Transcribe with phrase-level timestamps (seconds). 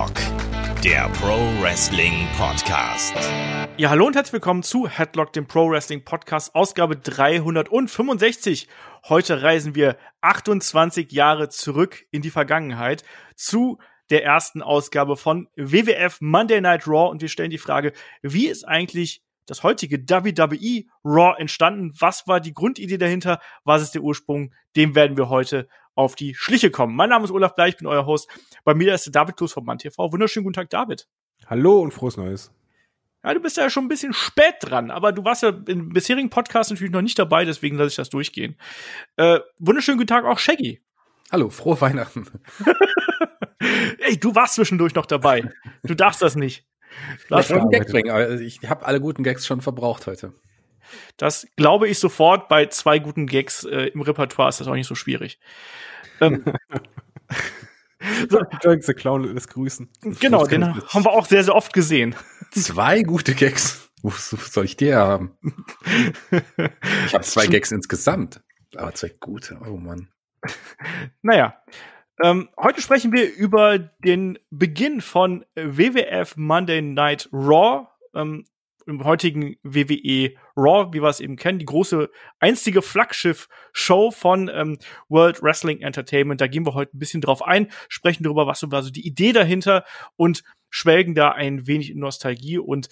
[0.00, 3.14] Headlock, der Pro Wrestling Podcast.
[3.76, 8.66] Ja, hallo und herzlich willkommen zu Headlock, dem Pro Wrestling Podcast, Ausgabe 365.
[9.10, 13.04] Heute reisen wir 28 Jahre zurück in die Vergangenheit
[13.36, 13.78] zu
[14.08, 17.92] der ersten Ausgabe von WWF Monday Night Raw und wir stellen die Frage,
[18.22, 21.92] wie ist eigentlich das heutige WWE Raw entstanden?
[21.98, 23.40] Was war die Grundidee dahinter?
[23.64, 24.54] Was ist der Ursprung?
[24.76, 26.94] Dem werden wir heute auf die Schliche kommen.
[26.94, 28.30] Mein Name ist Olaf Bleich, ich bin euer Host.
[28.64, 29.98] Bei mir ist der David Klus vom MannTV.
[29.98, 31.08] Wunderschönen guten Tag, David.
[31.46, 32.52] Hallo und frohes Neues.
[33.24, 36.30] Ja, du bist ja schon ein bisschen spät dran, aber du warst ja im bisherigen
[36.30, 38.56] Podcast natürlich noch nicht dabei, deswegen lasse ich das durchgehen.
[39.16, 40.80] Äh, wunderschönen guten Tag auch Shaggy.
[41.30, 42.26] Hallo, frohe Weihnachten.
[43.98, 45.52] Ey, du warst zwischendurch noch dabei.
[45.82, 46.64] Du darfst das nicht.
[47.28, 50.32] Lass einen Gag bringen, aber ich habe alle guten Gags schon verbraucht heute.
[51.16, 52.48] Das glaube ich sofort.
[52.48, 55.38] Bei zwei guten Gags äh, im Repertoire ist das auch nicht so schwierig.
[56.20, 56.44] Ähm,
[58.28, 58.42] so.
[58.62, 59.88] Jokes, der Clown lässt grüßen.
[60.20, 62.14] Genau, den haben wir auch sehr, sehr oft gesehen.
[62.50, 63.90] Zwei gute Gags.
[64.02, 65.36] Wo soll ich die haben?
[67.06, 68.40] Ich habe zwei Gags insgesamt.
[68.76, 69.58] Aber zwei gute.
[69.66, 70.08] Oh Mann.
[71.22, 71.60] Naja.
[72.22, 77.86] Ähm, heute sprechen wir über den Beginn von WWF Monday Night Raw.
[78.14, 78.44] Ähm,
[78.86, 82.10] im heutigen WWE Raw, wie wir es eben kennen, die große
[82.40, 86.40] einstige Flaggschiff-Show von ähm, World Wrestling Entertainment.
[86.40, 89.06] Da gehen wir heute ein bisschen drauf ein, sprechen darüber, was so war so die
[89.06, 89.84] Idee dahinter
[90.16, 92.88] und schwelgen da ein wenig in Nostalgie und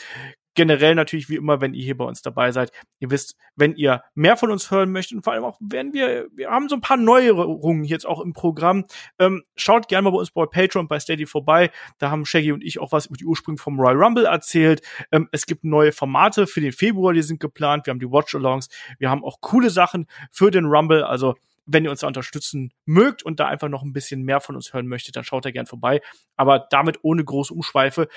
[0.59, 2.73] generell natürlich wie immer, wenn ihr hier bei uns dabei seid.
[2.99, 6.27] Ihr wisst, wenn ihr mehr von uns hören möchtet und vor allem auch, wenn wir,
[6.35, 8.85] wir haben so ein paar Neuerungen jetzt auch im Programm.
[9.21, 11.71] Ähm, schaut gerne mal bei uns bei Patreon, bei Steady vorbei.
[11.99, 14.83] Da haben Shaggy und ich auch was über die Ursprünge vom Royal Rumble erzählt.
[15.13, 17.87] Ähm, es gibt neue Formate für den Februar, die sind geplant.
[17.87, 18.69] Wir haben die Watch-Alongs.
[18.99, 21.05] Wir haben auch coole Sachen für den Rumble.
[21.05, 21.37] Also
[21.67, 24.73] wenn ihr uns da unterstützen mögt und da einfach noch ein bisschen mehr von uns
[24.73, 26.01] hören möchtet, dann schaut da gern vorbei.
[26.35, 28.09] Aber damit ohne große Umschweife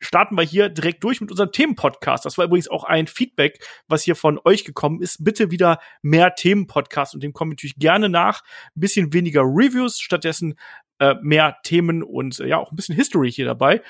[0.00, 2.24] starten wir hier direkt durch mit unserem Themenpodcast.
[2.24, 5.24] Das war übrigens auch ein Feedback, was hier von euch gekommen ist.
[5.24, 8.42] Bitte wieder mehr Themenpodcast und dem kommen natürlich gerne nach.
[8.76, 10.58] Ein bisschen weniger Reviews, stattdessen
[10.98, 13.82] äh, mehr Themen und äh, ja auch ein bisschen History hier dabei.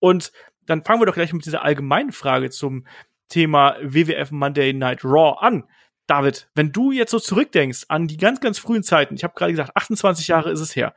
[0.00, 0.32] Und
[0.66, 2.86] dann fangen wir doch gleich mit dieser allgemeinen Frage zum
[3.28, 5.64] Thema WWF Monday Night Raw an.
[6.06, 9.52] David, wenn du jetzt so zurückdenkst an die ganz, ganz frühen Zeiten, ich habe gerade
[9.52, 10.94] gesagt, 28 Jahre ist es her,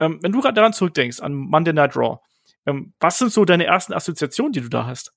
[0.00, 2.18] ähm, wenn du gerade daran zurückdenkst, an Monday Night Raw,
[3.00, 5.12] was sind so deine ersten Assoziationen, die du da hast?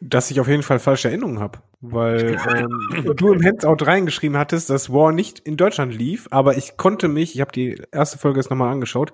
[0.00, 4.70] Dass ich auf jeden Fall falsche Erinnerungen habe, weil ähm, du im Handout reingeschrieben hattest,
[4.70, 8.38] dass War nicht in Deutschland lief, aber ich konnte mich, ich habe die erste Folge
[8.38, 9.12] jetzt nochmal angeschaut,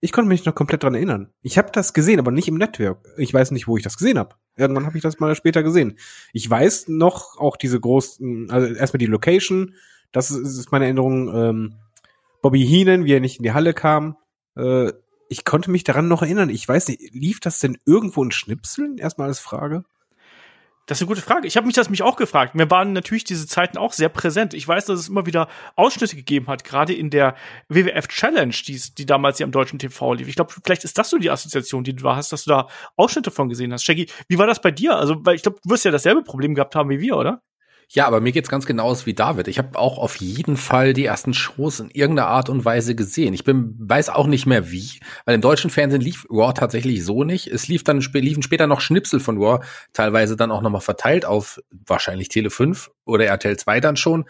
[0.00, 1.32] ich konnte mich noch komplett dran erinnern.
[1.42, 3.06] Ich habe das gesehen, aber nicht im Network.
[3.16, 4.34] Ich weiß nicht, wo ich das gesehen habe.
[4.56, 5.98] Irgendwann habe ich das mal später gesehen.
[6.32, 9.74] Ich weiß noch auch diese großen, also erstmal die Location,
[10.12, 11.34] das ist, ist meine Erinnerung.
[11.34, 11.74] Ähm,
[12.42, 14.16] Bobby Heenan, wie er nicht in die Halle kam.
[14.54, 14.92] Äh,
[15.28, 16.50] ich konnte mich daran noch erinnern.
[16.50, 18.98] Ich weiß nicht, lief das denn irgendwo in Schnipseln?
[18.98, 19.84] Erstmal als Frage.
[20.86, 21.48] Das ist eine gute Frage.
[21.48, 22.54] Ich habe mich das mich auch gefragt.
[22.54, 24.54] Mir waren natürlich diese Zeiten auch sehr präsent.
[24.54, 27.34] Ich weiß, dass es immer wieder Ausschnitte gegeben hat, gerade in der
[27.68, 30.28] WWF Challenge, die, die damals hier am deutschen TV lief.
[30.28, 33.32] Ich glaube, vielleicht ist das so die Assoziation, die du hast, dass du da Ausschnitte
[33.32, 33.84] von gesehen hast.
[33.84, 34.96] Shaggy, wie war das bei dir?
[34.96, 37.42] Also, weil ich glaube, du wirst ja dasselbe Problem gehabt haben wie wir, oder?
[37.88, 39.46] Ja, aber mir geht's ganz genauso wie David.
[39.46, 43.32] Ich habe auch auf jeden Fall die ersten Shows in irgendeiner Art und Weise gesehen.
[43.32, 47.22] Ich bin weiß auch nicht mehr wie, weil im deutschen Fernsehen lief Raw tatsächlich so
[47.22, 47.46] nicht.
[47.46, 51.60] Es lief dann liefen später noch Schnipsel von Raw, teilweise dann auch nochmal verteilt auf
[51.70, 54.24] wahrscheinlich Tele 5 oder RTL 2 dann schon.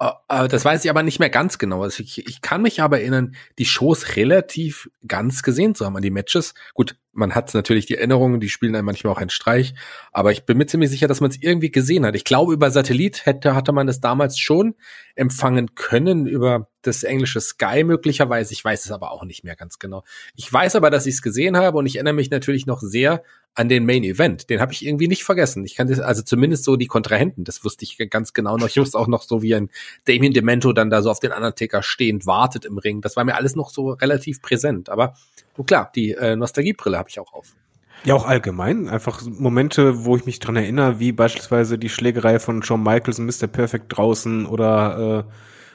[0.00, 1.82] Äh, äh, das weiß ich aber nicht mehr ganz genau.
[1.82, 6.02] Also ich, ich kann mich aber erinnern, die Shows relativ ganz gesehen zu haben an
[6.02, 6.54] die Matches.
[6.74, 9.74] Gut, man hat natürlich die Erinnerungen, die spielen dann manchmal auch einen Streich,
[10.12, 12.14] aber ich bin mir ziemlich sicher, dass man es irgendwie gesehen hat.
[12.14, 14.74] Ich glaube, über Satellit hätte, hatte man das damals schon
[15.16, 18.52] empfangen können, über das englische Sky möglicherweise.
[18.54, 20.04] Ich weiß es aber auch nicht mehr ganz genau.
[20.36, 23.22] Ich weiß aber, dass ich es gesehen habe und ich erinnere mich natürlich noch sehr
[23.54, 24.48] an den Main Event.
[24.50, 25.64] Den habe ich irgendwie nicht vergessen.
[25.64, 28.68] Ich kann das, also zumindest so die Kontrahenten, das wusste ich ganz genau noch.
[28.68, 29.70] Ich wusste auch noch so, wie ein
[30.04, 33.00] Damien Demento dann da so auf den Undertaker stehend wartet im Ring.
[33.00, 34.88] Das war mir alles noch so relativ präsent.
[34.88, 35.14] Aber
[35.58, 37.56] und klar, die äh, Nostalgiebrille habe ich auch auf.
[38.04, 38.88] Ja, auch allgemein.
[38.88, 43.26] Einfach Momente, wo ich mich dran erinnere, wie beispielsweise die Schlägerei von Shawn Michaels und
[43.26, 43.48] Mr.
[43.48, 45.32] Perfect draußen oder äh,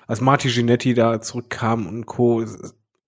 [0.07, 2.45] als Marty Ginetti da zurückkam und Co.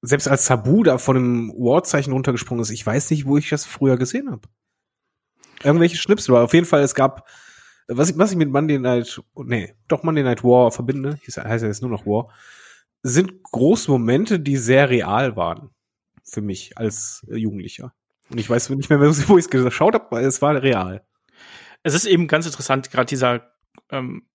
[0.01, 3.65] Selbst als Sabu da von dem Ward-Zeichen runtergesprungen ist, ich weiß nicht, wo ich das
[3.65, 4.49] früher gesehen habe.
[5.63, 7.25] Irgendwelche Schnipsel, aber auf jeden Fall, es gab,
[7.87, 11.69] was ich, was ich mit Monday Night, nee, doch Monday Night War verbinde, heißt ja
[11.69, 12.33] jetzt nur noch War,
[13.01, 15.69] sind große Momente, die sehr real waren
[16.25, 17.93] für mich als äh, Jugendlicher.
[18.29, 21.05] Und ich weiß nicht mehr, wo ich es geschaut habe, weil es war real.
[21.83, 23.51] Es ist eben ganz interessant, gerade dieser
[23.91, 24.27] ähm,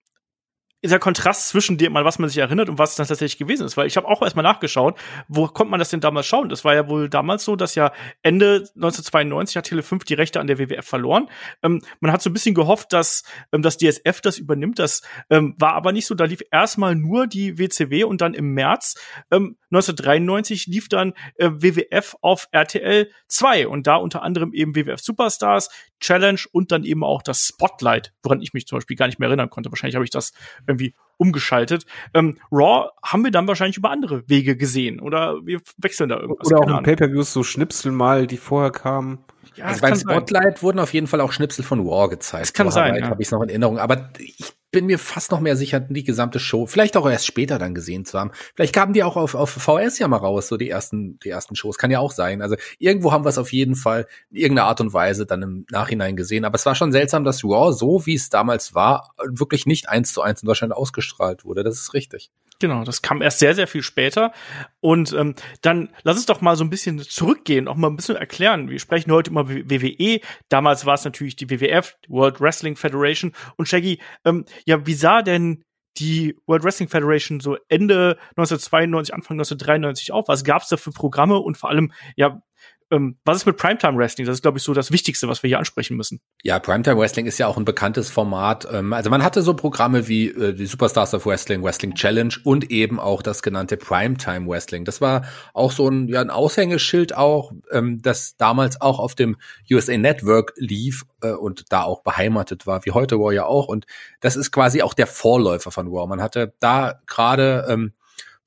[0.82, 3.76] dieser Kontrast zwischen dem, an was man sich erinnert und was dann tatsächlich gewesen ist.
[3.76, 4.98] Weil ich habe auch erstmal nachgeschaut,
[5.28, 6.48] wo konnte man das denn damals schauen?
[6.48, 7.92] Das war ja wohl damals so, dass ja
[8.22, 11.28] Ende 1992 hat Tele5 die Rechte an der WWF verloren.
[11.62, 14.78] Ähm, man hat so ein bisschen gehofft, dass ähm, das DSF das übernimmt.
[14.78, 16.14] Das ähm, war aber nicht so.
[16.14, 18.94] Da lief erstmal nur die WCW und dann im März
[19.30, 25.00] ähm, 1993 lief dann äh, WWF auf RTL 2 und da unter anderem eben WWF
[25.00, 25.68] Superstars,
[26.00, 29.28] Challenge und dann eben auch das Spotlight, woran ich mich zum Beispiel gar nicht mehr
[29.28, 29.70] erinnern konnte.
[29.70, 30.32] Wahrscheinlich habe ich das
[30.66, 31.84] irgendwie umgeschaltet.
[32.14, 36.50] Ähm, Raw haben wir dann wahrscheinlich über andere Wege gesehen oder wir wechseln da irgendwas.
[36.50, 39.18] Oder auch in Pay-per-Views so Schnipsel mal, die vorher kamen.
[39.56, 40.62] Ja, also beim Spotlight sein.
[40.62, 42.44] wurden auf jeden Fall auch Schnipsel von War gezeigt.
[42.44, 42.96] Das kann so sein.
[42.96, 43.08] Ja.
[43.10, 43.78] Habe ich noch in Erinnerung.
[43.78, 47.58] Aber ich bin mir fast noch mehr sicher, die gesamte Show, vielleicht auch erst später
[47.58, 48.30] dann gesehen zu haben.
[48.54, 51.56] Vielleicht kamen die auch auf, auf VS ja mal raus, so die ersten, die ersten
[51.56, 51.78] Shows.
[51.78, 52.42] Kann ja auch sein.
[52.42, 55.66] Also irgendwo haben wir es auf jeden Fall in irgendeiner Art und Weise dann im
[55.70, 56.44] Nachhinein gesehen.
[56.44, 60.12] Aber es war schon seltsam, dass Raw, so wie es damals war, wirklich nicht eins
[60.12, 61.64] zu eins in Deutschland ausgestrahlt wurde.
[61.64, 62.30] Das ist richtig.
[62.60, 64.32] Genau, das kam erst sehr, sehr viel später.
[64.80, 68.16] Und ähm, dann lass uns doch mal so ein bisschen zurückgehen, auch mal ein bisschen
[68.16, 68.68] erklären.
[68.68, 70.20] Wir sprechen heute immer WWE.
[70.50, 73.32] Damals war es natürlich die WWF, World Wrestling Federation.
[73.56, 75.62] Und Shaggy, ähm, ja, wie sah denn
[75.98, 80.28] die World Wrestling Federation so Ende 1992, Anfang 1993 auf?
[80.28, 82.42] Was gab es da für Programme und vor allem, ja,
[82.90, 84.26] ähm, was ist mit Primetime Wrestling?
[84.26, 86.20] Das ist, glaube ich, so das Wichtigste, was wir hier ansprechen müssen.
[86.42, 88.66] Ja, Primetime Wrestling ist ja auch ein bekanntes Format.
[88.70, 92.70] Ähm, also man hatte so Programme wie äh, die Superstars of Wrestling, Wrestling Challenge und
[92.70, 94.84] eben auch das genannte Primetime Wrestling.
[94.84, 99.36] Das war auch so ein, ja, ein Aushängeschild auch, ähm, das damals auch auf dem
[99.70, 103.68] USA Network lief äh, und da auch beheimatet war, wie heute Raw ja auch.
[103.68, 103.86] Und
[104.20, 106.08] das ist quasi auch der Vorläufer von Raw.
[106.08, 107.92] Man hatte da gerade ähm,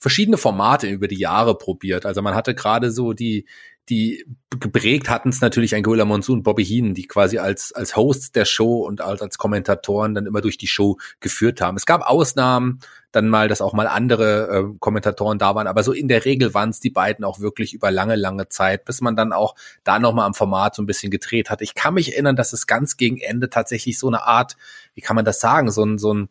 [0.03, 2.05] verschiedene Formate über die Jahre probiert.
[2.05, 3.45] Also man hatte gerade so die
[3.89, 4.25] die
[4.59, 8.31] geprägt hatten es natürlich ein Gorilla Monsoon und Bobby Heenan, die quasi als, als Hosts
[8.31, 11.75] der Show und als, als Kommentatoren dann immer durch die Show geführt haben.
[11.75, 12.79] Es gab Ausnahmen,
[13.11, 16.53] dann mal, dass auch mal andere äh, Kommentatoren da waren, aber so in der Regel
[16.53, 19.99] waren es die beiden auch wirklich über lange, lange Zeit, bis man dann auch da
[19.99, 21.61] nochmal am Format so ein bisschen gedreht hat.
[21.61, 24.55] Ich kann mich erinnern, dass es ganz gegen Ende tatsächlich so eine Art,
[24.95, 26.29] wie kann man das sagen, so ein, so ein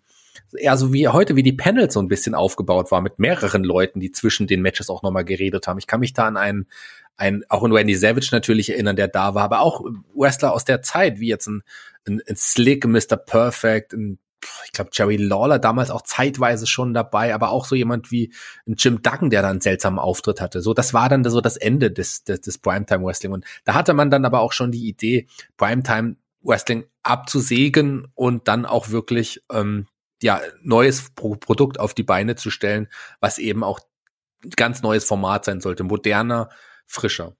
[0.58, 4.00] eher so wie heute, wie die Panels so ein bisschen aufgebaut war, mit mehreren Leuten,
[4.00, 5.78] die zwischen den Matches auch nochmal geredet haben.
[5.78, 6.66] Ich kann mich da an einen
[7.17, 10.82] ein, auch ein Randy Savage natürlich erinnern, der da war, aber auch Wrestler aus der
[10.82, 11.62] Zeit, wie jetzt ein,
[12.06, 13.17] ein, ein Slick, Mr.
[13.17, 14.19] Perfect, ein
[14.64, 18.32] ich glaube, Jerry Lawler damals auch zeitweise schon dabei, aber auch so jemand wie
[18.67, 20.62] ein Jim Duggan, der da einen seltsamen Auftritt hatte.
[20.62, 23.32] So, das war dann so das Ende des, des, des Primetime Wrestling.
[23.32, 28.67] Und da hatte man dann aber auch schon die Idee, Primetime Wrestling abzusägen und dann
[28.67, 29.87] auch wirklich ähm,
[30.23, 32.88] ja neues Pro Produkt auf die Beine zu stellen,
[33.20, 33.81] was eben auch
[34.56, 36.49] ganz neues Format sein sollte, moderner,
[36.92, 37.34] frischer.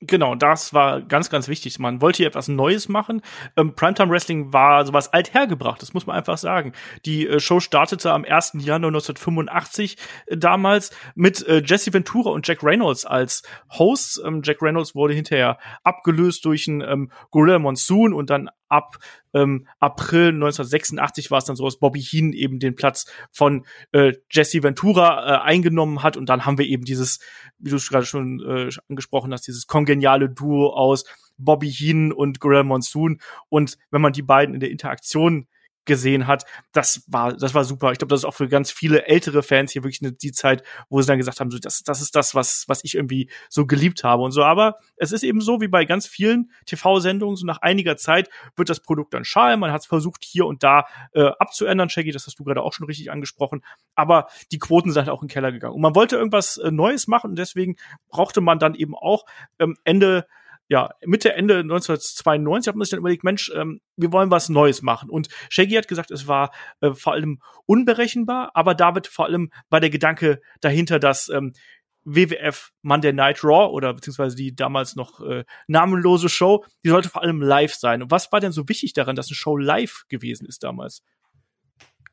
[0.00, 1.78] Genau, das war ganz, ganz wichtig.
[1.78, 3.22] Man wollte hier etwas Neues machen.
[3.56, 6.72] Ähm, Primetime Wrestling war sowas althergebracht, das muss man einfach sagen.
[7.06, 8.52] Die äh, Show startete am 1.
[8.58, 9.96] Januar 1985
[10.26, 14.20] äh, damals mit äh, Jesse Ventura und Jack Reynolds als Hosts.
[14.22, 18.98] Ähm, Jack Reynolds wurde hinterher abgelöst durch einen ähm, Gorilla Monsoon und dann ab
[19.34, 24.12] ähm, April 1986 war es dann so, dass Bobby Heenan eben den Platz von äh,
[24.30, 26.16] Jesse Ventura äh, eingenommen hat.
[26.16, 27.20] Und dann haben wir eben dieses,
[27.58, 31.04] wie du gerade schon äh, angesprochen hast, dieses kongeniale Duo aus
[31.38, 33.20] Bobby Heenan und Gorilla Monsoon.
[33.48, 35.48] Und wenn man die beiden in der Interaktion
[35.86, 37.92] gesehen hat, das war, das war super.
[37.92, 40.62] Ich glaube, das ist auch für ganz viele ältere Fans hier wirklich eine, die Zeit,
[40.88, 43.66] wo sie dann gesagt haben, so, das, das ist das, was, was ich irgendwie so
[43.66, 44.44] geliebt habe und so.
[44.44, 48.68] Aber es ist eben so, wie bei ganz vielen TV-Sendungen, so nach einiger Zeit wird
[48.68, 49.56] das Produkt dann schal.
[49.56, 52.72] Man hat es versucht, hier und da äh, abzuändern, Shaggy, das hast du gerade auch
[52.72, 53.62] schon richtig angesprochen.
[53.94, 55.74] Aber die Quoten sind halt auch in den Keller gegangen.
[55.74, 57.76] Und man wollte irgendwas äh, Neues machen und deswegen
[58.08, 59.24] brauchte man dann eben auch
[59.58, 60.26] ähm, Ende
[60.68, 64.82] ja, Mitte, Ende 1992 hat man sich dann überlegt, Mensch, ähm, wir wollen was Neues
[64.82, 65.10] machen.
[65.10, 69.80] Und Shaggy hat gesagt, es war äh, vor allem unberechenbar, aber David vor allem war
[69.80, 71.52] der Gedanke dahinter, dass ähm,
[72.04, 77.22] WWF Monday Night Raw oder beziehungsweise die damals noch äh, namenlose Show, die sollte vor
[77.22, 78.02] allem live sein.
[78.02, 81.02] Und was war denn so wichtig daran, dass eine Show live gewesen ist damals?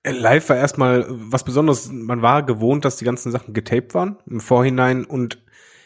[0.01, 1.91] Äh, live war erstmal was Besonderes.
[1.91, 5.43] Man war gewohnt, dass die ganzen Sachen getaped waren im Vorhinein und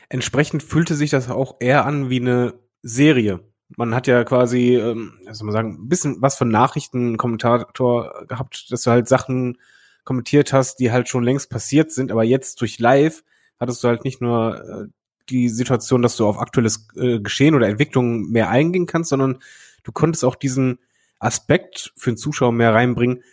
[0.09, 3.41] entsprechend fühlte sich das auch eher an wie eine Serie.
[3.75, 8.83] Man hat ja quasi, ähm, soll man sagen, ein bisschen was von Nachrichtenkommentator gehabt, dass
[8.83, 9.57] du halt Sachen
[10.05, 13.23] kommentiert hast, die halt schon längst passiert sind, aber jetzt durch Live
[13.59, 14.87] hattest du halt nicht nur äh,
[15.29, 19.39] die Situation, dass du auf aktuelles äh, Geschehen oder Entwicklung mehr eingehen kannst, sondern
[19.83, 20.79] du konntest auch diesen
[21.19, 23.23] Aspekt für den Zuschauer mehr reinbringen,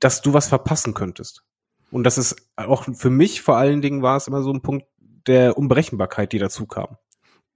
[0.00, 1.44] dass du was verpassen könntest.
[1.90, 4.86] Und das ist auch für mich vor allen Dingen war es immer so ein Punkt,
[5.28, 6.96] der Unberechenbarkeit, die dazu kam.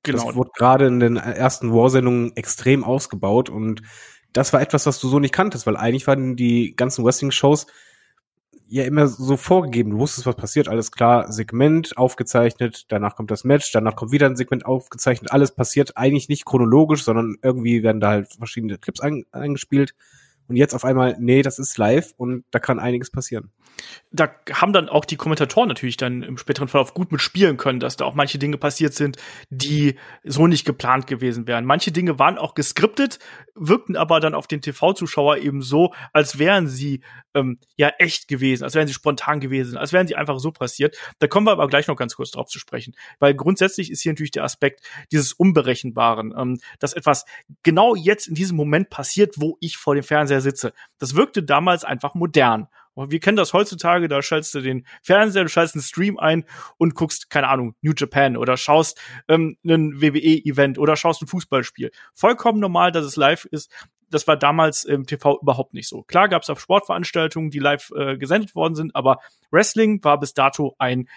[0.02, 0.25] Genau.
[0.25, 3.83] Das wurde gerade in den ersten War-Sendungen extrem ausgebaut und
[4.33, 7.67] das war etwas, was du so nicht kanntest, weil eigentlich waren die ganzen Wrestling-Shows
[8.67, 9.91] ja immer so vorgegeben.
[9.91, 14.26] Du wusstest, was passiert, alles klar, Segment aufgezeichnet, danach kommt das Match, danach kommt wieder
[14.26, 15.31] ein Segment aufgezeichnet.
[15.31, 19.95] Alles passiert eigentlich nicht chronologisch, sondern irgendwie werden da halt verschiedene Clips ein, eingespielt.
[20.49, 23.50] Und jetzt auf einmal, nee, das ist live und da kann einiges passieren.
[24.11, 27.96] Da haben dann auch die Kommentatoren natürlich dann im späteren Verlauf gut mitspielen können, dass
[27.96, 29.16] da auch manche Dinge passiert sind,
[29.49, 31.64] die so nicht geplant gewesen wären.
[31.64, 33.18] Manche Dinge waren auch geskriptet,
[33.54, 37.02] wirkten aber dann auf den TV-Zuschauer eben so, als wären sie
[37.34, 40.96] ähm, ja echt gewesen, als wären sie spontan gewesen, als wären sie einfach so passiert.
[41.18, 44.12] Da kommen wir aber gleich noch ganz kurz drauf zu sprechen, weil grundsätzlich ist hier
[44.12, 44.80] natürlich der Aspekt
[45.11, 47.25] dieses Unberechenbaren, ähm, dass etwas
[47.62, 50.73] genau jetzt in diesem Moment passiert, wo ich vor dem Fernseher sitze.
[50.99, 52.69] Das wirkte damals einfach modern.
[52.95, 56.45] Wir kennen das heutzutage, da schaltest du den Fernseher, du schaltest einen Stream ein
[56.77, 61.91] und guckst, keine Ahnung, New Japan oder schaust ähm, einen WWE-Event oder schaust ein Fußballspiel.
[62.12, 63.73] Vollkommen normal, dass es live ist.
[64.11, 66.03] Das war damals im TV überhaupt nicht so.
[66.03, 69.21] Klar gab es auch Sportveranstaltungen, die live äh, gesendet worden sind, aber
[69.51, 71.09] Wrestling war bis dato ein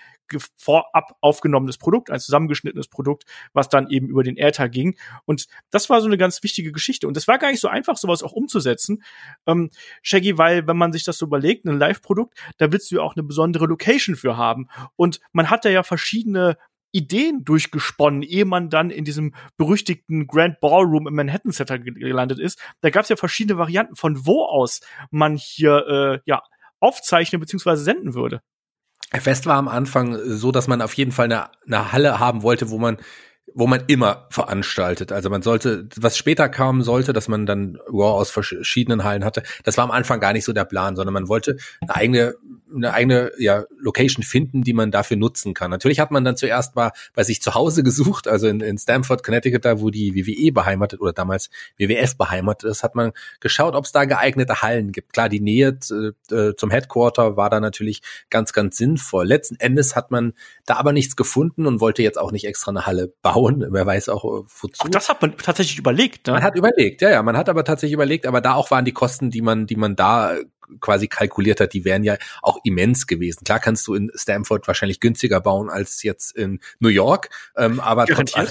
[0.58, 4.98] vorab aufgenommenes Produkt, ein zusammengeschnittenes Produkt, was dann eben über den Äther ging.
[5.25, 7.08] Und das war so eine ganz wichtige Geschichte.
[7.08, 9.03] Und es war gar nicht so einfach, sowas auch umzusetzen.
[9.46, 9.70] Ähm,
[10.01, 13.15] Shaggy, weil wenn man sich das so überlegt, ein Live-Produkt, da willst du ja auch
[13.15, 14.67] eine besondere Location für haben.
[14.96, 16.58] Und man hat da ja verschiedene
[16.96, 22.58] Ideen durchgesponnen, ehe man dann in diesem berüchtigten Grand Ballroom im Manhattan Center gelandet ist.
[22.79, 24.79] Da gab es ja verschiedene Varianten, von wo aus
[25.12, 26.41] man hier äh, ja
[26.79, 27.75] aufzeichnen bzw.
[27.75, 28.41] senden würde.
[29.22, 32.70] Fest war am Anfang so, dass man auf jeden Fall eine, eine Halle haben wollte,
[32.70, 32.98] wo man
[33.54, 35.12] wo man immer veranstaltet.
[35.12, 39.44] Also man sollte, was später kam, sollte, dass man dann Raw aus verschiedenen Hallen hatte.
[39.64, 42.36] Das war am Anfang gar nicht so der Plan, sondern man wollte eine eigene,
[42.75, 45.70] eine eigene ja, Location finden, die man dafür nutzen kann.
[45.70, 49.24] Natürlich hat man dann zuerst mal bei sich zu Hause gesucht, also in, in Stamford,
[49.24, 53.86] Connecticut, da wo die WWE beheimatet oder damals WWF beheimatet ist, hat man geschaut, ob
[53.86, 55.14] es da geeignete Hallen gibt.
[55.14, 55.78] Klar, die Nähe
[56.32, 59.28] äh, zum Headquarter war da natürlich ganz, ganz sinnvoll.
[59.28, 60.34] Letzten Endes hat man
[60.66, 63.65] da aber nichts gefunden und wollte jetzt auch nicht extra eine Halle bauen bauen.
[63.70, 64.84] Wer weiß auch äh, wozu.
[64.84, 66.27] Auch das hat man tatsächlich überlegt.
[66.27, 66.34] Ne?
[66.34, 67.24] Man hat überlegt, ja, ja.
[67.24, 69.96] Man hat aber tatsächlich überlegt, aber da auch waren die Kosten, die man, die man
[69.96, 70.36] da
[70.80, 73.44] quasi kalkuliert hat, die wären ja auch immens gewesen.
[73.44, 78.08] Klar kannst du in Stanford wahrscheinlich günstiger bauen als jetzt in New York, ähm, aber
[78.08, 78.50] trotz allem,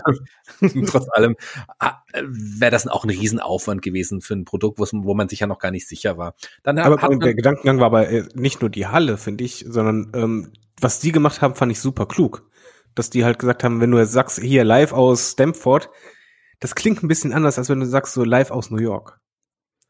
[0.86, 1.34] trotz allem
[1.80, 5.58] äh, wäre das auch ein Riesenaufwand gewesen für ein Produkt, wo man sich ja noch
[5.58, 6.36] gar nicht sicher war.
[6.62, 10.12] Dann aber hat der Gedankengang war aber äh, nicht nur die Halle, finde ich, sondern
[10.14, 12.48] ähm, was die gemacht haben, fand ich super klug
[12.94, 15.90] dass die halt gesagt haben, wenn du jetzt sagst, hier live aus Stamford,
[16.60, 19.18] das klingt ein bisschen anders, als wenn du sagst, so live aus New York.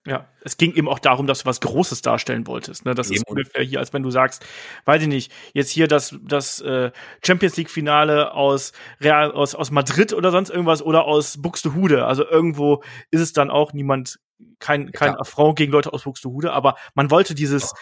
[0.06, 2.84] Ja, es ging eben auch darum, dass du was Großes darstellen wolltest.
[2.84, 2.94] Ne?
[2.94, 3.16] Das eben.
[3.16, 4.44] ist ungefähr hier, als wenn du sagst,
[4.84, 6.92] weiß ich nicht, jetzt hier das, das äh,
[7.24, 12.04] Champions League-Finale aus, Real, aus, aus Madrid oder sonst irgendwas oder aus Buxtehude.
[12.04, 14.18] Also irgendwo ist es dann auch niemand,
[14.58, 17.72] kein, kein ja, Affront gegen Leute aus Buxtehude, aber man wollte dieses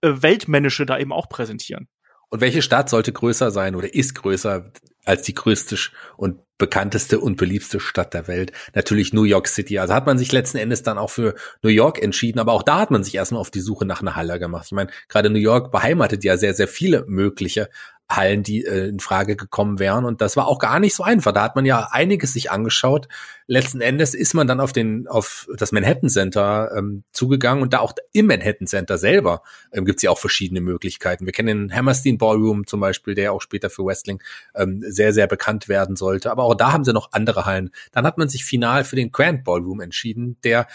[0.00, 1.88] äh, Weltmännische da eben auch präsentieren.
[2.30, 4.70] Und welche Stadt sollte größer sein oder ist größer
[5.04, 5.76] als die größte
[6.16, 8.52] und bekannteste und beliebste Stadt der Welt?
[8.74, 9.78] Natürlich New York City.
[9.78, 12.80] Also hat man sich letzten Endes dann auch für New York entschieden, aber auch da
[12.80, 14.66] hat man sich erstmal auf die Suche nach einer Halle gemacht.
[14.66, 17.70] Ich meine, gerade New York beheimatet ja sehr, sehr viele mögliche
[18.10, 20.06] Hallen, die äh, in Frage gekommen wären.
[20.06, 21.32] Und das war auch gar nicht so einfach.
[21.32, 23.06] Da hat man ja einiges sich angeschaut.
[23.46, 27.80] Letzten Endes ist man dann auf den auf das Manhattan Center ähm, zugegangen und da
[27.80, 31.26] auch im Manhattan Center selber ähm, gibt es ja auch verschiedene Möglichkeiten.
[31.26, 34.22] Wir kennen den Hammerstein Ballroom zum Beispiel, der auch später für Wrestling
[34.54, 36.30] ähm, sehr sehr bekannt werden sollte.
[36.30, 37.70] Aber auch da haben sie noch andere Hallen.
[37.92, 40.66] Dann hat man sich final für den Grand Ballroom entschieden, der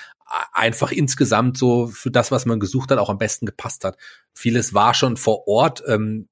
[0.52, 3.98] einfach insgesamt so für das, was man gesucht hat, auch am besten gepasst hat.
[4.34, 6.28] Vieles war schon vor Ort ähm,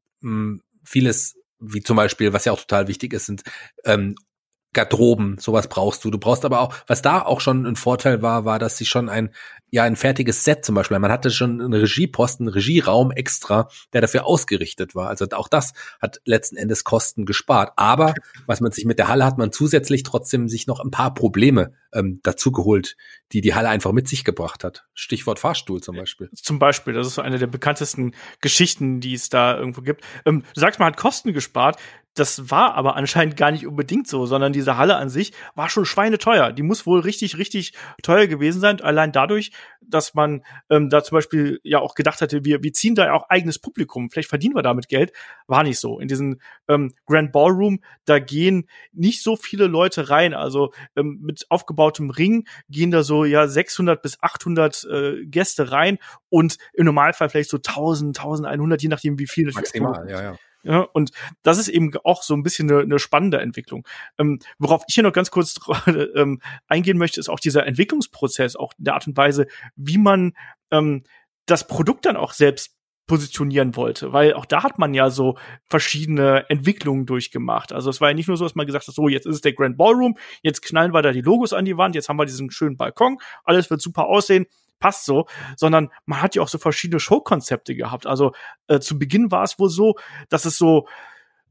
[0.83, 3.43] vieles, wie zum Beispiel, was ja auch total wichtig ist, sind
[3.85, 4.15] ähm,
[4.73, 6.11] Garderoben, sowas brauchst du.
[6.11, 9.09] Du brauchst aber auch, was da auch schon ein Vorteil war, war, dass sie schon
[9.09, 9.31] ein,
[9.69, 14.01] ja, ein fertiges Set zum Beispiel, man hatte schon einen Regieposten, einen Regieraum extra, der
[14.01, 15.07] dafür ausgerichtet war.
[15.07, 17.73] Also auch das hat letzten Endes Kosten gespart.
[17.75, 18.13] Aber
[18.45, 21.73] was man sich mit der Halle hat man zusätzlich trotzdem sich noch ein paar Probleme
[21.93, 22.95] ähm, dazu geholt,
[23.31, 24.85] die die Halle einfach mit sich gebracht hat.
[24.93, 26.29] Stichwort Fahrstuhl zum Beispiel.
[26.33, 30.03] Zum Beispiel, das ist so eine der bekanntesten Geschichten, die es da irgendwo gibt.
[30.25, 31.77] Ähm, du sagst, man hat Kosten gespart.
[32.13, 35.85] Das war aber anscheinend gar nicht unbedingt so, sondern diese Halle an sich war schon
[35.85, 36.51] schweineteuer.
[36.51, 38.81] Die muss wohl richtig, richtig teuer gewesen sein.
[38.81, 39.51] Allein dadurch,
[39.81, 43.29] dass man ähm, da zum Beispiel ja auch gedacht hatte, wir, wir ziehen da auch
[43.29, 44.09] eigenes Publikum.
[44.09, 45.13] Vielleicht verdienen wir damit Geld.
[45.47, 45.99] War nicht so.
[45.99, 50.33] In diesen ähm, Grand Ballroom, da gehen nicht so viele Leute rein.
[50.33, 55.97] Also ähm, mit aufgebautem Ring gehen da so ja 600 bis 800 äh, Gäste rein
[56.27, 59.53] und im Normalfall vielleicht so 1000, 1100, je nachdem wie viele.
[59.53, 60.35] Maximal, ja, ja.
[60.63, 61.11] Ja, und
[61.43, 63.87] das ist eben auch so ein bisschen eine, eine spannende Entwicklung.
[64.17, 65.59] Ähm, worauf ich hier noch ganz kurz
[66.15, 70.33] ähm, eingehen möchte, ist auch dieser Entwicklungsprozess, auch der Art und Weise, wie man
[70.71, 71.03] ähm,
[71.45, 72.75] das Produkt dann auch selbst
[73.07, 75.37] positionieren wollte, weil auch da hat man ja so
[75.69, 77.73] verschiedene Entwicklungen durchgemacht.
[77.73, 79.41] Also es war ja nicht nur so, dass man gesagt hat, so jetzt ist es
[79.41, 82.25] der Grand Ballroom, jetzt knallen wir da die Logos an die Wand, jetzt haben wir
[82.25, 84.45] diesen schönen Balkon, alles wird super aussehen,
[84.81, 88.05] passt so, sondern man hat ja auch so verschiedene Showkonzepte gehabt.
[88.05, 88.33] Also
[88.67, 89.95] äh, zu Beginn war es wohl so,
[90.27, 90.87] dass es so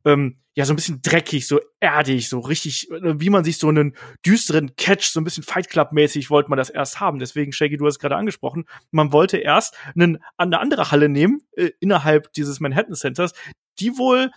[0.04, 3.68] ähm, ja so ein bisschen dreckig, so erdig, so richtig, äh, wie man sich so
[3.68, 3.96] einen
[4.26, 7.18] düsteren Catch, so ein bisschen Fight Club mäßig wollte man das erst haben.
[7.18, 11.70] Deswegen Shaggy, du hast gerade angesprochen, man wollte erst einen, eine andere Halle nehmen äh,
[11.80, 13.32] innerhalb dieses Manhattan Centers,
[13.78, 14.30] die wohl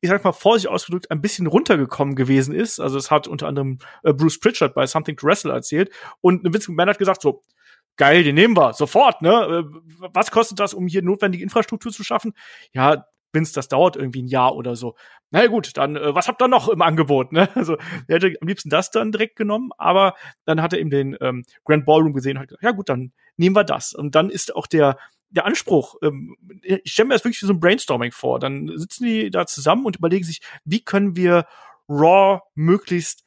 [0.00, 2.78] ich sag mal vorsichtig ausgedrückt, ein bisschen runtergekommen gewesen ist.
[2.78, 5.90] Also es hat unter anderem äh, Bruce Pritchard bei Something to Wrestle erzählt.
[6.20, 7.42] Und Vince McMahon hat gesagt so,
[7.98, 9.30] geil, den nehmen wir, sofort, ne?
[9.30, 12.32] Äh, was kostet das, um hier notwendige Infrastruktur zu schaffen?
[12.72, 14.94] Ja, Vince, das dauert irgendwie ein Jahr oder so.
[15.30, 17.32] Na ja, gut, dann äh, was habt ihr noch im Angebot?
[17.32, 17.48] Ne?
[17.54, 17.76] Also
[18.06, 20.14] er hätte am liebsten das dann direkt genommen, aber
[20.46, 23.12] dann hat er eben den ähm, Grand Ballroom gesehen und hat gesagt, ja gut, dann
[23.36, 23.92] nehmen wir das.
[23.92, 24.96] Und dann ist auch der
[25.30, 28.38] der Anspruch, ähm, ich stelle mir das wirklich wie so ein Brainstorming vor.
[28.38, 31.46] Dann sitzen die da zusammen und überlegen sich, wie können wir
[31.86, 33.24] Raw möglichst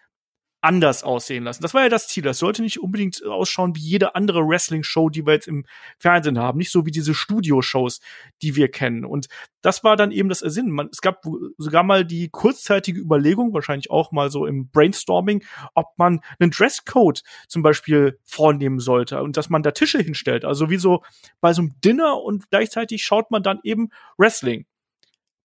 [0.61, 1.63] anders aussehen lassen.
[1.63, 2.23] Das war ja das Ziel.
[2.23, 5.65] Das sollte nicht unbedingt ausschauen wie jede andere Wrestling-Show, die wir jetzt im
[5.97, 6.59] Fernsehen haben.
[6.59, 7.99] Nicht so wie diese Studio-Shows,
[8.41, 9.03] die wir kennen.
[9.03, 9.27] Und
[9.61, 10.69] das war dann eben das Sinn.
[10.69, 11.23] Man, es gab
[11.57, 17.23] sogar mal die kurzzeitige Überlegung, wahrscheinlich auch mal so im Brainstorming, ob man einen Dresscode
[17.47, 20.45] zum Beispiel vornehmen sollte und dass man da Tische hinstellt.
[20.45, 21.03] Also wie so
[21.41, 24.65] bei so einem Dinner und gleichzeitig schaut man dann eben Wrestling.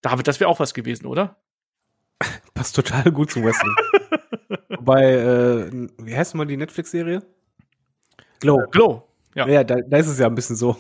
[0.02, 1.40] David, das wäre auch was gewesen, oder?
[2.54, 3.74] Passt total gut zum Wrestling.
[4.68, 7.22] Wobei, äh, wie heißt mal die Netflix-Serie?
[8.40, 8.60] Glow.
[8.60, 9.46] Äh, Glow, ja.
[9.48, 10.76] Ja, da, da ist es ja ein bisschen so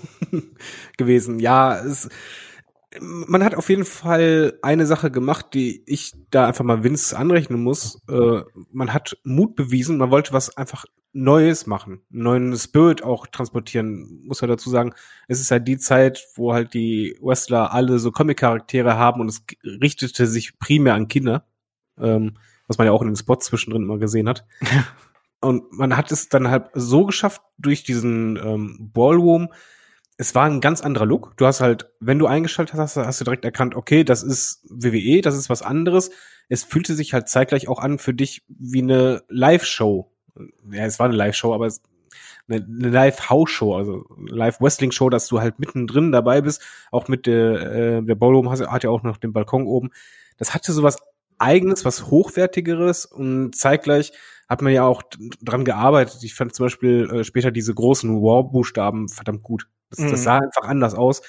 [0.96, 1.38] gewesen.
[1.38, 2.08] Ja, es,
[3.00, 7.62] man hat auf jeden Fall eine Sache gemacht, die ich da einfach mal Vince anrechnen
[7.62, 8.02] muss.
[8.08, 13.26] Äh, man hat Mut bewiesen, man wollte was einfach Neues machen, einen neuen Spirit auch
[13.26, 14.22] transportieren.
[14.24, 14.92] Muss man dazu sagen,
[15.28, 19.42] es ist halt die Zeit, wo halt die Wrestler alle so Comic-Charaktere haben und es
[19.64, 21.46] richtete sich primär an Kinder.
[21.98, 22.36] Ähm,
[22.68, 24.44] was man ja auch in den Spots zwischendrin immer gesehen hat.
[25.40, 29.48] Und man hat es dann halt so geschafft durch diesen ähm, Ballroom.
[30.18, 31.36] Es war ein ganz anderer Look.
[31.36, 35.20] Du hast halt, wenn du eingeschaltet hast, hast du direkt erkannt, okay, das ist WWE,
[35.20, 36.10] das ist was anderes.
[36.48, 40.10] Es fühlte sich halt zeitgleich auch an für dich wie eine Live-Show.
[40.70, 41.82] Ja, es war eine Live-Show, aber es,
[42.48, 46.62] eine, Live-House-Show, also Live-Wrestling-Show, dass du halt mittendrin dabei bist.
[46.90, 49.90] Auch mit der, äh, der Ballroom hat ja auch noch den Balkon oben.
[50.38, 50.98] Das hatte sowas
[51.38, 54.12] eigenes, was hochwertigeres und zeitgleich
[54.48, 55.02] hat man ja auch
[55.42, 56.22] dran gearbeitet.
[56.22, 59.68] Ich fand zum Beispiel äh, später diese großen War-Buchstaben verdammt gut.
[59.90, 60.10] Das, mhm.
[60.10, 61.22] das sah einfach anders aus.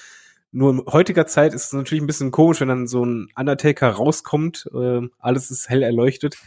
[0.50, 3.90] Nur in heutiger Zeit ist es natürlich ein bisschen komisch, wenn dann so ein Undertaker
[3.90, 6.38] rauskommt, äh, alles ist hell erleuchtet.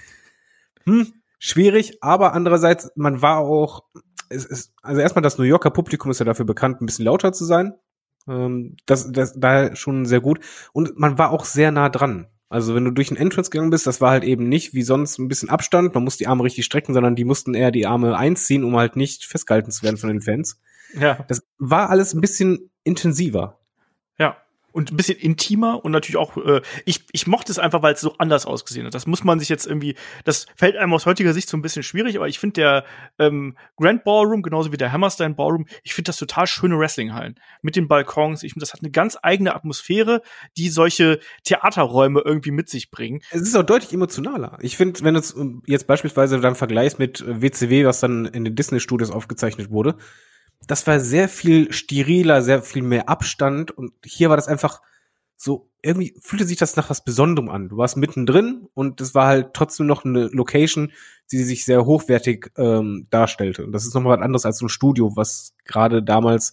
[0.86, 3.84] Hm, schwierig, aber andererseits, man war auch,
[4.30, 7.32] es ist, also erstmal das New Yorker Publikum ist ja dafür bekannt, ein bisschen lauter
[7.32, 7.74] zu sein.
[8.28, 10.39] Ähm, das, das, da schon sehr gut.
[10.74, 12.28] Und man war auch sehr nah dran.
[12.50, 15.19] Also wenn du durch den Entrance gegangen bist, das war halt eben nicht wie sonst
[15.19, 18.17] ein bisschen Abstand, man muss die Arme richtig strecken, sondern die mussten eher die Arme
[18.17, 20.60] einziehen, um halt nicht festgehalten zu werden von den Fans.
[20.93, 21.25] Ja.
[21.27, 23.60] Das war alles ein bisschen intensiver.
[24.17, 24.38] Ja
[24.71, 28.01] und ein bisschen intimer und natürlich auch, äh, ich, ich mochte es einfach, weil es
[28.01, 28.93] so anders ausgesehen hat.
[28.93, 31.84] Das muss man sich jetzt irgendwie, das fällt einem aus heutiger Sicht so ein bisschen
[31.84, 32.86] schwierig, aber ich finde der
[33.19, 37.75] ähm, Grand Ballroom, genauso wie der Hammerstein Ballroom, ich finde das total schöne Wrestlinghallen mit
[37.75, 38.43] den Balkons.
[38.43, 40.21] Ich finde, das hat eine ganz eigene Atmosphäre,
[40.58, 43.21] die solche Theaterräume irgendwie mit sich bringen.
[43.32, 44.58] Es ist auch deutlich emotionaler.
[44.62, 49.12] Ich finde, wenn du jetzt beispielsweise dann vergleichst mit WCW, was dann in den Disney-Studios
[49.12, 49.97] aufgezeichnet wurde,
[50.67, 54.82] das war sehr viel steriler, sehr viel mehr Abstand und hier war das einfach
[55.36, 57.69] so, irgendwie fühlte sich das nach was Besonderem an.
[57.69, 60.91] Du warst mittendrin und es war halt trotzdem noch eine Location,
[61.32, 63.65] die sich sehr hochwertig ähm, darstellte.
[63.65, 66.52] Und das ist nochmal was anderes als so ein Studio, was gerade damals,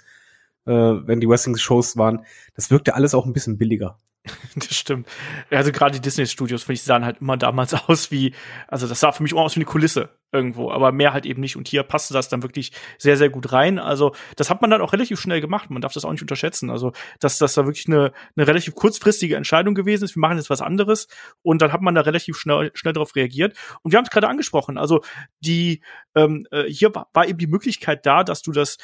[0.66, 3.98] äh, wenn die Wrestling-Shows waren, das wirkte alles auch ein bisschen billiger.
[4.56, 5.08] Das stimmt.
[5.50, 8.34] Also gerade die Disney-Studios, finde ich, sahen halt immer damals aus wie,
[8.66, 11.40] also das sah für mich immer aus wie eine Kulisse irgendwo, aber mehr halt eben
[11.40, 11.56] nicht.
[11.56, 13.78] Und hier passte das dann wirklich sehr, sehr gut rein.
[13.78, 15.70] Also das hat man dann auch relativ schnell gemacht.
[15.70, 16.70] Man darf das auch nicht unterschätzen.
[16.70, 20.16] Also dass das da wirklich eine, eine relativ kurzfristige Entscheidung gewesen ist.
[20.16, 21.08] Wir machen jetzt was anderes.
[21.42, 23.56] Und dann hat man da relativ schnell, schnell darauf reagiert.
[23.82, 24.76] Und wir haben es gerade angesprochen.
[24.76, 25.02] Also
[25.40, 25.82] die
[26.14, 28.76] ähm, äh, hier war eben die Möglichkeit da, dass du das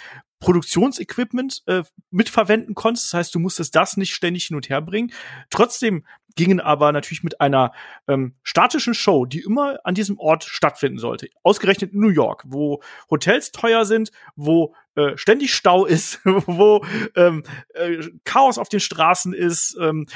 [0.44, 3.06] Produktionsequipment äh, mitverwenden konntest.
[3.06, 5.10] Das heißt, du musstest das nicht ständig hin und her bringen.
[5.48, 6.04] Trotzdem
[6.36, 7.72] gingen aber natürlich mit einer
[8.08, 11.30] ähm, statischen Show, die immer an diesem Ort stattfinden sollte.
[11.42, 16.84] Ausgerechnet in New York, wo Hotels teuer sind, wo äh, ständig Stau ist, wo
[17.16, 20.06] ähm, äh, Chaos auf den Straßen ist, ähm,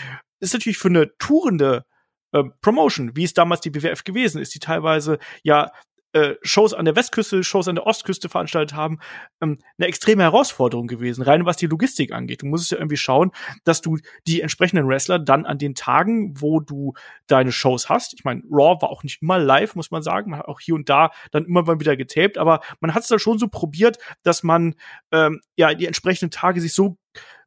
[0.40, 1.86] ist natürlich für eine tourende
[2.32, 5.70] äh, Promotion, wie es damals die BWF gewesen ist, die teilweise ja
[6.12, 8.98] äh, Shows an der Westküste, Shows an der Ostküste veranstaltet haben,
[9.40, 12.42] ähm, eine extreme Herausforderung gewesen, rein was die Logistik angeht.
[12.42, 13.32] Du musst ja irgendwie schauen,
[13.64, 16.94] dass du die entsprechenden Wrestler dann an den Tagen, wo du
[17.26, 20.40] deine Shows hast, ich meine, Raw war auch nicht immer live, muss man sagen, man
[20.40, 23.18] hat auch hier und da dann immer mal wieder getaped, aber man hat es da
[23.18, 24.74] schon so probiert, dass man
[25.12, 26.96] ähm, ja die entsprechenden Tage sich so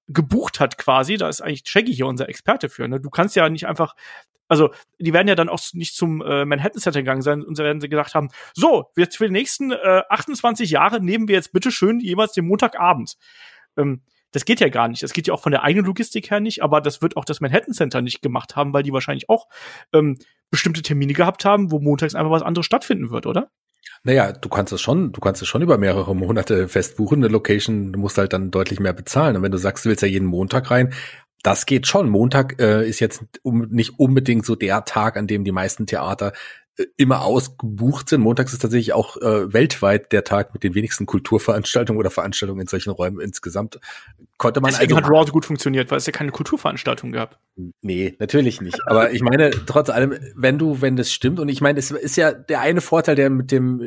[0.08, 2.88] gebucht hat quasi, da ist eigentlich Shaggy hier unser Experte für.
[2.88, 3.00] Ne?
[3.00, 3.95] Du kannst ja nicht einfach
[4.52, 7.80] also die werden ja dann auch nicht zum äh, Manhattan Center gegangen sein und werden
[7.80, 11.72] sie gedacht haben, so, jetzt für die nächsten äh, 28 Jahre nehmen wir jetzt bitte
[11.72, 13.16] schön jeweils den Montagabend.
[13.78, 14.02] Ähm,
[14.34, 15.04] das geht ja gar nicht.
[15.04, 17.40] Das geht ja auch von der eigenen Logistik her nicht, aber das wird auch das
[17.40, 19.48] Manhattan Center nicht gemacht haben, weil die wahrscheinlich auch
[19.94, 20.18] ähm,
[20.50, 23.52] bestimmte Termine gehabt haben, wo montags einfach was anderes stattfinden wird, oder?
[24.04, 27.20] Naja, du kannst es schon, du kannst es schon über mehrere Monate festbuchen.
[27.20, 29.38] Eine Location, du musst halt dann deutlich mehr bezahlen.
[29.38, 30.94] Und wenn du sagst, du willst ja jeden Montag rein,
[31.43, 32.10] das geht schon.
[32.10, 36.34] Montag äh, ist jetzt um, nicht unbedingt so der Tag, an dem die meisten Theater
[36.77, 38.21] äh, immer ausgebucht sind.
[38.21, 42.67] Montags ist tatsächlich auch äh, weltweit der Tag mit den wenigsten Kulturveranstaltungen oder Veranstaltungen in
[42.67, 43.80] solchen Räumen insgesamt.
[44.41, 47.38] Konnte man Deswegen also, hat Raw so gut funktioniert, weil es ja keine Kulturveranstaltung gab.
[47.84, 48.75] Nee, natürlich nicht.
[48.88, 52.15] Aber ich meine, trotz allem, wenn du, wenn das stimmt, und ich meine, es ist
[52.15, 53.77] ja der eine Vorteil, der mit dem,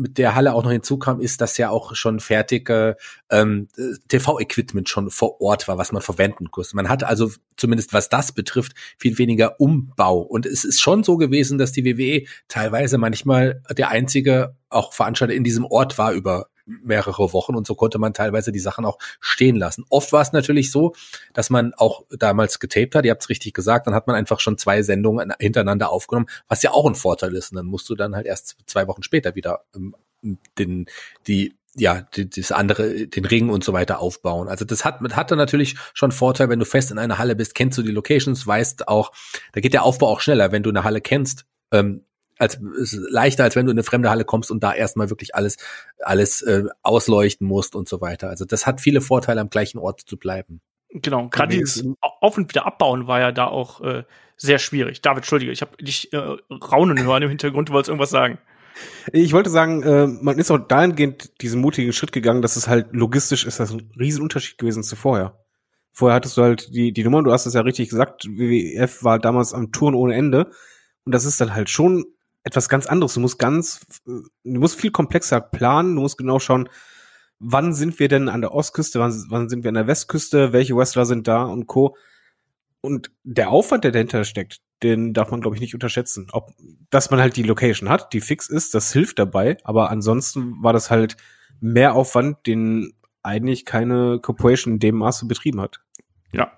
[0.00, 2.96] mit der Halle auch noch hinzukam, ist, dass ja auch schon fertige
[3.28, 3.66] ähm,
[4.06, 6.76] TV-Equipment schon vor Ort war, was man verwenden konnte.
[6.76, 10.20] Man hatte also zumindest was das betrifft, viel weniger Umbau.
[10.20, 15.34] Und es ist schon so gewesen, dass die WWE teilweise manchmal der einzige auch Veranstalter
[15.34, 18.98] in diesem Ort war über mehrere Wochen und so konnte man teilweise die Sachen auch
[19.20, 19.84] stehen lassen.
[19.90, 20.94] Oft war es natürlich so,
[21.32, 24.40] dass man auch damals getaped hat, ihr habt es richtig gesagt, dann hat man einfach
[24.40, 27.52] schon zwei Sendungen hintereinander aufgenommen, was ja auch ein Vorteil ist.
[27.52, 29.94] Und dann musst du dann halt erst zwei Wochen später wieder ähm,
[30.58, 30.86] den,
[31.26, 34.48] die ja, die, das andere, den Ring und so weiter aufbauen.
[34.48, 37.76] Also das hat, hatte natürlich schon Vorteil, wenn du fest in einer Halle bist, kennst
[37.76, 39.12] du die Locations, weißt auch,
[39.52, 42.04] da geht der Aufbau auch schneller, wenn du eine Halle kennst, ähm,
[42.38, 45.34] als ist leichter, als wenn du in eine fremde Halle kommst und da erstmal wirklich
[45.34, 45.56] alles,
[46.00, 48.28] alles äh, ausleuchten musst und so weiter.
[48.28, 50.60] Also das hat viele Vorteile, am gleichen Ort zu bleiben.
[50.90, 54.04] Genau, gerade dieses Auf- und wieder abbauen war ja da auch äh,
[54.36, 55.02] sehr schwierig.
[55.02, 58.38] David, entschuldige, ich habe dich äh, raunen hören im Hintergrund, du wolltest irgendwas sagen.
[59.12, 62.88] Ich wollte sagen, äh, man ist auch dahingehend diesen mutigen Schritt gegangen, dass es halt
[62.92, 65.38] logistisch ist das ein Riesenunterschied gewesen zu vorher.
[65.92, 69.20] Vorher hattest du halt die, die Nummer, du hast es ja richtig gesagt, WWF war
[69.20, 70.50] damals am Touren ohne Ende.
[71.04, 72.04] Und das ist dann halt schon
[72.44, 73.14] etwas ganz anderes.
[73.14, 75.96] Du musst ganz, du musst viel komplexer planen.
[75.96, 76.68] Du musst genau schauen,
[77.38, 80.76] wann sind wir denn an der Ostküste, wann, wann sind wir an der Westküste, welche
[80.76, 81.96] Wrestler sind da und Co.
[82.80, 86.28] Und der Aufwand, der dahinter steckt, den darf man, glaube ich, nicht unterschätzen.
[86.32, 86.52] Ob,
[86.90, 89.56] dass man halt die Location hat, die fix ist, das hilft dabei.
[89.64, 91.16] Aber ansonsten war das halt
[91.60, 95.80] mehr Aufwand, den eigentlich keine Corporation in dem Maße betrieben hat.
[96.32, 96.52] Ja,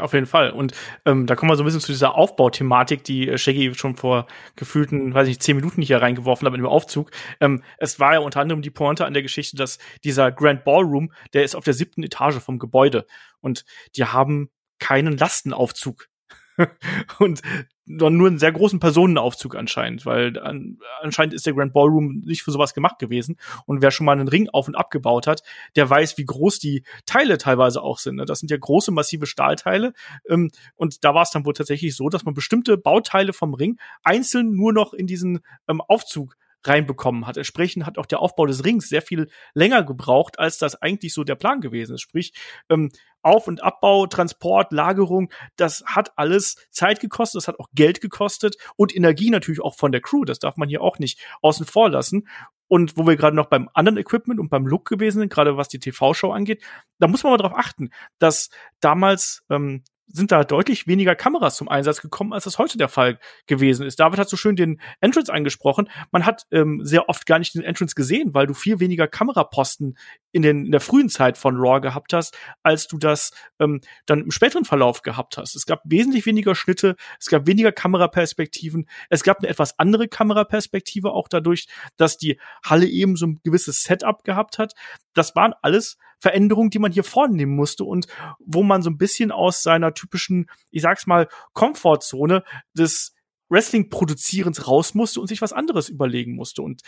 [0.00, 0.50] auf jeden Fall.
[0.50, 0.72] Und
[1.04, 4.26] ähm, da kommen wir so ein bisschen zu dieser Aufbauthematik, die äh, Shaggy schon vor
[4.56, 7.10] gefühlten, weiß nicht, zehn Minuten hier reingeworfen hat in dem Aufzug.
[7.40, 11.12] Ähm, es war ja unter anderem die Pointe an der Geschichte, dass dieser Grand Ballroom,
[11.32, 13.06] der ist auf der siebten Etage vom Gebäude.
[13.40, 13.64] Und
[13.96, 16.08] die haben keinen Lastenaufzug.
[17.18, 17.42] und
[17.86, 22.50] nur einen sehr großen Personenaufzug anscheinend, weil an, anscheinend ist der Grand Ballroom nicht für
[22.50, 23.36] sowas gemacht gewesen.
[23.66, 25.42] Und wer schon mal einen Ring auf und abgebaut hat,
[25.76, 28.16] der weiß, wie groß die Teile teilweise auch sind.
[28.16, 28.24] Ne?
[28.24, 29.92] Das sind ja große, massive Stahlteile.
[30.28, 33.78] Ähm, und da war es dann wohl tatsächlich so, dass man bestimmte Bauteile vom Ring
[34.02, 36.36] einzeln nur noch in diesen ähm, Aufzug
[36.66, 37.36] reinbekommen hat.
[37.36, 41.24] Entsprechend hat auch der Aufbau des Rings sehr viel länger gebraucht, als das eigentlich so
[41.24, 42.00] der Plan gewesen ist.
[42.00, 42.32] Sprich,
[42.68, 42.90] ähm,
[43.24, 48.56] Auf- und Abbau, Transport, Lagerung, das hat alles Zeit gekostet, das hat auch Geld gekostet
[48.76, 50.24] und Energie natürlich auch von der Crew.
[50.24, 52.28] Das darf man hier auch nicht außen vor lassen.
[52.66, 55.68] Und wo wir gerade noch beim anderen Equipment und beim Look gewesen sind, gerade was
[55.68, 56.62] die TV-Show angeht,
[56.98, 61.68] da muss man mal drauf achten, dass damals ähm, sind da deutlich weniger Kameras zum
[61.68, 63.98] Einsatz gekommen, als das heute der Fall gewesen ist.
[63.98, 65.88] David hat so schön den Entrance angesprochen.
[66.10, 69.96] Man hat ähm, sehr oft gar nicht den Entrance gesehen, weil du viel weniger Kameraposten
[70.32, 74.20] in, den, in der frühen Zeit von Raw gehabt hast, als du das ähm, dann
[74.22, 75.56] im späteren Verlauf gehabt hast.
[75.56, 81.12] Es gab wesentlich weniger Schnitte, es gab weniger Kameraperspektiven, es gab eine etwas andere Kameraperspektive,
[81.12, 84.74] auch dadurch, dass die Halle eben so ein gewisses Setup gehabt hat.
[85.14, 88.06] Das waren alles Veränderungen, die man hier vornehmen musste und
[88.38, 93.14] wo man so ein bisschen aus seiner typischen, ich sag's mal, Komfortzone des
[93.50, 96.62] Wrestling-Produzierens raus musste und sich was anderes überlegen musste.
[96.62, 96.80] Und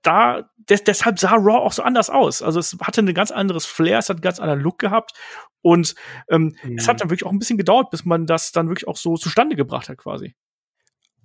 [0.00, 2.40] da, des, deshalb sah Raw auch so anders aus.
[2.40, 5.12] Also es hatte ein ganz anderes Flair, es hat einen ganz anderen Look gehabt.
[5.60, 5.94] Und
[6.30, 6.78] ähm, mhm.
[6.78, 6.98] es hat mhm.
[7.00, 9.90] dann wirklich auch ein bisschen gedauert, bis man das dann wirklich auch so zustande gebracht
[9.90, 10.34] hat, quasi.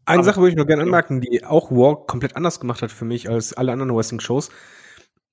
[0.03, 2.91] Eine Aber, Sache würde ich noch gerne anmerken, die auch Raw komplett anders gemacht hat
[2.91, 4.49] für mich als alle anderen Wrestling-Shows.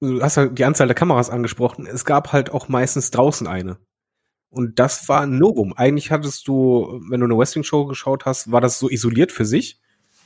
[0.00, 1.86] Du hast halt die Anzahl der Kameras angesprochen.
[1.86, 3.78] Es gab halt auch meistens draußen eine.
[4.48, 5.74] Und das war ein Novum.
[5.74, 9.78] Eigentlich hattest du, wenn du eine Wrestling-Show geschaut hast, war das so isoliert für sich.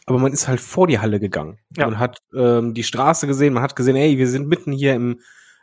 [0.06, 1.58] aber man ist halt vor die Halle gegangen.
[1.76, 1.86] Ja.
[1.86, 5.20] Man hat ähm, die Straße gesehen, man hat gesehen, ey, wir sind mitten hier im,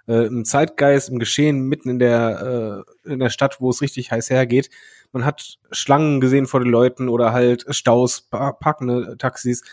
[0.07, 4.11] äh, im Zeitgeist, im Geschehen, mitten in der, äh, in der Stadt, wo es richtig
[4.11, 4.69] heiß hergeht.
[5.11, 9.63] Man hat Schlangen gesehen vor den Leuten oder halt Staus, pa- parkende Taxis.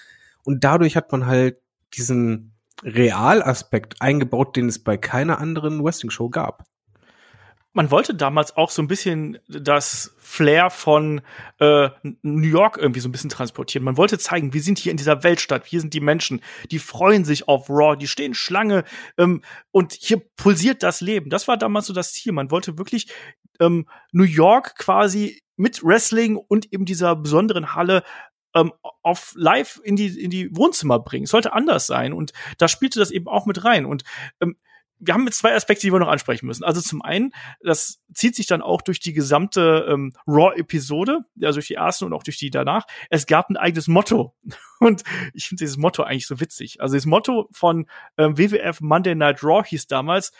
[0.44, 1.58] Und dadurch hat man halt
[1.94, 6.64] diesen Realaspekt eingebaut, den es bei keiner anderen Wrestling-Show gab.
[7.72, 11.20] man wollte damals auch so ein bisschen das Flair von
[11.58, 11.90] äh,
[12.22, 13.84] New York irgendwie so ein bisschen transportieren.
[13.84, 17.24] Man wollte zeigen, wir sind hier in dieser Weltstadt, hier sind die Menschen, die freuen
[17.24, 18.84] sich auf Raw, die stehen Schlange
[19.16, 21.30] ähm, und hier pulsiert das Leben.
[21.30, 22.32] Das war damals so das Ziel.
[22.32, 23.12] Man wollte wirklich
[23.60, 28.02] ähm, New York quasi mit Wrestling und eben dieser besonderen Halle
[28.60, 31.24] ähm, auf live in die in die Wohnzimmer bringen.
[31.24, 34.04] Es sollte anders sein und da spielte das eben auch mit rein und
[34.40, 34.56] ähm,
[35.00, 36.64] wir haben jetzt zwei Aspekte, die wir noch ansprechen müssen.
[36.64, 41.68] Also zum einen, das zieht sich dann auch durch die gesamte ähm, Raw-Episode, also durch
[41.68, 42.84] die ersten und auch durch die danach.
[43.08, 44.34] Es gab ein eigenes Motto.
[44.80, 45.02] Und
[45.34, 46.80] ich finde dieses Motto eigentlich so witzig.
[46.80, 50.32] Also das Motto von ähm, WWF Monday Night Raw hieß damals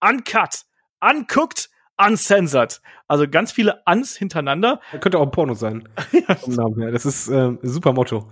[0.00, 0.64] Uncut,
[1.00, 2.80] Uncooked, Uncensored.
[3.08, 4.80] Also ganz viele Uns hintereinander.
[4.92, 5.88] Das könnte auch ein Porno sein.
[6.40, 6.90] vom Namen her.
[6.90, 8.28] Das ist ähm, ein super Motto.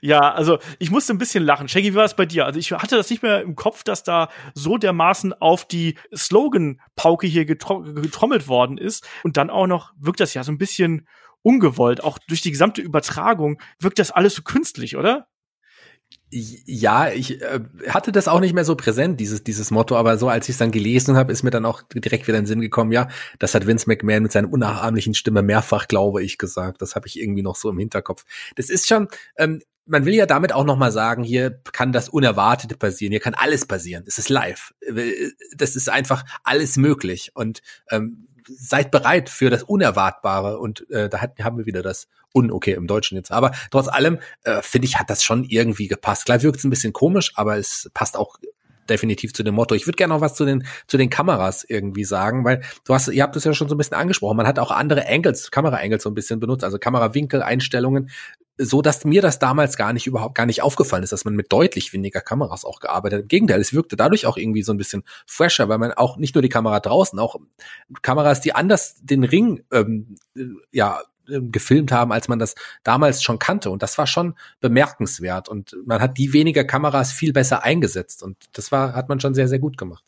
[0.00, 1.68] Ja, also ich musste ein bisschen lachen.
[1.68, 2.44] Shaggy, wie war das bei dir?
[2.44, 7.26] Also ich hatte das nicht mehr im Kopf, dass da so dermaßen auf die Slogan-Pauke
[7.26, 9.06] hier getro getrommelt worden ist.
[9.24, 11.06] Und dann auch noch wirkt das ja so ein bisschen
[11.42, 12.02] ungewollt.
[12.02, 15.28] Auch durch die gesamte Übertragung wirkt das alles so künstlich, oder?
[16.30, 20.28] Ja, ich äh, hatte das auch nicht mehr so präsent, dieses, dieses Motto, aber so
[20.28, 22.60] als ich es dann gelesen habe, ist mir dann auch direkt wieder in den Sinn
[22.60, 23.08] gekommen, ja,
[23.38, 26.82] das hat Vince McMahon mit seiner unnachahmlichen Stimme mehrfach, glaube ich, gesagt.
[26.82, 28.24] Das habe ich irgendwie noch so im Hinterkopf.
[28.56, 32.08] Das ist schon, ähm, man will ja damit auch noch mal sagen, hier kann das
[32.08, 34.02] Unerwartete passieren, hier kann alles passieren.
[34.06, 34.74] Es ist live.
[34.80, 35.12] Äh,
[35.56, 37.30] Das ist einfach alles möglich.
[37.34, 40.58] Und ähm, seid bereit für das Unerwartbare.
[40.58, 43.32] Und äh, da hat, haben wir wieder das Un, okay, im Deutschen jetzt.
[43.32, 46.26] Aber trotz allem, äh, finde ich, hat das schon irgendwie gepasst.
[46.26, 48.38] Klar wirkt es ein bisschen komisch, aber es passt auch
[48.88, 49.74] definitiv zu dem Motto.
[49.74, 53.08] Ich würde gerne noch was zu den zu den Kameras irgendwie sagen, weil du hast,
[53.08, 54.36] ihr habt das ja schon so ein bisschen angesprochen.
[54.36, 58.10] Man hat auch andere Angles, Kamera-Angles so ein bisschen benutzt, also Kamerawinkel, Einstellungen,
[58.58, 61.52] so dass mir das damals gar nicht überhaupt gar nicht aufgefallen ist, dass man mit
[61.52, 63.22] deutlich weniger Kameras auch gearbeitet hat.
[63.22, 66.34] Im Gegenteil, es wirkte dadurch auch irgendwie so ein bisschen fresher, weil man auch nicht
[66.34, 67.36] nur die Kamera draußen, auch
[68.02, 70.16] Kameras, die anders den Ring ähm,
[70.72, 73.70] ja ähm, gefilmt haben, als man das damals schon kannte.
[73.70, 75.48] Und das war schon bemerkenswert.
[75.48, 78.22] Und man hat die weniger Kameras viel besser eingesetzt.
[78.22, 80.04] Und das war, hat man schon sehr, sehr gut gemacht.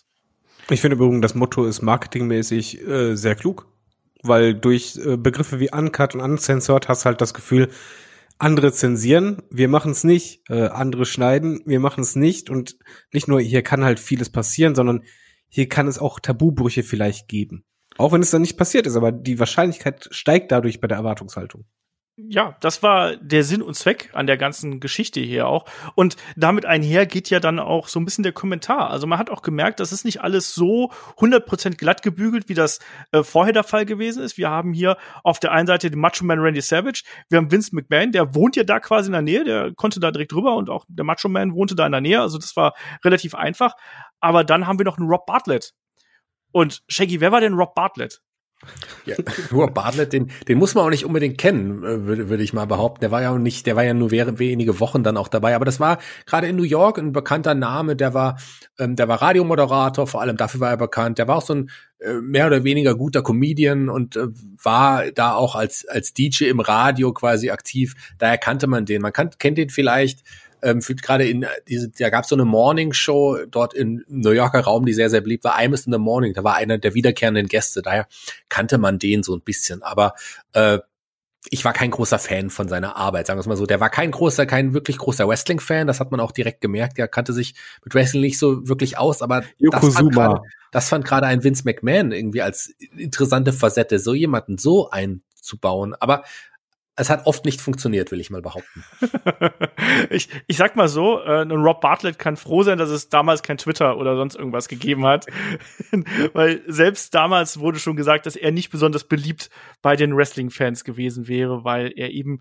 [0.70, 3.66] Ich finde übrigens, das Motto ist marketingmäßig äh, sehr klug,
[4.22, 7.70] weil durch äh, Begriffe wie Uncut und Uncensored hast halt das Gefühl,
[8.38, 12.78] andere zensieren, wir machen es nicht, äh, andere schneiden, wir machen es nicht und
[13.12, 15.02] nicht nur hier kann halt vieles passieren, sondern
[15.48, 17.64] hier kann es auch Tabubrüche vielleicht geben.
[17.96, 21.64] Auch wenn es dann nicht passiert ist, aber die Wahrscheinlichkeit steigt dadurch bei der Erwartungshaltung.
[22.26, 25.66] Ja, das war der Sinn und Zweck an der ganzen Geschichte hier auch.
[25.94, 28.90] Und damit einher geht ja dann auch so ein bisschen der Kommentar.
[28.90, 32.80] Also man hat auch gemerkt, das ist nicht alles so 100% glatt gebügelt, wie das
[33.12, 34.36] äh, vorher der Fall gewesen ist.
[34.36, 37.74] Wir haben hier auf der einen Seite den Macho Man Randy Savage, wir haben Vince
[37.74, 40.70] McMahon, der wohnt ja da quasi in der Nähe, der konnte da direkt rüber und
[40.70, 42.20] auch der Macho Man wohnte da in der Nähe.
[42.20, 43.74] Also das war relativ einfach.
[44.20, 45.72] Aber dann haben wir noch einen Rob Bartlett.
[46.50, 48.22] Und Shaggy, wer war denn Rob Bartlett?
[49.06, 49.16] Ja.
[49.50, 52.66] Nur Bartlett, den, den muss man auch nicht unbedingt kennen, äh, würde, würde ich mal
[52.66, 53.00] behaupten.
[53.00, 55.54] Der war ja nicht, der war ja nur wenige Wochen dann auch dabei.
[55.54, 57.96] Aber das war gerade in New York ein bekannter Name.
[57.96, 58.38] Der war,
[58.78, 61.18] ähm, der war Radiomoderator, vor allem dafür war er bekannt.
[61.18, 64.26] Der war auch so ein äh, mehr oder weniger guter Comedian und äh,
[64.62, 67.94] war da auch als als DJ im Radio quasi aktiv.
[68.18, 69.02] Daher kannte man den.
[69.02, 70.24] Man kann, kennt den vielleicht
[70.62, 74.30] ähm, für gerade in diese, da gab es so eine Morning Show dort im New
[74.30, 75.58] Yorker Raum, die sehr, sehr beliebt war.
[75.58, 78.06] I'm in the Morning, da war einer der wiederkehrenden Gäste, daher
[78.48, 79.82] kannte man den so ein bisschen.
[79.82, 80.14] Aber
[80.52, 80.78] äh,
[81.50, 83.64] ich war kein großer Fan von seiner Arbeit, sagen wir es mal so.
[83.64, 86.98] Der war kein großer, kein wirklich großer Wrestling-Fan, das hat man auch direkt gemerkt.
[86.98, 89.42] Der kannte sich mit Wrestling nicht so wirklich aus, aber
[90.10, 90.42] gerade-
[90.72, 95.94] das fand gerade ein Vince McMahon irgendwie als interessante Facette, so jemanden so einzubauen.
[95.94, 96.24] Aber
[96.98, 98.84] es hat oft nicht funktioniert, will ich mal behaupten.
[100.10, 103.56] ich, ich sag mal so, äh, Rob Bartlett kann froh sein, dass es damals kein
[103.56, 105.26] Twitter oder sonst irgendwas gegeben hat.
[106.32, 109.48] Weil selbst damals wurde schon gesagt, dass er nicht besonders beliebt
[109.80, 112.40] bei den Wrestling-Fans gewesen wäre, weil er eben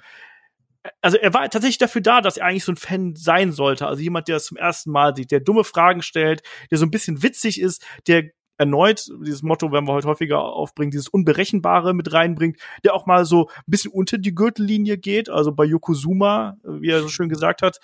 [1.01, 3.87] also er war tatsächlich dafür da, dass er eigentlich so ein Fan sein sollte.
[3.87, 6.41] Also jemand, der das zum ersten Mal sieht, der dumme Fragen stellt,
[6.71, 10.91] der so ein bisschen witzig ist, der erneut, dieses Motto werden wir heute häufiger aufbringen,
[10.91, 15.51] dieses Unberechenbare mit reinbringt, der auch mal so ein bisschen unter die Gürtellinie geht, also
[15.51, 17.79] bei Yokozuma, wie er so schön gesagt hat,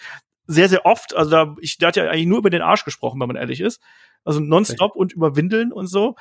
[0.45, 3.19] sehr, sehr oft, also da, ich, der hat ja eigentlich nur über den Arsch gesprochen,
[3.19, 3.81] wenn man ehrlich ist,
[4.25, 6.15] also nonstop und über Windeln und so.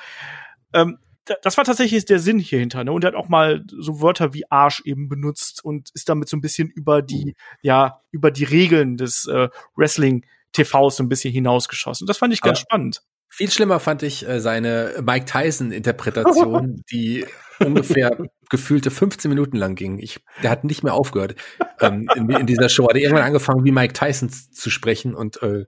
[0.73, 0.97] Ähm,
[1.41, 2.91] das war tatsächlich der Sinn hier hinter, ne?
[2.91, 6.35] Und er hat auch mal so Wörter wie Arsch eben benutzt und ist damit so
[6.35, 11.33] ein bisschen über die, ja, über die Regeln des äh, Wrestling TVs so ein bisschen
[11.33, 12.07] hinausgeschossen.
[12.07, 13.03] Das fand ich ganz Aber spannend.
[13.35, 17.25] Viel schlimmer fand ich äh, seine Mike Tyson-Interpretation, die
[17.59, 18.15] ungefähr
[18.51, 19.97] gefühlte 15 Minuten lang ging.
[19.97, 21.33] Ich, der hat nicht mehr aufgehört
[21.81, 22.87] ähm, in, in dieser Show.
[22.87, 25.65] Hat irgendwann angefangen, wie Mike Tyson zu sprechen und äh,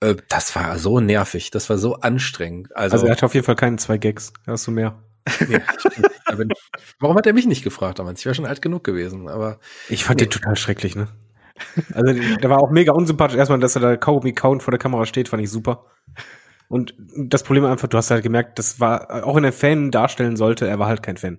[0.00, 2.76] äh, das war so nervig, das war so anstrengend.
[2.76, 4.34] Also, Also er hat auf jeden Fall keine zwei Gags.
[4.46, 5.02] Hast du mehr?
[5.78, 6.08] stimmt.
[6.26, 6.44] Aber
[6.98, 8.20] warum hat er mich nicht gefragt damals?
[8.20, 11.08] Ich wäre schon alt genug gewesen, aber Ich fand den total schrecklich, ne?
[11.94, 13.38] Also der war auch mega unsympathisch.
[13.38, 15.86] Erstmal, dass er da Kaugummi kauen vor der Kamera steht, fand ich super.
[16.72, 20.36] Und das Problem einfach, du hast halt gemerkt, das war, auch wenn er Fan darstellen
[20.36, 21.38] sollte, er war halt kein Fan.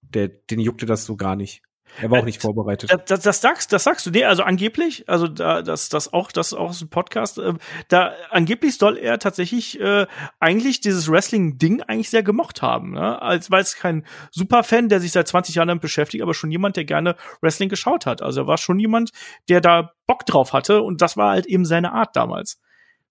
[0.00, 1.64] Der, den juckte das so gar nicht.
[2.00, 2.88] Er war auch nicht vorbereitet.
[2.88, 6.30] Das, das, das sagst, das sagst du, nee, also angeblich, also da, das, das auch,
[6.30, 7.54] das auch so ein Podcast, äh,
[7.88, 10.06] da angeblich soll er tatsächlich äh,
[10.38, 13.20] eigentlich dieses Wrestling-Ding eigentlich sehr gemocht haben, ne?
[13.20, 16.76] Als weil es kein Superfan, der sich seit 20 Jahren damit beschäftigt, aber schon jemand,
[16.76, 18.22] der gerne Wrestling geschaut hat.
[18.22, 19.10] Also er war schon jemand,
[19.48, 22.60] der da Bock drauf hatte und das war halt eben seine Art damals.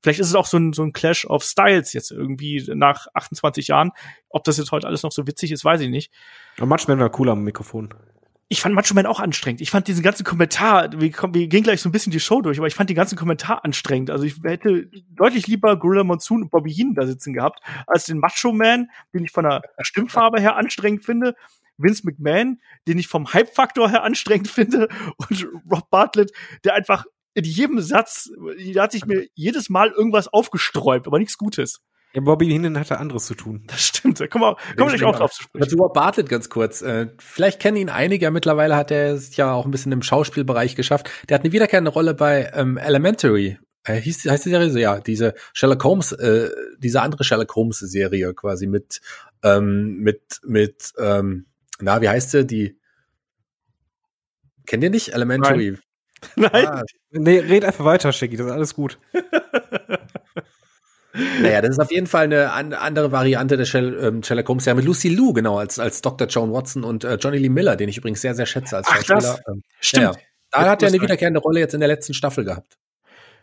[0.02, 3.68] Vielleicht ist es auch so ein, so ein Clash of Styles jetzt irgendwie nach 28
[3.68, 3.92] Jahren.
[4.30, 6.12] Ob das jetzt heute alles noch so witzig ist, weiß ich nicht.
[6.58, 7.94] Aber Matchman war cooler am Mikrofon.
[8.48, 9.62] ich fand Macho Man auch anstrengend.
[9.62, 12.58] Ich fand diesen ganzen Kommentar, wir, wir gehen gleich so ein bisschen die Show durch,
[12.58, 14.10] aber ich fand den ganzen Kommentar anstrengend.
[14.10, 18.20] Also ich hätte deutlich lieber Gorilla Monsoon und Bobby Heenan da sitzen gehabt, als den
[18.20, 21.36] Macho Man, den ich von der Stimmfarbe her anstrengend finde,
[21.78, 26.32] Vince McMahon, den ich vom Hype-Faktor her anstrengend finde, und Rob Bartlett,
[26.64, 28.30] der einfach in jedem Satz,
[28.74, 31.82] da hat sich mir jedes Mal irgendwas aufgesträubt, aber nichts Gutes.
[32.14, 33.64] Ja, Bobby Heenan hatte anderes zu tun.
[33.68, 35.64] Das stimmt, da kommen wir, kommen wir gleich auch drauf zu sprechen.
[35.64, 36.82] Dazu Rob Bartlett ganz kurz.
[36.82, 40.02] Äh, vielleicht kennen ihn einige, ja, mittlerweile hat er es ja auch ein bisschen im
[40.02, 41.12] Schauspielbereich geschafft.
[41.30, 43.60] Der hat eine wiederkehrende Rolle bei ähm, Elementary.
[43.84, 44.80] Äh, hieß, heißt die Serie so?
[44.80, 49.02] Ja, diese Sherlock Holmes, äh, diese andere Sherlock Holmes Serie quasi mit,
[49.44, 51.46] ähm, mit, mit, ähm,
[51.80, 52.46] na, wie heißt sie?
[52.46, 52.80] Die,
[54.66, 55.14] kennt ihr nicht?
[55.14, 55.78] Elementary.
[56.36, 56.50] Nein.
[56.68, 58.98] Ah, Nee, red einfach weiter, Shaggy, das ist alles gut.
[61.42, 64.76] Naja, das ist auf jeden Fall eine an, andere Variante der ähm, Sherlock Holmes, ja,
[64.76, 66.28] mit Lucy Liu, genau, als, als Dr.
[66.28, 68.96] Joan Watson und äh, Johnny Lee Miller, den ich übrigens sehr, sehr schätze als Ach,
[68.98, 69.20] Schauspieler.
[69.22, 70.04] das- Ähm, Stimmt.
[70.04, 70.12] Ja.
[70.52, 72.78] Da hat er eine wiederkehrende Rolle jetzt in der letzten Staffel gehabt.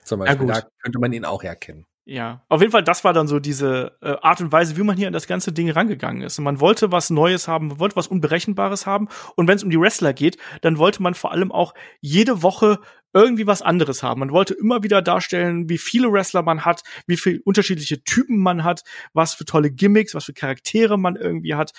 [0.07, 0.47] Zum Ja, Beispiel.
[0.47, 0.57] gut.
[0.57, 1.85] da könnte man ihn auch erkennen.
[2.09, 4.97] Ja, auf jeden Fall, das war dann so diese äh, Art und Weise, wie man
[4.97, 6.39] hier an das ganze Ding rangegangen ist.
[6.39, 9.09] Und man wollte was Neues haben, man wollte was Unberechenbares haben.
[9.35, 12.79] Und wenn es um die Wrestler geht, dann wollte man vor allem auch jede Woche
[13.13, 14.21] irgendwie was anderes haben.
[14.21, 18.63] Man wollte immer wieder darstellen, wie viele Wrestler man hat, wie viele unterschiedliche Typen man
[18.63, 21.73] hat, was für tolle Gimmicks, was für Charaktere man irgendwie hat.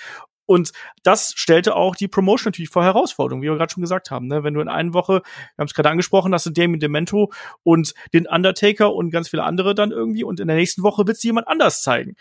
[0.47, 0.71] Und
[1.03, 4.27] das stellte auch die Promotion natürlich vor Herausforderungen, wie wir gerade schon gesagt haben.
[4.27, 4.43] Ne?
[4.43, 7.31] Wenn du in einer Woche, wir haben es gerade angesprochen, hast du Damien Demento
[7.63, 11.17] und den Undertaker und ganz viele andere dann irgendwie und in der nächsten Woche wird
[11.17, 12.15] sie jemand anders zeigen.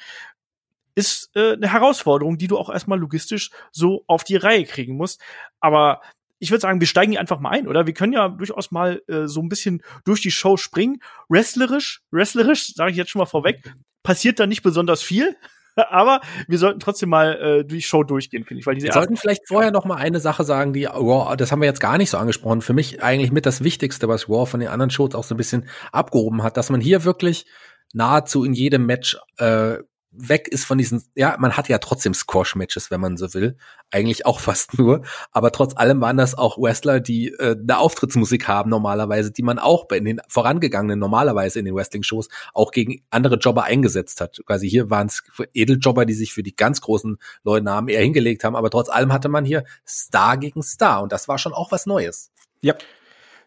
[0.96, 5.22] Ist äh, eine Herausforderung, die du auch erstmal logistisch so auf die Reihe kriegen musst.
[5.60, 6.00] Aber
[6.38, 7.86] ich würde sagen, wir steigen hier einfach mal ein, oder?
[7.86, 11.00] Wir können ja durchaus mal äh, so ein bisschen durch die Show springen.
[11.28, 13.62] Wrestlerisch, wrestlerisch, sage ich jetzt schon mal vorweg,
[14.02, 15.36] passiert da nicht besonders viel.
[15.90, 18.92] Aber wir sollten trotzdem mal äh, durch die Show durchgehen, finde ich, weil diese Wir
[18.92, 21.98] sollten vielleicht vorher noch mal eine Sache sagen, die Raw, das haben wir jetzt gar
[21.98, 22.62] nicht so angesprochen.
[22.62, 25.38] Für mich eigentlich mit das Wichtigste, was Raw von den anderen Shows auch so ein
[25.38, 27.46] bisschen abgehoben hat, dass man hier wirklich
[27.92, 29.78] nahezu in jedem Match äh,
[30.18, 33.56] weg ist von diesen, ja, man hat ja trotzdem Squash-Matches, wenn man so will,
[33.90, 35.02] eigentlich auch fast nur,
[35.32, 39.58] aber trotz allem waren das auch Wrestler, die äh, eine Auftrittsmusik haben normalerweise, die man
[39.58, 44.40] auch bei in den vorangegangenen normalerweise in den Wrestling-Shows auch gegen andere Jobber eingesetzt hat.
[44.46, 45.22] Quasi hier waren es
[45.54, 49.28] Edeljobber, die sich für die ganz großen Leutnamen eher hingelegt haben, aber trotz allem hatte
[49.28, 52.30] man hier Star gegen Star und das war schon auch was Neues.
[52.60, 52.74] Ja.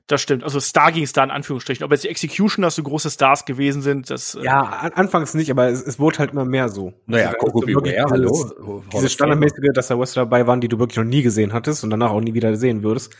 [0.10, 0.44] Das stimmt.
[0.44, 1.84] Also Star ging es da in Anführungsstrichen.
[1.86, 5.52] Ob jetzt die Executioners so große Stars gewesen sind, das äh, Ja, an, anfangs nicht,
[5.52, 6.94] aber es, es wurde halt immer mehr so.
[7.06, 8.52] Naja, Also, Coco Beware, dieses- hallo.
[8.68, 11.84] Hall Diese standardmäßige, dass da Wrestler dabei waren, die du wirklich noch nie gesehen hattest
[11.84, 13.16] und danach auch nie wieder sehen würdest,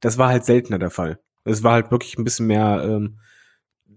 [0.00, 1.18] das war halt seltener der Fall.
[1.44, 3.18] Es war halt wirklich ein bisschen mehr, ähm,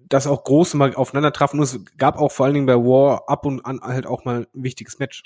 [0.10, 3.23] dass auch große mal aufeinander trafen und es gab auch vor allen Dingen bei War
[3.29, 5.23] ab und an halt auch mal ein wichtiges Match.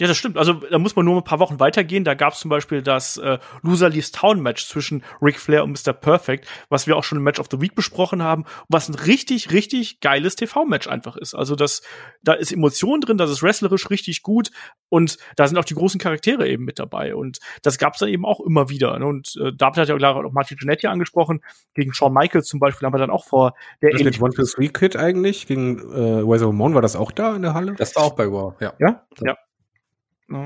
[0.00, 0.38] Ja, das stimmt.
[0.38, 2.04] Also da muss man nur ein paar Wochen weitergehen.
[2.04, 5.72] Da gab es zum Beispiel das äh, Loser Leaves Town Match zwischen Ric Flair und
[5.72, 5.92] Mr.
[5.92, 9.52] Perfect, was wir auch schon im Match of the Week besprochen haben, was ein richtig,
[9.52, 11.34] richtig geiles TV-Match einfach ist.
[11.34, 11.82] Also das,
[12.22, 14.50] da ist Emotion drin, das ist wrestlerisch richtig gut
[14.88, 17.14] und da sind auch die großen Charaktere eben mit dabei.
[17.14, 18.98] Und das gab es dann eben auch immer wieder.
[18.98, 19.04] Ne?
[19.04, 21.42] Und äh, David hat ja gerade auch Martin Jannetty angesprochen.
[21.74, 24.44] Gegen Shawn Michaels zum Beispiel haben wir dann auch vor der Das mit One Two
[24.44, 27.74] Three Kid eigentlich gegen äh, Weather Ramon war das auch da in der Halle?
[27.74, 28.72] Das war auch bei Raw, ja.
[28.78, 29.02] ja?
[29.20, 29.36] Ne?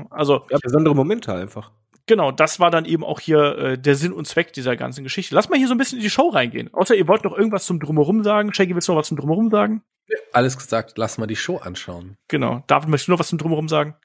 [0.09, 1.71] Also ja, besondere Momente einfach.
[2.07, 5.33] Genau, das war dann eben auch hier äh, der Sinn und Zweck dieser ganzen Geschichte.
[5.33, 6.71] Lass mal hier so ein bisschen in die Show reingehen.
[6.71, 8.53] Außer ihr wollt noch irgendwas zum Drumherum sagen.
[8.53, 9.81] Shaggy, willst du noch was zum Drumherum sagen?
[10.31, 12.17] Alles gesagt, lass mal die Show anschauen.
[12.27, 12.63] Genau.
[12.67, 13.95] David, möchtest du noch was zum Drumherum sagen?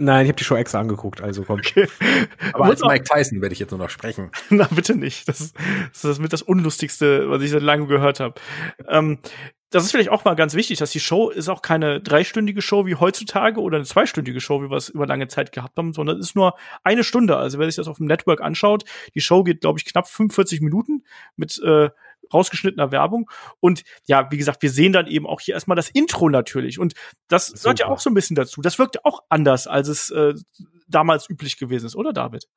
[0.00, 1.58] Nein, ich habe die Show extra angeguckt, also komm.
[1.58, 1.88] Okay.
[2.52, 4.30] Aber als Mike Tyson werde ich jetzt nur noch sprechen.
[4.48, 5.28] Na, bitte nicht.
[5.28, 5.56] Das ist
[5.92, 8.34] das, ist mit das Unlustigste, was ich seit langem gehört habe.
[8.86, 9.18] Ähm,
[9.70, 12.86] das ist vielleicht auch mal ganz wichtig, dass die Show ist auch keine dreistündige Show
[12.86, 16.18] wie heutzutage oder eine zweistündige Show, wie wir es über lange Zeit gehabt haben, sondern
[16.18, 16.54] es ist nur
[16.84, 17.36] eine Stunde.
[17.36, 20.62] Also wer sich das auf dem Network anschaut, die Show geht, glaube ich, knapp 45
[20.62, 21.04] Minuten
[21.36, 21.90] mit äh,
[22.32, 23.30] rausgeschnittener Werbung.
[23.60, 26.78] Und ja, wie gesagt, wir sehen dann eben auch hier erstmal das Intro natürlich.
[26.78, 26.94] Und
[27.28, 27.60] das Super.
[27.62, 28.62] gehört ja auch so ein bisschen dazu.
[28.62, 30.34] Das wirkt auch anders, als es äh,
[30.88, 32.48] damals üblich gewesen ist, oder David?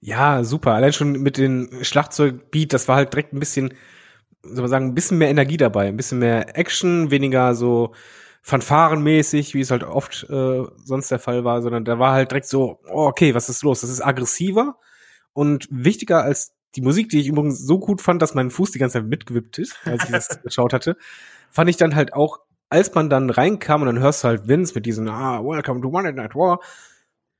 [0.00, 0.74] Ja, super.
[0.74, 3.74] Allein schon mit dem Schlagzeugbeat, das war halt direkt ein bisschen,
[4.42, 7.92] soll man sagen, ein bisschen mehr Energie dabei, ein bisschen mehr Action, weniger so
[8.42, 12.46] fanfarenmäßig, wie es halt oft äh, sonst der Fall war, sondern da war halt direkt
[12.46, 13.82] so, oh, okay, was ist los?
[13.82, 14.76] Das ist aggressiver
[15.32, 18.78] und wichtiger als die Musik, die ich übrigens so gut fand, dass mein Fuß die
[18.78, 20.96] ganze Zeit mitgewippt ist, als ich das geschaut hatte,
[21.50, 22.38] fand ich dann halt auch,
[22.68, 25.88] als man dann reinkam und dann hörst du halt Vince mit diesem, ah, welcome to
[25.88, 26.60] One Night War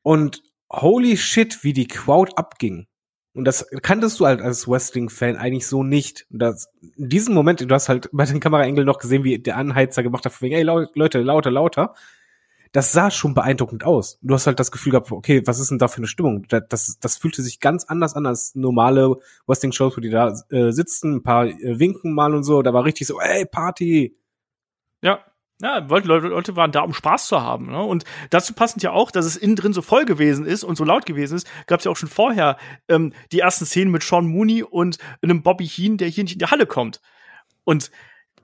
[0.03, 2.86] und holy shit, wie die Crowd abging.
[3.33, 6.26] Und das kanntest du halt als Wrestling-Fan eigentlich so nicht.
[6.31, 9.57] Und das, in diesem Moment, du hast halt bei den Kameraengeln noch gesehen, wie der
[9.57, 11.95] Anheizer gemacht hat, von wegen, ey, Leute, lauter, lauter
[12.72, 14.18] das sah schon beeindruckend aus.
[14.22, 16.47] Du hast halt das Gefühl gehabt, okay, was ist denn da für eine Stimmung?
[16.49, 19.16] Das, das, das fühlte sich ganz anders an als normale
[19.47, 22.62] Wrestling-Shows, wo die da äh, sitzen, ein paar äh, winken mal und so.
[22.62, 24.16] Da war richtig so, ey, Party.
[25.03, 25.20] Ja,
[25.61, 27.71] ja, Leute, waren da, um Spaß zu haben.
[27.71, 27.83] Ne?
[27.83, 30.85] Und dazu passend ja auch, dass es innen drin so voll gewesen ist und so
[30.85, 32.57] laut gewesen ist, gab es ja auch schon vorher
[32.89, 36.39] ähm, die ersten Szenen mit Sean Mooney und einem Bobby Heen, der hier nicht in
[36.39, 37.01] die Halle kommt.
[37.65, 37.91] Und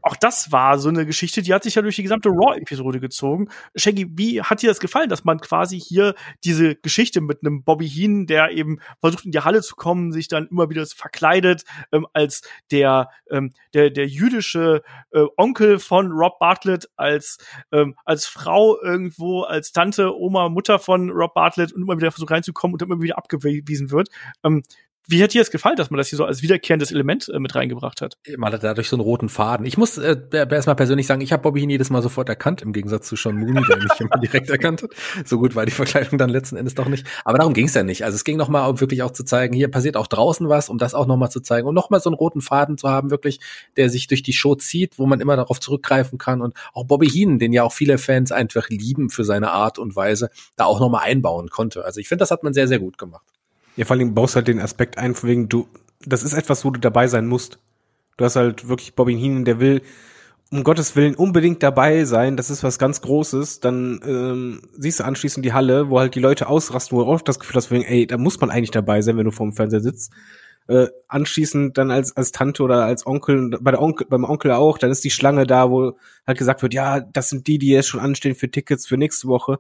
[0.07, 3.48] auch das war so eine Geschichte, die hat sich ja durch die gesamte Raw-Episode gezogen.
[3.74, 7.88] Shaggy, wie hat dir das gefallen, dass man quasi hier diese Geschichte mit einem Bobby
[7.88, 12.07] Heen, der eben versucht in die Halle zu kommen, sich dann immer wieder verkleidet ähm,
[12.12, 17.38] als der ähm, der der jüdische äh, Onkel von Rob Bartlett, als
[17.72, 22.30] ähm, als Frau irgendwo, als Tante, Oma, Mutter von Rob Bartlett und immer wieder versucht
[22.30, 24.09] reinzukommen und dann immer wieder abgewiesen wird.
[24.44, 24.62] Ähm,
[25.09, 27.54] wie hat dir das gefallen, dass man das hier so als wiederkehrendes Element äh, mit
[27.54, 28.16] reingebracht hat?
[28.36, 29.66] Man hat dadurch so einen roten Faden.
[29.66, 32.72] Ich muss äh, erstmal persönlich sagen, ich habe Bobby Heen jedes Mal sofort erkannt, im
[32.72, 34.90] Gegensatz zu Sean Mooney, der mich immer direkt erkannt hat.
[35.24, 37.07] So gut war die Verkleidung dann letzten Endes doch nicht.
[37.24, 38.04] Aber darum ging es ja nicht.
[38.04, 40.78] Also es ging nochmal, um wirklich auch zu zeigen, hier passiert auch draußen was, um
[40.78, 43.40] das auch nochmal zu zeigen und nochmal so einen roten Faden zu haben, wirklich,
[43.76, 46.40] der sich durch die Show zieht, wo man immer darauf zurückgreifen kann.
[46.40, 49.94] Und auch Bobby Heen, den ja auch viele Fans einfach lieben für seine Art und
[49.94, 51.84] Weise, da auch nochmal einbauen konnte.
[51.84, 53.36] Also ich finde, das hat man sehr, sehr gut gemacht.
[53.77, 55.68] Ja, vor allem baust halt den Aspekt ein, von wegen, du,
[56.05, 57.59] das ist etwas, wo du dabei sein musst.
[58.16, 59.83] Du hast halt wirklich Bobby Heenan, der will
[60.51, 65.05] um Gottes Willen unbedingt dabei sein, das ist was ganz Großes, dann ähm, siehst du
[65.05, 68.07] anschließend die Halle, wo halt die Leute ausrasten, wo du auch das Gefühl hast, ey,
[68.07, 70.12] da muss man eigentlich dabei sein, wenn du vorm Fernseher sitzt.
[70.68, 74.79] Äh, anschließend dann als, als Tante oder als Onkel, bei der Onkel, beim Onkel auch,
[74.79, 75.97] dann ist die Schlange da, wo
[76.27, 79.29] halt gesagt wird, ja, das sind die, die jetzt schon anstehen für Tickets für nächste
[79.29, 79.59] Woche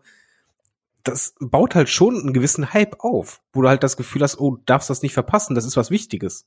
[1.08, 4.58] das baut halt schon einen gewissen Hype auf, wo du halt das Gefühl hast, oh,
[4.66, 6.46] darfst das nicht verpassen, das ist was Wichtiges.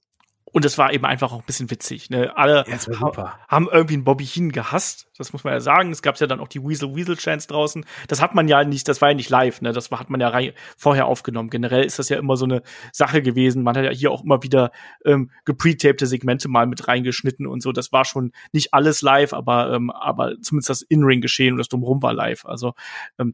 [0.52, 2.10] Und es war eben einfach auch ein bisschen witzig.
[2.10, 2.36] Ne?
[2.36, 5.08] Alle ja, haben irgendwie einen Bobby Heen gehasst.
[5.18, 5.92] Das muss man ja sagen.
[5.92, 7.86] Es gab ja dann auch die Weasel Weasel Chance draußen.
[8.08, 9.74] Das hat man ja nicht, das war ja nicht live, ne?
[9.74, 10.34] Das hat man ja
[10.78, 11.50] vorher aufgenommen.
[11.50, 13.64] Generell ist das ja immer so eine Sache gewesen.
[13.64, 14.72] Man hat ja hier auch immer wieder
[15.06, 17.72] ähm, gepretapte Segmente mal mit reingeschnitten und so.
[17.72, 22.02] Das war schon nicht alles live, aber, ähm, aber zumindest das In-Ring-Geschehen und das Drumherum
[22.02, 22.46] war live.
[22.46, 22.74] Also
[23.20, 23.34] ähm,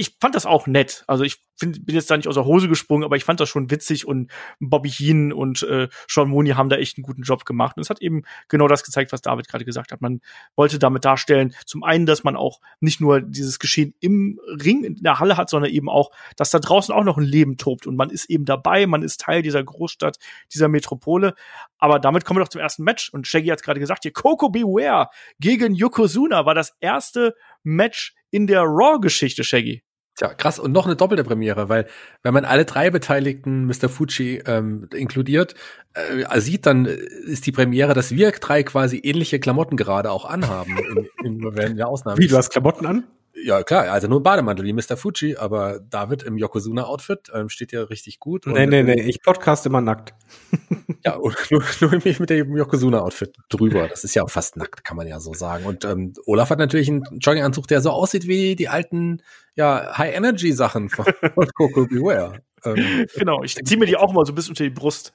[0.00, 1.04] ich fand das auch nett.
[1.06, 3.50] Also ich find, bin jetzt da nicht aus der Hose gesprungen, aber ich fand das
[3.50, 7.44] schon witzig und Bobby Heen und äh, Sean Mooney haben da echt einen guten Job
[7.44, 7.76] gemacht.
[7.76, 10.00] Und es hat eben genau das gezeigt, was David gerade gesagt hat.
[10.00, 10.22] Man
[10.56, 14.96] wollte damit darstellen, zum einen, dass man auch nicht nur dieses Geschehen im Ring in
[15.02, 17.94] der Halle hat, sondern eben auch, dass da draußen auch noch ein Leben tobt und
[17.94, 20.16] man ist eben dabei, man ist Teil dieser Großstadt,
[20.54, 21.34] dieser Metropole.
[21.76, 23.10] Aber damit kommen wir doch zum ersten Match.
[23.10, 25.08] Und Shaggy hat gerade gesagt, hier Coco Beware
[25.40, 29.82] gegen Yokozuna war das erste Match in der Raw-Geschichte, Shaggy.
[30.20, 30.58] Tja, krass.
[30.58, 31.86] Und noch eine doppelte Premiere, weil
[32.22, 33.88] wenn man alle drei Beteiligten Mr.
[33.88, 35.54] Fuji ähm, inkludiert,
[35.94, 40.76] äh, sieht, dann ist die Premiere, dass wir drei quasi ähnliche Klamotten gerade auch anhaben.
[41.24, 42.18] in, in, in der Ausnahme.
[42.18, 43.04] Wie, du hast Klamotten an?
[43.44, 44.96] Ja, klar, also nur Bademantel wie Mr.
[44.96, 48.46] Fuji, aber David im Yokozuna-Outfit ähm, steht ja richtig gut.
[48.46, 50.14] Nee, nee, nee, ich podcast immer nackt.
[51.04, 53.88] ja, und nur, nur mit dem Yokozuna-Outfit drüber.
[53.88, 55.64] Das ist ja auch fast nackt, kann man ja so sagen.
[55.64, 59.22] Und ähm, Olaf hat natürlich einen Jogginganzug, der so aussieht wie die alten
[59.54, 62.40] ja, High-Energy-Sachen von, von Coco Beware.
[62.64, 65.14] Ähm, genau, ich ziehe mir die auch mal so ein bisschen unter die Brust.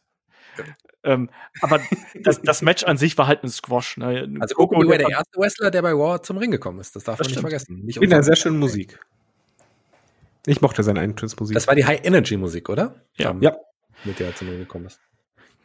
[1.06, 1.30] Ähm,
[1.62, 1.80] aber
[2.24, 3.98] das, das Match an sich war halt ein Squash.
[3.98, 4.28] Ne?
[4.40, 6.96] Also Coco Beware der erste Wrestler, der bei War zum Ring gekommen ist.
[6.96, 7.44] Das darf das man stimmt.
[7.46, 7.86] nicht vergessen.
[7.86, 9.00] Nicht Mit einer sehr schöne Musik.
[10.48, 11.56] Ich mochte seine Eintrittsmusik.
[11.56, 12.96] Das war die High-Energy-Musik, oder?
[13.18, 13.32] Ja.
[13.32, 13.56] Um, ja.
[14.04, 15.00] Mit der er zum Ring gekommen ist.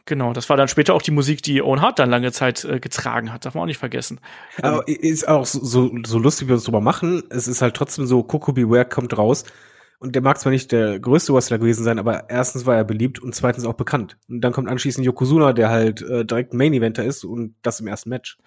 [0.05, 2.79] Genau, das war dann später auch die Musik, die Owen Hart dann lange Zeit äh,
[2.79, 3.45] getragen hat.
[3.45, 4.19] Darf man auch nicht vergessen.
[4.61, 7.23] Aber ist auch so, so lustig, wie wir es drüber machen.
[7.29, 9.45] Es ist halt trotzdem so, Coco Beware kommt raus
[10.01, 13.19] Und der mag zwar nicht der größte Wrestler gewesen sein, aber erstens war er beliebt
[13.19, 14.17] und zweitens auch bekannt.
[14.27, 17.85] Und dann kommt anschließend Yokozuna, der halt äh, direkt Main Eventer ist und das im
[17.85, 18.39] ersten Match.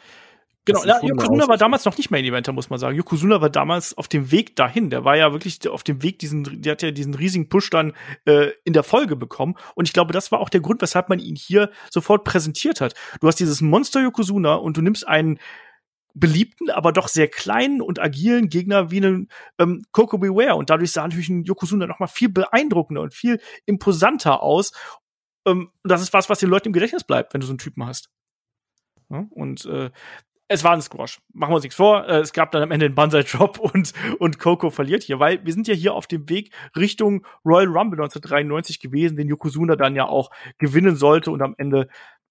[0.64, 2.96] Genau, eine Yokozuna war damals noch nicht Main Eventer, muss man sagen.
[2.96, 4.90] Yokozuna war damals auf dem Weg dahin.
[4.90, 7.92] Der war ja wirklich auf dem Weg, diesen, der hat ja diesen riesigen Push dann
[8.24, 9.54] äh, in der Folge bekommen.
[9.76, 12.94] Und ich glaube, das war auch der Grund, weshalb man ihn hier sofort präsentiert hat.
[13.20, 15.38] Du hast dieses Monster Yokozuna und du nimmst einen
[16.14, 20.54] beliebten, aber doch sehr kleinen und agilen Gegner wie einen ähm, Coco Beware.
[20.54, 24.72] Und dadurch sah natürlich ein Yokozuna noch mal viel beeindruckender und viel imposanter aus.
[25.46, 27.58] Ähm, und das ist was, was den Leuten im Gedächtnis bleibt, wenn du so einen
[27.58, 28.10] Typen hast.
[29.10, 29.90] Ja, und äh,
[30.46, 31.20] es war ein Squash.
[31.32, 32.06] Machen wir uns nichts vor.
[32.06, 35.52] Äh, Es gab dann am Ende einen Banzai-Drop und, und Coco verliert hier, weil wir
[35.52, 40.06] sind ja hier auf dem Weg Richtung Royal Rumble 1993 gewesen, den Yokozuna dann ja
[40.06, 41.88] auch gewinnen sollte und am Ende,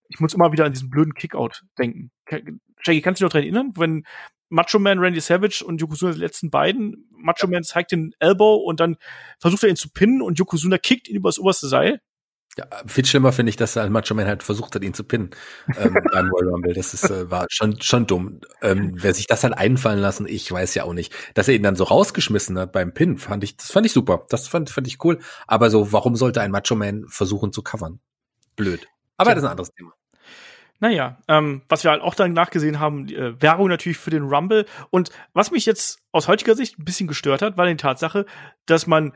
[0.07, 2.11] ich muss immer wieder an diesen blöden Kickout denken.
[2.83, 4.05] Shaggy, kannst du dich noch dran erinnern, wenn
[4.49, 8.79] Macho Man, Randy Savage und Yokozuna die letzten beiden, Macho Man zeigt den Elbow und
[8.79, 8.97] dann
[9.39, 11.99] versucht er ihn zu pinnen und Yokozuna kickt ihn übers oberste Seil.
[12.55, 15.31] Ja, viel schlimmer finde ich, dass ein Macho Man halt versucht hat, ihn zu pinnen
[15.75, 16.73] ähm, beim Royal Rumble.
[16.73, 18.41] Das ist, äh, war schon, schon dumm.
[18.61, 21.11] Ähm, wer sich das hat einfallen lassen, ich weiß ja auch nicht.
[21.33, 24.27] Dass er ihn dann so rausgeschmissen hat beim Pin, fand ich, das fand ich super.
[24.29, 25.17] Das fand, fand ich cool.
[25.47, 27.99] Aber so, warum sollte ein Macho Man versuchen zu covern?
[28.55, 28.85] Blöd.
[29.17, 29.35] Aber Tja.
[29.35, 29.93] das ist ein anderes Thema.
[30.79, 34.65] Naja, ähm, was wir halt auch dann nachgesehen haben, äh, Werbung natürlich für den Rumble.
[34.89, 38.25] Und was mich jetzt aus heutiger Sicht ein bisschen gestört hat, war die Tatsache,
[38.65, 39.13] dass man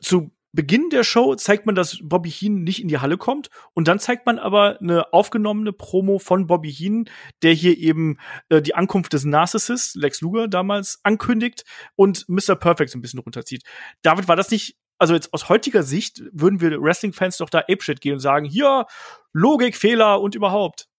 [0.00, 3.86] zu Beginn der Show zeigt man, dass Bobby Heenan nicht in die Halle kommt und
[3.86, 7.08] dann zeigt man aber eine aufgenommene Promo von Bobby Heenan,
[7.42, 12.56] der hier eben äh, die Ankunft des Narcissist, Lex Luger damals, ankündigt und Mr.
[12.56, 13.62] Perfect so ein bisschen runterzieht.
[14.02, 18.00] David, war das nicht, also jetzt aus heutiger Sicht würden wir Wrestling-Fans doch da Apeshit
[18.00, 18.86] gehen und sagen, hier,
[19.32, 20.89] Logikfehler und überhaupt.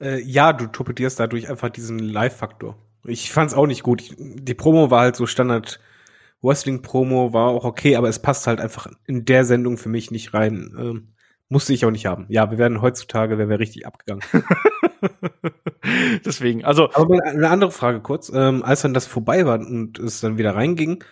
[0.00, 2.76] Äh, ja, du torpedierst dadurch einfach diesen Live-Faktor.
[3.04, 4.14] Ich fand's auch nicht gut.
[4.18, 5.80] Die Promo war halt so Standard
[6.42, 10.32] Wrestling-Promo, war auch okay, aber es passt halt einfach in der Sendung für mich nicht
[10.34, 10.74] rein.
[10.78, 11.08] Ähm,
[11.48, 12.26] musste ich auch nicht haben.
[12.28, 14.22] Ja, wir werden heutzutage, wären wir richtig abgegangen.
[16.24, 18.30] Deswegen, also Aber eine andere Frage kurz.
[18.34, 21.02] Ähm, als dann das vorbei war und es dann wieder reinging,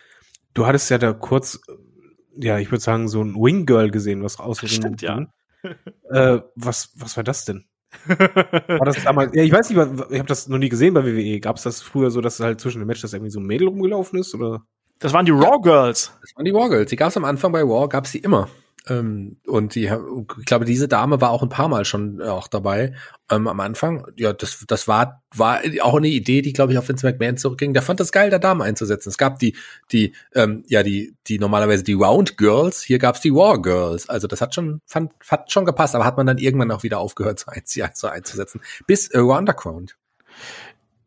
[0.55, 4.23] du hattest ja da kurz, äh, ja, ich würde sagen, so ein Wing Girl gesehen,
[4.23, 5.27] was aus Stimmt, ja.
[6.11, 7.67] Äh, was, was war das denn?
[8.07, 9.79] War das damals, ja, ich weiß nicht,
[10.11, 11.41] ich habe das noch nie gesehen bei WWE.
[11.41, 14.19] Gab es das früher so, dass halt zwischen den Matches irgendwie so ein Mädel rumgelaufen
[14.19, 14.35] ist?
[14.35, 14.63] Oder?
[14.99, 16.13] das waren die Raw Girls.
[16.21, 16.91] Das waren die War Girls.
[16.91, 18.49] Die gab es am Anfang bei War, gab es die immer.
[18.89, 22.49] Ähm, und die, ich glaube, diese Dame war auch ein paar Mal schon äh, auch
[22.49, 22.95] dabei.
[23.31, 26.89] Ähm, am Anfang, ja, das, das war, war auch eine Idee, die, glaube ich, auf
[26.89, 27.75] Vince McMahon zurückging.
[27.75, 29.11] Der fand das geil, da Damen einzusetzen.
[29.11, 29.57] Es gab die,
[29.93, 34.09] die, ähm, ja, die, die normalerweise die Round Girls, hier gab's die War Girls.
[34.09, 36.99] Also das hat schon, fand, hat schon gepasst, aber hat man dann irgendwann auch wieder
[36.99, 38.61] aufgehört, so, einz, ja, so einzusetzen.
[38.87, 39.97] Bis äh, Underground.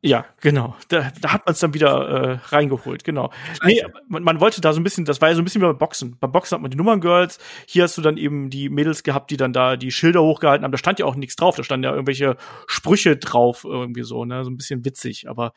[0.04, 0.76] Ja, genau.
[0.88, 3.32] Da, da hat man es dann wieder äh, reingeholt, genau.
[3.64, 5.68] Nee, man, man wollte da so ein bisschen, das war ja so ein bisschen wie
[5.68, 6.18] beim Boxen.
[6.20, 7.38] Beim Boxen hat man die Nummern-Girls,
[7.68, 10.72] hier hast du dann eben die Mädels gehabt, die dann da die Schilder hochgehalten haben.
[10.72, 12.36] Da stand ja auch nichts drauf, da standen ja irgendwelche
[12.66, 14.44] Sprüche drauf, irgendwie so, ne?
[14.44, 15.54] So ein bisschen witzig, aber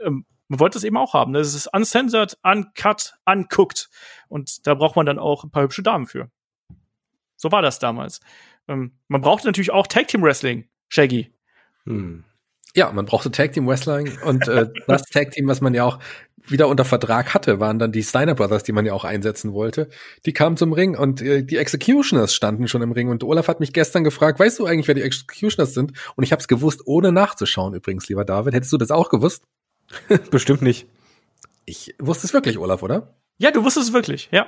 [0.00, 1.32] ähm, man wollte es eben auch haben.
[1.32, 1.38] Ne?
[1.38, 3.88] Es ist uncensored, uncut, uncooked.
[4.28, 6.30] Und da braucht man dann auch ein paar hübsche Damen für.
[7.36, 8.20] So war das damals.
[8.66, 11.32] Ähm, man brauchte natürlich auch Tag Team Wrestling, Shaggy.
[11.84, 12.24] Hm.
[12.74, 15.98] Ja, man brauchte Tag Team Wrestling und äh, das Tag Team, was man ja auch
[16.50, 19.88] wieder unter Vertrag hatte, waren dann die Steiner Brothers, die man ja auch einsetzen wollte.
[20.26, 23.60] Die kamen zum Ring und äh, die Executioners standen schon im Ring und Olaf hat
[23.60, 25.92] mich gestern gefragt, weißt du eigentlich, wer die Executioners sind?
[26.16, 28.54] Und ich habe es gewusst, ohne nachzuschauen übrigens, lieber David.
[28.54, 29.42] Hättest du das auch gewusst?
[30.30, 30.86] Bestimmt nicht.
[31.64, 33.14] Ich wusste es wirklich, Olaf, oder?
[33.38, 34.46] Ja, du wusstest es wirklich, ja.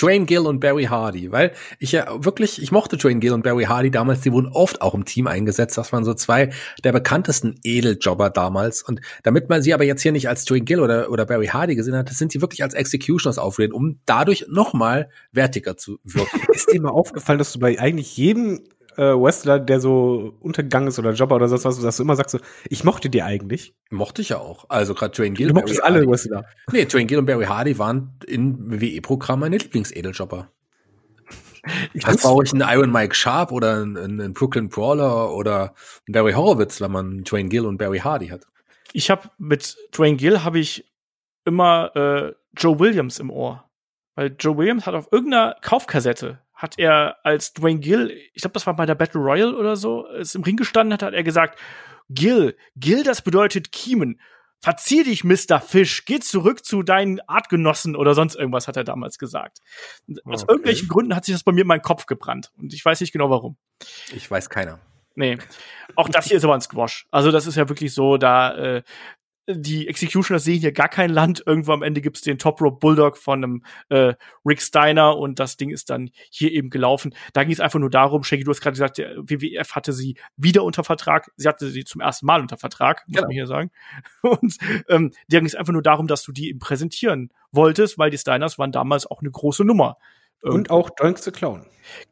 [0.00, 3.64] Dwayne Gill und Barry Hardy, weil ich ja wirklich, ich mochte Dwayne Gill und Barry
[3.64, 6.50] Hardy damals, die wurden oft auch im Team eingesetzt, das waren so zwei
[6.84, 8.82] der bekanntesten Edeljobber damals.
[8.82, 11.74] Und damit man sie aber jetzt hier nicht als Dwayne Gill oder, oder Barry Hardy
[11.74, 16.40] gesehen hat, sind sie wirklich als Executioners aufgelehnt, um dadurch nochmal wertiger zu wirken.
[16.52, 18.60] Ist dir mal aufgefallen, dass du bei eigentlich jedem
[18.96, 22.32] äh, Wrestler, der so untergegangen ist oder Jobber oder sonst was, dass du immer sagst
[22.32, 22.38] so,
[22.68, 23.74] ich mochte die eigentlich.
[23.90, 24.66] Mochte ich ja auch.
[24.68, 26.10] Also gerade Dwayne Gill Du und mochtest Barry alle Hardy.
[26.12, 26.44] Wrestler.
[26.72, 30.50] Nee, Dwayne Gill und Barry Hardy waren in WWE-Programm meine Lieblings-Edeljobber.
[31.94, 35.74] Ich Das brauche ich einen Iron Mike Sharp oder einen, einen Brooklyn Brawler oder
[36.06, 38.46] einen Barry Horowitz, wenn man Dwayne Gill und Barry Hardy hat.
[38.92, 40.92] ich habe mit Dwayne Gill habe ich
[41.44, 43.64] immer äh, Joe Williams im Ohr.
[44.14, 48.66] Weil Joe Williams hat auf irgendeiner Kaufkassette hat er als Dwayne Gill, ich glaube, das
[48.66, 51.58] war bei der Battle Royale oder so, ist im Ring gestanden hat, hat er gesagt,
[52.08, 54.20] Gill, Gill, das bedeutet Kiemen.
[54.60, 55.60] Verzieh dich, Mr.
[55.60, 59.58] Fish, geh zurück zu deinen Artgenossen oder sonst irgendwas, hat er damals gesagt.
[60.06, 60.52] Und Aus Okay.
[60.52, 62.52] irgendwelchen Gründen hat sich das bei mir in meinen Kopf gebrannt.
[62.56, 63.56] Und ich weiß nicht genau warum.
[64.14, 64.78] Ich weiß keiner.
[65.16, 65.36] Nee.
[65.96, 67.06] Auch das hier ist aber ein Squash.
[67.10, 68.82] Also das ist ja wirklich so, da, äh,
[69.48, 71.42] die Executioners sehen hier gar kein Land.
[71.44, 74.14] Irgendwo am Ende gibt's den Top Rope Bulldog von einem äh,
[74.44, 77.14] Rick Steiner und das Ding ist dann hier eben gelaufen.
[77.32, 80.16] Da ging es einfach nur darum, Shaggy, du hast gerade gesagt, der WWF hatte sie
[80.36, 81.30] wieder unter Vertrag.
[81.36, 83.26] Sie hatte sie zum ersten Mal unter Vertrag, muss Genau.
[83.28, 83.70] man hier sagen.
[84.22, 84.56] Und
[84.88, 88.18] ähm, da ging es einfach nur darum, dass du die eben präsentieren wolltest, weil die
[88.18, 89.96] Steiners waren damals auch eine große Nummer.
[90.42, 91.64] Und auch Doink the Clown.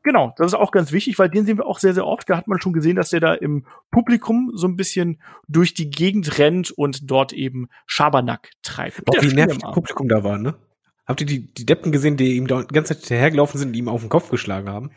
[0.03, 2.28] Genau, das ist auch ganz wichtig, weil den sehen wir auch sehr, sehr oft.
[2.28, 5.91] Da hat man schon gesehen, dass der da im Publikum so ein bisschen durch die
[5.91, 9.05] Gegend rennt und dort eben Schabernack treibt.
[9.05, 9.72] Boah, wie nervig das.
[9.72, 10.55] Publikum da war, ne?
[11.07, 13.74] Habt ihr die, die Deppen gesehen, die ihm da die ganze Zeit hinterhergelaufen sind und
[13.74, 14.91] ihm auf den Kopf geschlagen haben?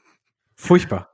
[0.54, 1.10] Furchtbar.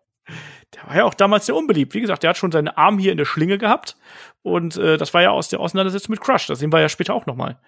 [0.74, 1.94] Der war ja auch damals sehr unbeliebt.
[1.94, 3.96] Wie gesagt, der hat schon seinen Arm hier in der Schlinge gehabt.
[4.42, 6.46] Und äh, das war ja aus der Auseinandersetzung mit Crush.
[6.46, 7.60] Das sehen wir ja später auch noch mal.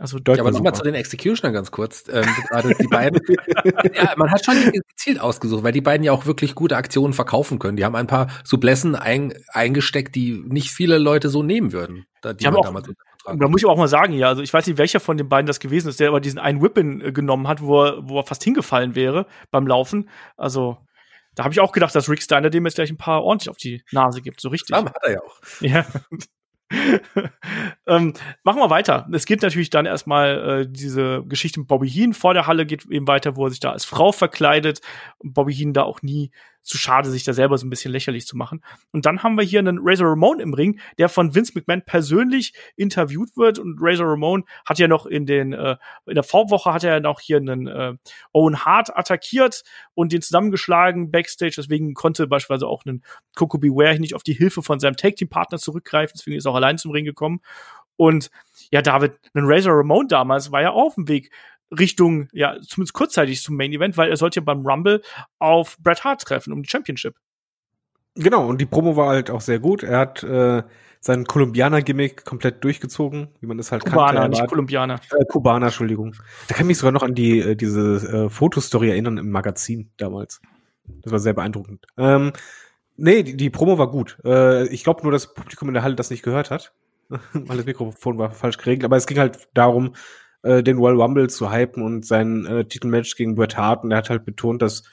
[0.00, 2.04] Also Ja, aber nochmal zu den Executioner ganz kurz.
[2.10, 3.20] Ähm, gerade die beiden.
[3.94, 7.58] ja, man hat schon gezielt ausgesucht, weil die beiden ja auch wirklich gute Aktionen verkaufen
[7.58, 7.76] können.
[7.76, 12.06] Die haben ein paar Sublessen ein, eingesteckt, die nicht viele Leute so nehmen würden.
[12.22, 12.82] Da, Die haben auch-
[13.26, 15.46] da muss ich auch mal sagen, ja, also ich weiß nicht, welcher von den beiden
[15.46, 18.24] das gewesen ist, der aber diesen einen Whippin äh, genommen hat, wo er, wo er
[18.26, 20.08] fast hingefallen wäre beim Laufen.
[20.38, 20.78] Also
[21.34, 23.58] da habe ich auch gedacht, dass Rick Steiner dem jetzt gleich ein paar ordentlich auf
[23.58, 24.74] die Nase gibt, so richtig.
[24.74, 25.36] Ja, hat er ja auch.
[25.60, 25.84] Ja.
[27.86, 28.14] ähm,
[28.44, 29.08] machen wir weiter.
[29.12, 32.14] Es geht natürlich dann erstmal äh, diese Geschichte mit Bobby Heen.
[32.14, 34.80] Vor der Halle geht eben weiter, wo er sich da als Frau verkleidet.
[35.18, 36.30] Und Bobby Heen da auch nie
[36.70, 38.62] zu schade, sich da selber so ein bisschen lächerlich zu machen.
[38.92, 42.54] Und dann haben wir hier einen Razor Ramon im Ring, der von Vince McMahon persönlich
[42.76, 43.58] interviewt wird.
[43.58, 47.00] Und Razor Ramon hat ja noch in den äh, in der Vorwoche hat er ja
[47.00, 47.94] noch hier einen äh,
[48.32, 49.62] Owen Hart attackiert
[49.94, 51.54] und den zusammengeschlagen backstage.
[51.56, 53.02] Deswegen konnte beispielsweise auch ein
[53.34, 56.14] Coco Beware nicht auf die Hilfe von seinem Tag Team Partner zurückgreifen.
[56.16, 57.40] Deswegen ist er auch allein zum Ring gekommen.
[57.96, 58.30] Und
[58.70, 61.30] ja, David, ein Razor Ramon damals war ja auf dem Weg
[61.70, 65.02] Richtung, ja, zumindest kurzzeitig zum Main Event, weil er sollte ja beim Rumble
[65.38, 67.14] auf Bret Hart treffen um die Championship.
[68.16, 69.82] Genau, und die Promo war halt auch sehr gut.
[69.82, 70.62] Er hat äh,
[71.00, 74.40] seinen Kolumbianer-Gimmick komplett durchgezogen, wie man es halt Kubaner, kannte.
[74.40, 75.00] Nicht Kolumbianer.
[75.18, 76.14] Äh, Kubaner, Entschuldigung.
[76.48, 79.90] Da kann ich mich sogar noch an die äh, diese äh, Fotostory erinnern im Magazin
[79.96, 80.40] damals.
[81.02, 81.86] Das war sehr beeindruckend.
[81.96, 82.32] Ähm,
[82.96, 84.18] nee, die, die Promo war gut.
[84.24, 86.74] Äh, ich glaube nur, dass das Publikum in der Halle das nicht gehört hat,
[87.08, 88.84] weil das Mikrofon war falsch geregelt.
[88.84, 89.94] Aber es ging halt darum,
[90.42, 93.84] äh, den Royal Rumble zu hypen und sein äh, Titelmatch gegen Bret Hart.
[93.84, 94.84] Und er hat halt betont, dass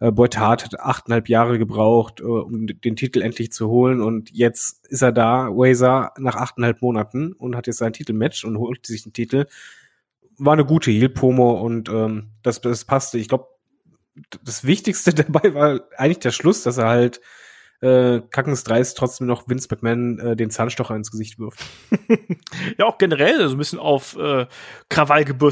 [0.00, 4.00] äh, Bret Hart hat achteinhalb Jahre gebraucht, äh, um den Titel endlich zu holen.
[4.00, 8.58] Und jetzt ist er da, Razor, nach achteinhalb Monaten und hat jetzt sein Titelmatch und
[8.58, 9.46] holt sich den Titel.
[10.38, 13.18] War eine gute Heel-Promo und ähm, das, das passte.
[13.18, 13.46] Ich glaube,
[14.42, 17.20] das Wichtigste dabei war eigentlich der Schluss, dass er halt
[17.80, 21.60] äh, kackensdreist trotzdem noch Vince McMahon äh, den Zahnstocher ins Gesicht wirft.
[22.78, 24.46] ja, auch generell so ein bisschen auf äh,
[24.88, 25.50] Krawall gew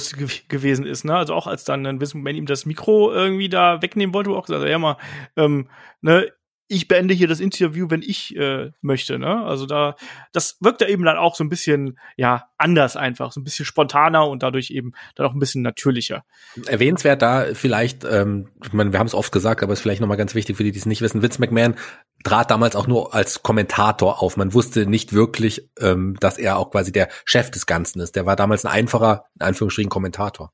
[0.48, 1.16] gewesen ist, ne?
[1.16, 4.36] Also auch als dann ein Vince McMahon ihm das Mikro irgendwie da wegnehmen wollte, wo
[4.36, 4.96] auch gesagt, ja mal,
[5.36, 5.68] ähm,
[6.02, 6.30] ne,
[6.68, 9.44] ich beende hier das Interview, wenn ich äh, möchte, ne?
[9.44, 9.96] Also da,
[10.32, 13.64] das wirkt da eben dann auch so ein bisschen, ja, anders einfach, so ein bisschen
[13.64, 16.24] spontaner und dadurch eben dann auch ein bisschen natürlicher.
[16.66, 20.02] Erwähnenswert da vielleicht, ähm, ich meine, wir haben es oft gesagt, aber es ist vielleicht
[20.02, 21.22] nochmal ganz wichtig für die, die es nicht wissen.
[21.22, 21.74] Vince McMahon
[22.22, 24.36] trat damals auch nur als Kommentator auf.
[24.36, 28.14] Man wusste nicht wirklich, ähm, dass er auch quasi der Chef des Ganzen ist.
[28.14, 30.52] Der war damals ein einfacher, in Anführungsstrichen, Kommentator.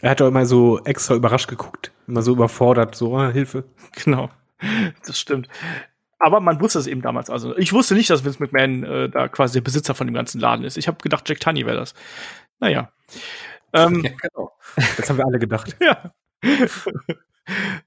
[0.00, 3.64] Er hat doch immer so extra überrascht geguckt, immer so überfordert, so ah, Hilfe.
[4.04, 4.30] Genau.
[5.06, 5.48] Das stimmt.
[6.18, 7.28] Aber man wusste es eben damals.
[7.28, 10.40] Also ich wusste nicht, dass Vince McMahon äh, da quasi der Besitzer von dem ganzen
[10.40, 10.78] Laden ist.
[10.78, 11.94] Ich habe gedacht, Jack Tunney wäre das.
[12.58, 12.90] Naja.
[13.72, 14.52] Ähm, Ja, genau.
[14.96, 15.76] Das haben wir alle gedacht.
[15.80, 16.10] ja.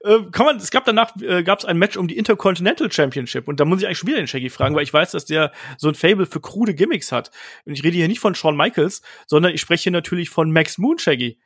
[0.04, 3.46] Ähm, kann man, es gab danach äh, gab es ein Match um die Intercontinental Championship
[3.46, 5.52] und da muss ich eigentlich schon wieder den Shaggy fragen, weil ich weiß, dass der
[5.76, 7.30] so ein Fable für krude Gimmicks hat.
[7.66, 10.78] Und ich rede hier nicht von Shawn Michaels, sondern ich spreche hier natürlich von Max
[10.78, 11.38] Moon Shaggy.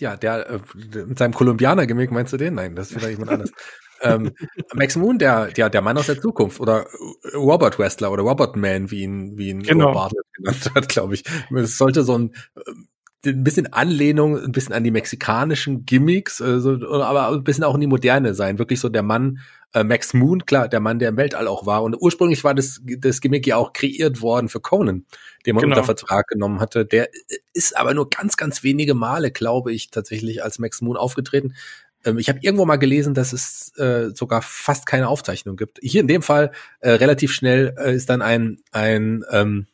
[0.00, 0.58] Ja, der äh,
[1.06, 2.54] mit seinem Kolumbianer-Gimmick, meinst du den?
[2.54, 3.52] Nein, das ist vielleicht jemand anderes.
[4.02, 4.32] ähm,
[4.74, 6.86] Max Moon, der, der, der Mann aus der Zukunft oder
[7.34, 9.92] Robert Wrestler oder Robert Man, wie ihn, wie ihn Genau.
[9.92, 11.24] Bartlett genannt hat, glaube ich.
[11.54, 12.88] Es sollte so ein, ähm,
[13.26, 16.72] ein bisschen Anlehnung, ein bisschen an die mexikanischen Gimmicks, äh, so,
[17.02, 18.58] aber ein bisschen auch in die Moderne sein.
[18.58, 19.40] Wirklich so der Mann,
[19.72, 21.82] äh, Max Moon, klar, der Mann, der im Weltall auch war.
[21.82, 25.04] Und ursprünglich war das, das Gimmick ja auch kreiert worden für Conan,
[25.46, 25.76] den man Genau.
[25.76, 26.84] unter Vertrag genommen hatte.
[26.84, 27.08] Der
[27.52, 31.54] ist aber nur ganz, ganz wenige Male, glaube ich, tatsächlich als Max Moon aufgetreten.
[32.04, 35.78] Ähm, ich habe irgendwo mal gelesen, dass es äh, sogar fast keine Aufzeichnung gibt.
[35.82, 39.66] Hier in dem Fall äh, relativ schnell äh, ist dann ein ein ähm,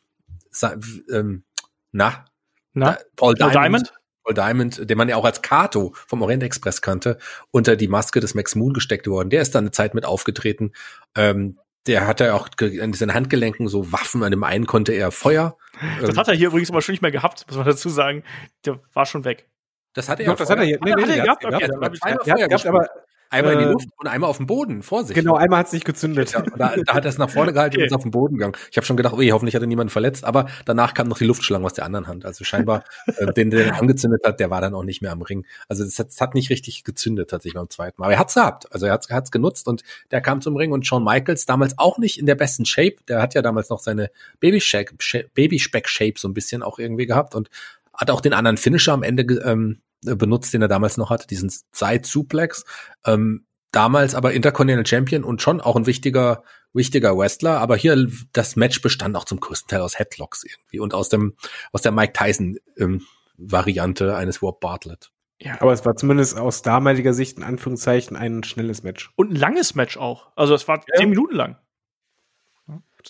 [1.11, 1.43] ähm,
[1.91, 2.25] na,
[2.73, 2.91] Na?
[3.15, 3.93] Paul, Paul Diamond, Diamond?
[4.27, 7.17] Paul Diamond, den man ja auch als Kato vom Orient Express kannte,
[7.51, 9.29] unter die Maske des Max Moon gesteckt worden.
[9.29, 10.73] Der ist dann eine Zeit mit aufgetreten.
[11.15, 11.57] Ähm,
[11.87, 14.21] der hatte auch ge- an diesen Handgelenken so Waffen.
[14.23, 15.57] An dem einen konnte er Feuer.
[16.01, 18.23] Das Ähm, hat er hier übrigens aber schon nicht mehr gehabt, muss man dazu sagen.
[18.65, 19.47] Der war schon weg.
[19.93, 20.31] das hatte er.
[20.31, 20.79] Doch, das hat er hier.
[20.81, 21.45] Hat er- hat er gehabt?
[21.45, 21.97] Okay, hat
[22.27, 22.89] Feuer gehabt, aber
[23.29, 25.15] Einmal in die Äh, Luft und einmal auf dem Boden, Vorsicht.
[25.15, 26.31] Genau, einmal hat es nicht gezündet.
[26.31, 27.87] Ja, da, da hat er es nach vorne gehalten und Okay.
[27.87, 28.55] ist auf den Boden gegangen.
[28.71, 31.25] Ich habe schon gedacht, ui, hoffentlich hat er niemanden verletzt, aber danach kam noch die
[31.25, 32.25] Luftschlange aus der anderen Hand.
[32.25, 32.83] Also scheinbar,
[33.17, 35.45] äh, den, der den angezündet hat, der war dann auch nicht mehr am Ring.
[35.67, 38.05] Also es hat, hat nicht richtig gezündet tatsächlich beim zweiten Mal.
[38.05, 38.71] Aber er hat's gehabt.
[38.71, 41.97] Also er hat's, hat's genutzt und der kam zum Ring und Shawn Michaels damals auch
[41.97, 42.95] nicht in der besten Shape.
[43.07, 44.09] Der hat ja damals noch seine
[44.39, 47.49] Babyspeck-Shape so ein bisschen auch irgendwie gehabt und
[47.93, 51.51] hat auch den anderen Finisher am Ende ähm, benutzt, den er damals noch hatte, diesen
[51.71, 52.65] Side-Suplex.
[53.05, 56.43] Ähm, damals aber Intercontinental Champion und schon auch ein wichtiger,
[56.73, 57.59] wichtiger Wrestler.
[57.59, 61.35] Aber hier das Match bestand auch zum größten Teil aus Headlocks irgendwie und aus dem,
[61.71, 63.03] aus der Mike Tyson ähm,
[63.37, 65.11] Variante eines Rob Bartlett.
[65.39, 65.61] Ja.
[65.61, 69.11] Aber es war zumindest aus damaliger Sicht in Anführungszeichen ein schnelles Match.
[69.15, 70.31] Und ein langes Match auch.
[70.35, 70.99] Also es war Ja.
[70.99, 71.57] zehn Minuten lang.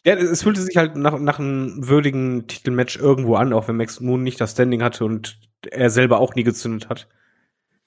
[0.05, 3.99] Ja, es fühlte sich halt nach, nach einem würdigen Titelmatch irgendwo an, auch wenn Max
[3.99, 7.07] Moon nicht das Standing hatte und er selber auch nie gezündet hat.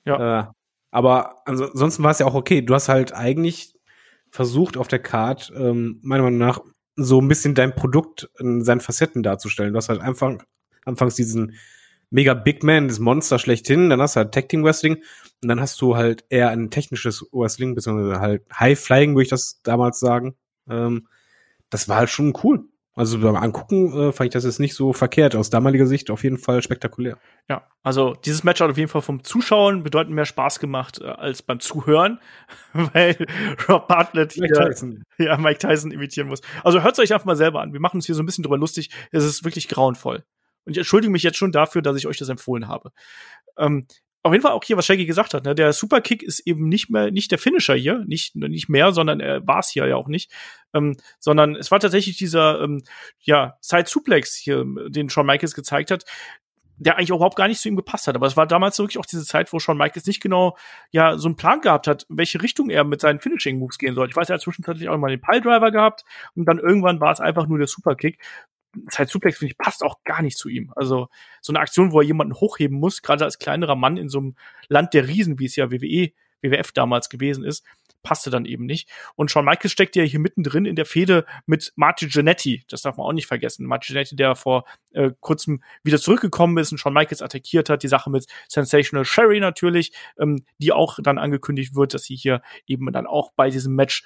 [0.04, 0.40] Ja.
[0.40, 0.46] Äh,
[0.90, 2.62] aber ansonsten war es ja auch okay.
[2.62, 3.74] Du hast halt eigentlich
[4.30, 6.60] versucht auf der Card, ähm, meiner Meinung nach,
[6.96, 9.72] so ein bisschen dein Produkt in seinen Facetten darzustellen.
[9.72, 10.36] Du hast halt einfach
[10.84, 11.54] anfangs diesen
[12.10, 14.96] mega Big Man, das Monster schlechthin, dann hast du halt Tag Team Wrestling
[15.42, 19.28] und dann hast du halt eher ein technisches Wrestling, beziehungsweise halt High Flying, würde ich
[19.28, 20.34] das damals sagen.
[20.68, 21.06] Ähm,
[21.70, 22.68] das war halt schon cool.
[22.94, 25.36] Also beim Angucken äh, fand ich das jetzt nicht so verkehrt.
[25.36, 27.18] Aus damaliger Sicht auf jeden Fall spektakulär.
[27.48, 31.06] Ja, also dieses Match hat auf jeden Fall vom Zuschauen bedeutend mehr Spaß gemacht äh,
[31.06, 32.20] als beim Zuhören,
[32.72, 33.16] weil
[33.68, 34.48] Rob Bartlett hier,
[35.18, 36.40] ja, Mike Tyson imitieren muss.
[36.64, 37.72] Also hört euch einfach mal selber an.
[37.72, 38.90] Wir machen uns hier so ein bisschen drüber lustig.
[39.12, 40.24] Es ist wirklich grauenvoll.
[40.66, 42.90] Und ich entschuldige mich jetzt schon dafür, dass ich euch das empfohlen habe.
[43.56, 43.86] Ähm,
[44.22, 45.54] auf jeden Fall auch hier, was Shaggy gesagt hat, ne?
[45.54, 49.46] der Superkick ist eben nicht mehr, nicht der Finisher hier, nicht, nicht mehr, sondern er
[49.46, 50.30] war es hier ja auch nicht,
[50.74, 52.82] ähm, sondern es war tatsächlich dieser, ähm,
[53.20, 56.04] ja, Side Suplex hier, den Shawn Michaels gezeigt hat,
[56.80, 58.14] der eigentlich überhaupt gar nicht zu ihm gepasst hat.
[58.14, 60.56] Aber es war damals wirklich auch diese Zeit, wo Shawn Michaels nicht genau
[60.90, 63.94] ja so einen Plan gehabt hat, in welche Richtung er mit seinen Finishing Moves gehen
[63.94, 64.08] soll.
[64.08, 66.04] Ich weiß, er hat zwischenzeitlich auch mal den Piledriver gehabt
[66.34, 68.18] und dann irgendwann war es einfach nur der Superkick.
[68.88, 70.72] Side Suplex finde ich passt auch gar nicht zu ihm.
[70.76, 71.08] Also
[71.40, 74.36] so eine Aktion, wo er jemanden hochheben muss, gerade als kleinerer Mann in so einem
[74.68, 76.12] Land der Riesen, wie es ja WWE,
[76.42, 77.64] WWF damals gewesen ist,
[78.02, 78.88] passte dann eben nicht.
[79.14, 82.64] Und Shawn Michaels steckt ja hier mittendrin in der Fehde mit Marty Jannetty.
[82.68, 83.66] Das darf man auch nicht vergessen.
[83.66, 87.82] Marty Jannetty, der vor äh, kurzem wieder zurückgekommen ist und Shawn Michaels attackiert hat.
[87.82, 92.42] Die Sache mit Sensational Sherry natürlich, ähm, die auch dann angekündigt wird, dass sie hier
[92.66, 94.04] eben dann auch bei diesem Match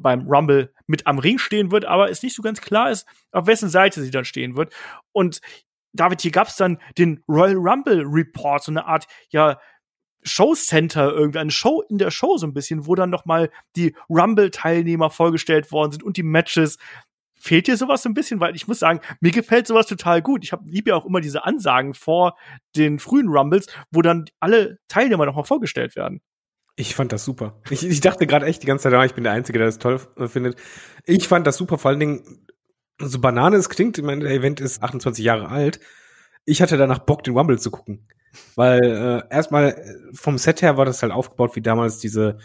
[0.00, 3.46] beim Rumble mit am Ring stehen wird, aber es nicht so ganz klar ist, auf
[3.46, 4.72] wessen Seite sie dann stehen wird.
[5.12, 5.40] Und
[5.92, 9.58] David, hier gab's dann den Royal Rumble Report, so eine Art, ja,
[10.24, 13.94] Showcenter irgendwie, eine Show in der Show so ein bisschen, wo dann noch mal die
[14.08, 16.78] Rumble-Teilnehmer vorgestellt worden sind und die Matches.
[17.34, 18.38] Fehlt dir sowas so ein bisschen?
[18.38, 20.44] Weil ich muss sagen, mir gefällt sowas total gut.
[20.44, 22.36] Ich liebe ja auch immer diese Ansagen vor
[22.76, 26.22] den frühen Rumbles, wo dann alle Teilnehmer noch mal vorgestellt werden.
[26.82, 27.60] Ich fand das super.
[27.70, 29.78] Ich, ich dachte gerade echt die ganze Zeit, ah, ich bin der Einzige, der das
[29.78, 30.56] toll äh, findet.
[31.06, 32.44] Ich fand das super, vor allen Dingen,
[32.98, 35.78] so Banane es klingt, ich meine, der Event ist 28 Jahre alt.
[36.44, 38.08] Ich hatte danach Bock, den Rumble zu gucken.
[38.56, 42.38] Weil äh, erstmal äh, vom Set her war das halt aufgebaut wie damals diese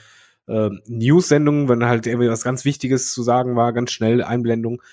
[0.48, 4.84] äh, News-Sendungen, wenn halt irgendwie was ganz Wichtiges zu sagen war, ganz schnell Einblendung.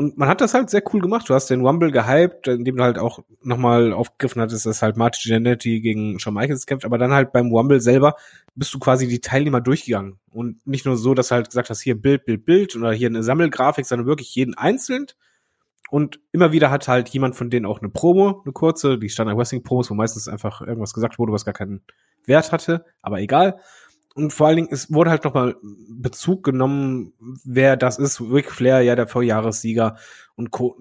[0.00, 1.28] Und man hat das halt sehr cool gemacht.
[1.28, 5.28] Du hast den Rumble gehypt, indem du halt auch nochmal aufgegriffen hattest, dass halt Marty
[5.28, 8.16] Jannetty gegen Shawn Michaels kämpft, aber dann halt beim Rumble selber
[8.54, 10.18] bist du quasi die Teilnehmer durchgegangen.
[10.30, 13.08] Und nicht nur so, dass du halt gesagt hast, hier Bild, Bild, Bild oder hier
[13.08, 15.04] eine Sammelgrafik, sondern wirklich jeden einzeln.
[15.90, 19.36] Und immer wieder hat halt jemand von denen auch eine Promo, eine kurze, die Standard
[19.36, 21.82] Wrestling Promos, wo meistens einfach irgendwas gesagt wurde, was gar keinen
[22.24, 23.60] Wert hatte, aber egal.
[24.14, 27.12] Und vor allen Dingen, es wurde halt nochmal Bezug genommen,
[27.44, 28.20] wer das ist.
[28.20, 29.96] Ric Flair, ja, der Vorjahressieger
[30.34, 30.76] und Co.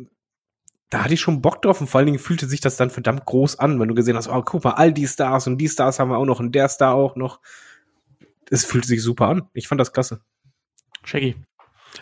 [0.90, 3.26] Da hatte ich schon Bock drauf und vor allen Dingen fühlte sich das dann verdammt
[3.26, 6.00] groß an, wenn du gesehen hast, oh, guck mal, all die Stars und die Stars
[6.00, 7.40] haben wir auch noch und der Star auch noch.
[8.50, 9.50] Es fühlte sich super an.
[9.54, 10.22] Ich fand das klasse.
[11.04, 11.36] Shaggy.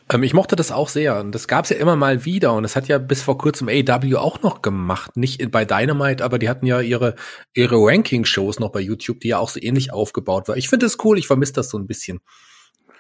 [0.10, 2.76] Ähm, ich mochte das auch sehr und das gab's ja immer mal wieder und das
[2.76, 6.66] hat ja bis vor kurzem AW auch noch gemacht, nicht bei Dynamite, aber die hatten
[6.66, 7.16] ja ihre
[7.54, 10.58] ihre Ranking-Shows noch bei YouTube, die ja auch so ähnlich aufgebaut war.
[10.58, 12.22] Ich finde das cool, ich vermisse das so ein bisschen.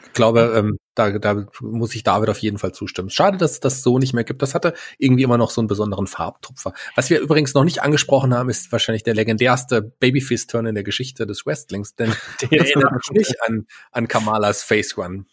[0.08, 3.10] Ich glaube, ähm, da, da muss ich David auf jeden Fall zustimmen.
[3.10, 4.42] Schade, dass es das so nicht mehr gibt.
[4.42, 6.74] Das hatte irgendwie immer noch so einen besonderen Farbtupfer.
[6.96, 11.28] Was wir übrigens noch nicht angesprochen haben, ist wahrscheinlich der legendärste Babyface-Turn in der Geschichte
[11.28, 15.28] des Wrestlings, denn der erinnert mich nicht an, an Kamalas Face Run.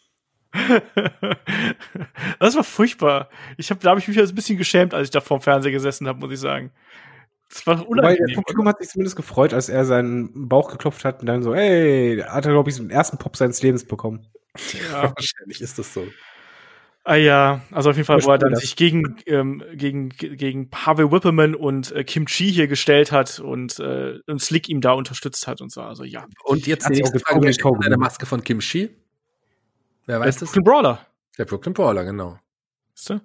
[2.39, 3.29] das war furchtbar.
[3.57, 6.07] Ich habe, da habe ich mich ein bisschen geschämt, als ich da vorm Fernseher gesessen
[6.07, 6.71] habe, muss ich sagen.
[7.49, 8.37] Das war Wobei, das unangenehm.
[8.37, 12.23] Publikum hat sich zumindest gefreut, als er seinen Bauch geklopft hat und dann so, ey,
[12.27, 14.27] hat er, glaube ich, den ersten Pop seines Lebens bekommen.
[14.91, 15.03] Ja.
[15.17, 16.07] Wahrscheinlich ist das so.
[17.07, 18.63] Ah ja, also auf jeden Fall, wo er dann das?
[18.63, 23.79] sich gegen, ähm, gegen, gegen Harvey Whippleman und äh, Kim Chi hier gestellt hat und,
[23.79, 25.83] äh, und Slick ihm da unterstützt hat und so.
[25.83, 26.27] Also ja.
[26.45, 28.89] Und jetzt Hat's die auch nächste Frage, der Maske von Kim Chi?
[30.07, 30.53] Wer weiß Der das?
[30.53, 31.07] Brooklyn Brawler.
[31.39, 32.39] Der Brooklyn Brawler, genau.
[32.97, 33.21] Weißt du?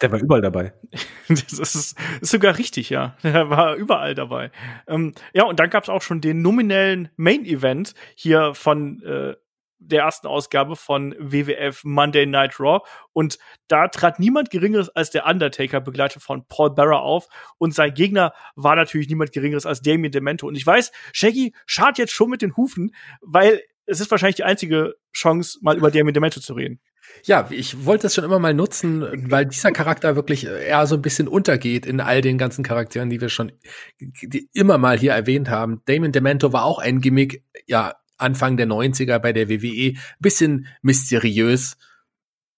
[0.00, 0.72] Der war überall dabei.
[1.28, 3.14] Das ist, ist sogar richtig, ja.
[3.22, 4.50] Er war überall dabei.
[4.86, 9.34] Ähm, ja, und dann gab es auch schon den nominellen Main-Event hier von äh,
[9.78, 12.80] der ersten Ausgabe von WWF Monday Night Raw.
[13.12, 17.28] Und da trat niemand Geringeres als der Undertaker, begleitet von Paul Bearer auf.
[17.58, 20.46] Und sein Gegner war natürlich niemand Geringeres als Damien Demento.
[20.46, 24.44] Und ich weiß, Shaggy schart jetzt schon mit den Hufen, weil es ist wahrscheinlich die
[24.44, 26.80] einzige Chance, mal über Damien Demento zu reden.
[27.24, 31.02] Ja, ich wollte es schon immer mal nutzen, weil dieser Charakter wirklich eher so ein
[31.02, 33.52] bisschen untergeht in all den ganzen Charakteren, die wir schon
[33.98, 35.80] die immer mal hier erwähnt haben.
[35.86, 41.76] Damon Demento war auch ein Gimmick, ja, Anfang der 90er bei der WWE, bisschen mysteriös.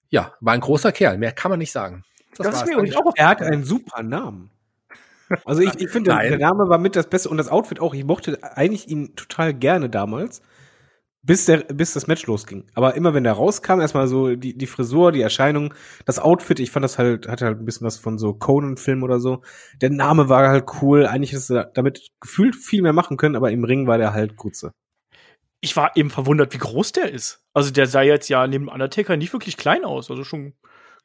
[0.08, 2.02] Ja, war ein großer Kerl, mehr kann man nicht sagen.
[2.36, 4.50] Das ist war's mir übrigens auch Er hat einen super Namen.
[5.44, 7.94] Also ich, ich finde, der Name war mit das Beste und das Outfit auch.
[7.94, 10.42] Ich mochte eigentlich ihn total gerne damals,
[11.22, 12.66] bis der, bis das Match losging.
[12.74, 15.74] Aber immer wenn der rauskam, erstmal so die, die Frisur, die Erscheinung,
[16.06, 19.20] das Outfit, ich fand das halt, hatte halt ein bisschen was von so Conan-Film oder
[19.20, 19.42] so.
[19.80, 21.06] Der Name war halt cool.
[21.06, 24.36] Eigentlich ist er damit gefühlt viel mehr machen können, aber im Ring war der halt
[24.36, 24.72] Grütze.
[25.60, 27.44] ich war eben verwundert, wie groß der ist.
[27.52, 30.10] Also der sah jetzt ja neben Undertaker nicht wirklich klein aus.
[30.10, 30.54] Also schon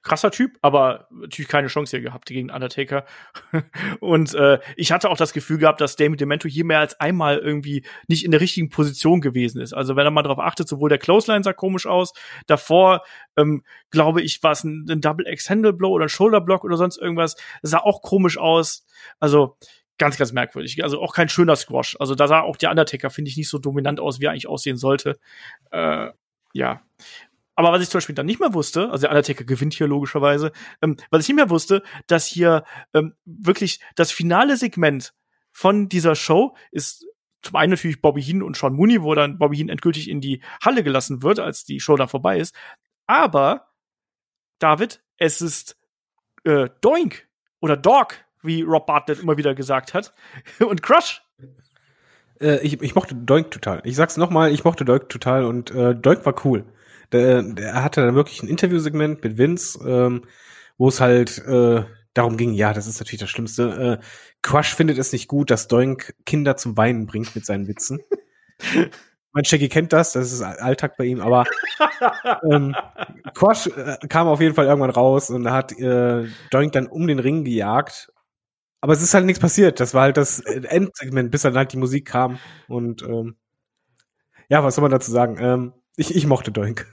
[0.06, 3.06] krasser Typ, aber natürlich keine Chance hier gehabt gegen Undertaker.
[3.99, 7.39] Und äh, ich hatte auch das Gefühl gehabt, dass Damien Demento hier mehr als einmal
[7.39, 9.74] irgendwie nicht in der richtigen Position gewesen ist.
[9.74, 12.14] Also wenn er mal darauf achtet, sowohl der Clothesline sah komisch aus,
[12.45, 13.03] davor
[13.36, 16.64] ähm, glaube ich, war es ein, ein Double X Handle Blow oder ein Shoulder Block
[16.64, 18.86] oder sonst irgendwas, sah auch komisch aus.
[19.20, 19.58] Also
[19.97, 20.84] ganz, ganz merkwürdig.
[20.84, 21.97] Also auch kein schöner Squash.
[21.99, 24.47] Also da sah auch der Undertaker, finde ich, nicht so dominant aus, wie er eigentlich
[24.47, 25.18] aussehen sollte.
[25.72, 26.10] Äh,
[26.53, 26.82] ja.
[27.56, 30.51] Aber was ich zum Beispiel dann nicht mehr wusste, also der Undertaker gewinnt hier logischerweise,
[30.82, 35.14] ähm, was ich nicht mehr wusste, dass hier ähm, wirklich das finale Segment
[35.51, 37.06] von dieser Show ist
[37.45, 40.41] zum einen natürlich Bobby Heen und Sean Mooney, wo dann Bobby Heen endgültig in die
[40.64, 42.56] Halle gelassen wird, als die Show dann vorbei ist.
[43.06, 43.68] Aber,
[44.58, 45.78] David, es ist
[46.43, 47.28] äh, Doink
[47.60, 50.14] oder Dog, wie Rob Bartlett immer wieder gesagt hat,
[50.60, 51.22] und Crush.
[52.41, 53.82] Äh, ich, ich mochte Doink total.
[53.84, 56.66] Ich sag's nochmal, ich mochte Doink total und äh, Doink war cool.
[57.12, 60.26] Der, der hatte dann wirklich ein Interviewsegment mit Vince, ähm,
[60.78, 61.84] wo es halt äh,
[62.14, 63.99] darum ging, ja, das ist natürlich das Schlimmste.
[64.01, 64.06] Äh,
[64.41, 67.99] Quash findet es nicht gut, dass Doink Kinder zum Weinen bringt mit seinen Witzen.
[69.36, 71.43] mein Shaggy kennt das, das ist Alltag bei ihm, aber
[72.49, 72.74] ähm,
[73.34, 77.20] Quash äh, kam auf jeden Fall irgendwann raus und hat äh, Doink dann um den
[77.20, 78.12] Ring gejagt.
[78.80, 79.80] Aber es ist halt nichts passiert.
[79.80, 82.38] Das war halt das Endsegment, bis dann halt die Musik kam.
[82.68, 83.36] Und ähm,
[84.47, 85.38] ja, was soll man dazu sagen?
[85.39, 86.88] Ähm, ich, ich mochte Doink.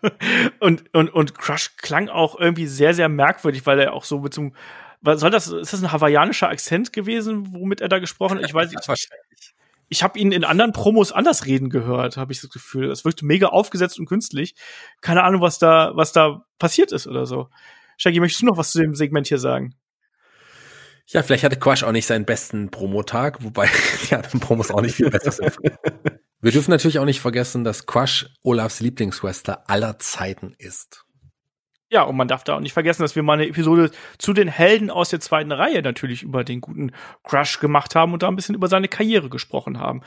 [0.60, 4.34] und, und, und Crush klang auch irgendwie sehr, sehr merkwürdig, weil er auch so mit
[4.34, 4.54] so einem,
[5.00, 8.44] was soll das, ist das ein hawaiianischer Akzent gewesen, womit er da gesprochen hat?
[8.44, 8.80] Ich weiß nicht.
[8.88, 9.54] Wahrscheinlich.
[9.90, 12.88] Ich habe ihn in anderen Promos anders reden gehört, habe ich das Gefühl.
[12.88, 14.54] Das wirkte mega aufgesetzt und künstlich.
[15.00, 17.48] Keine Ahnung, was da, was da passiert ist oder so.
[17.96, 19.74] Shaggy, möchtest du noch was zu dem Segment hier sagen?
[21.06, 23.70] Ja, vielleicht hatte Quash auch nicht seinen besten Promotag, wobei
[24.10, 25.56] die anderen Promos auch nicht viel besser sind.
[26.40, 31.04] Wir dürfen natürlich auch nicht vergessen, dass Quash Olafs Lieblingswrestler aller Zeiten ist.
[31.90, 34.46] Ja, und man darf da auch nicht vergessen, dass wir mal eine Episode zu den
[34.46, 36.92] Helden aus der zweiten Reihe natürlich über den guten
[37.24, 40.02] Crush gemacht haben und da ein bisschen über seine Karriere gesprochen haben.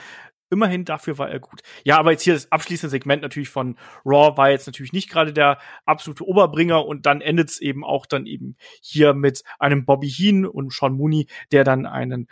[0.52, 1.62] Immerhin dafür war er gut.
[1.84, 5.34] Ja, aber jetzt hier das abschließende Segment natürlich von Raw war jetzt natürlich nicht gerade
[5.34, 10.10] der absolute Oberbringer und dann endet es eben auch dann eben hier mit einem Bobby
[10.10, 12.28] Heen und Sean Mooney, der dann einen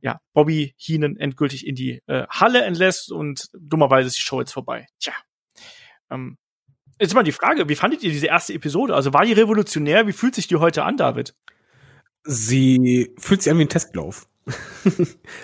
[0.00, 4.52] ja, Bobby Heenan endgültig in die äh, Halle entlässt und dummerweise ist die Show jetzt
[4.52, 4.86] vorbei.
[4.98, 5.12] Tja.
[6.10, 6.38] Ähm,
[6.98, 8.94] jetzt mal die Frage, wie fandet ihr diese erste Episode?
[8.94, 10.06] Also war die revolutionär?
[10.06, 11.34] Wie fühlt sich die heute an, David?
[12.24, 14.26] Sie fühlt sich an wie ein Testlauf.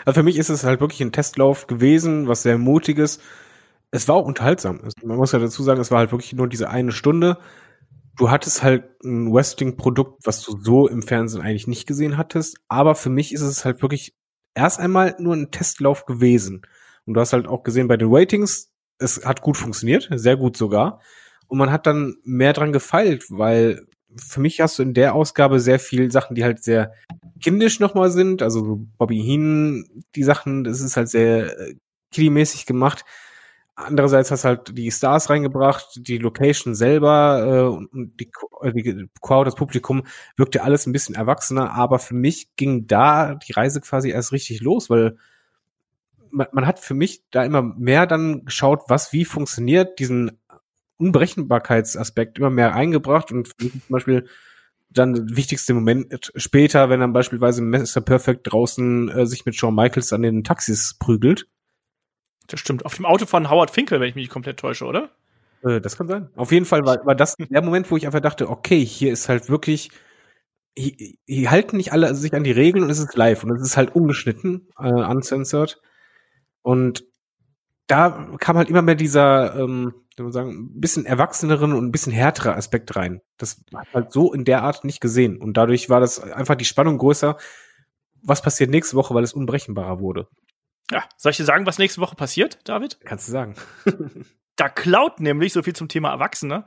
[0.05, 3.21] also für mich ist es halt wirklich ein Testlauf gewesen, was sehr mutiges.
[3.91, 4.81] Es war auch unterhaltsam.
[5.03, 7.39] Man muss ja dazu sagen, es war halt wirklich nur diese eine Stunde.
[8.19, 12.59] Du hattest halt ein Wrestling-Produkt, was du so im Fernsehen eigentlich nicht gesehen hattest.
[12.69, 14.15] Aber für mich ist es halt wirklich
[14.57, 16.63] erst einmal nur ein Testlauf gewesen.
[17.05, 20.57] Und du hast halt auch gesehen bei den Ratings, es hat gut funktioniert, sehr gut
[20.57, 21.01] sogar.
[21.47, 23.87] Und man hat dann mehr dran gefeilt, weil
[24.17, 26.93] für mich hast du in der Ausgabe sehr viel Sachen, die halt sehr
[27.41, 28.43] kindisch nochmal sind.
[28.43, 31.75] Also so Bobby Heen, die Sachen, das ist halt sehr äh,
[32.13, 33.05] kiddie-mäßig gemacht.
[33.79, 38.31] Andererseits hast halt die Stars reingebracht, die Location selber äh, und die,
[38.63, 40.07] äh, die Crowd, das Publikum
[40.39, 44.63] wirkte alles ein bisschen erwachsener, aber für mich ging da die Reise quasi erst richtig
[44.63, 45.19] los, weil
[46.31, 50.39] man, man hat für mich da immer mehr dann geschaut, was wie funktioniert, diesen
[50.97, 54.27] Unberechenbarkeitsaspekt immer mehr eingebracht und zum Beispiel
[54.89, 58.01] dann wichtigste Moment später, wenn dann beispielsweise Mr.
[58.01, 61.47] Perfect draußen äh, sich mit Shawn Michaels an den Taxis prügelt.
[62.47, 62.85] Das stimmt.
[62.85, 65.11] Auf dem Auto von Howard Finkel, wenn ich mich komplett täusche, oder?
[65.63, 66.29] Äh, das kann sein.
[66.37, 69.29] Auf jeden Fall war, war das der Moment, wo ich einfach dachte, okay, hier ist
[69.29, 69.91] halt wirklich,
[70.77, 73.63] hier, hier halten nicht alle sich an die Regeln und es ist live und es
[73.63, 75.81] ist halt ungeschnitten, äh, uncensored.
[76.63, 77.05] Und
[77.87, 81.93] da kam halt immer mehr dieser, ähm, wie man sagen, ein bisschen erwachseneren und ein
[81.93, 83.21] bisschen härterer Aspekt rein.
[83.37, 85.37] Das hat halt so in der Art nicht gesehen.
[85.41, 87.37] Und dadurch war das einfach die Spannung größer.
[88.23, 90.27] Was passiert nächste Woche, weil es unberechenbarer wurde?
[90.91, 92.99] Ja, soll ich dir sagen, was nächste Woche passiert, David?
[93.05, 93.55] Kannst du sagen.
[94.57, 96.65] da klaut nämlich, so viel zum Thema Erwachsene,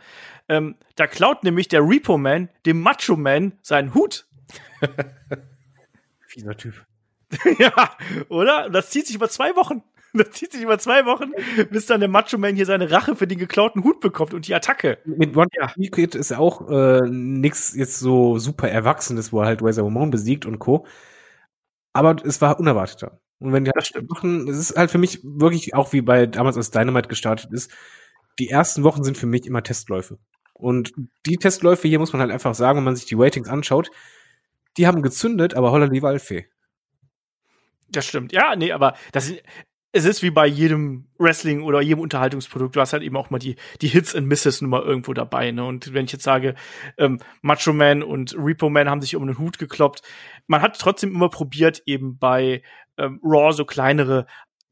[0.47, 4.27] ähm, da klaut nämlich der Repo Man dem Macho Man seinen Hut.
[6.27, 6.85] Fieser Typ.
[7.59, 7.95] ja,
[8.29, 8.69] oder?
[8.69, 9.83] Das zieht sich über zwei Wochen.
[10.11, 11.33] Das zieht sich über zwei Wochen,
[11.69, 14.55] bis dann der Macho Man hier seine Rache für den geklauten Hut bekommt und die
[14.55, 14.97] Attacke.
[15.05, 15.71] Mit One ja.
[15.91, 20.47] Kid ist auch äh, nix jetzt so super Erwachsenes, wo er halt Razor Ramon besiegt
[20.47, 20.87] und Co.
[21.93, 23.19] Aber es war unerwarteter.
[23.39, 24.09] Und wenn die das stimmt.
[24.11, 27.71] Wochen, es ist halt für mich wirklich auch wie bei damals, als Dynamite gestartet ist,
[28.37, 30.19] die ersten Wochen sind für mich immer Testläufe.
[30.53, 30.93] Und
[31.25, 33.91] die Testläufe hier muss man halt einfach sagen, wenn man sich die Ratings anschaut,
[34.77, 36.47] die haben gezündet, aber holla die Waldfee.
[37.89, 38.33] Das stimmt.
[38.33, 39.33] Ja, nee, aber das,
[39.91, 43.39] es ist wie bei jedem Wrestling oder jedem Unterhaltungsprodukt, du hast halt eben auch mal
[43.39, 45.51] die, die Hits and Misses nun mal irgendwo dabei.
[45.51, 45.65] Ne?
[45.65, 46.55] Und wenn ich jetzt sage,
[46.97, 50.01] ähm, Macho Man und Repo Man haben sich um den Hut gekloppt,
[50.47, 52.61] man hat trotzdem immer probiert, eben bei
[52.97, 54.27] ähm, Raw so kleinere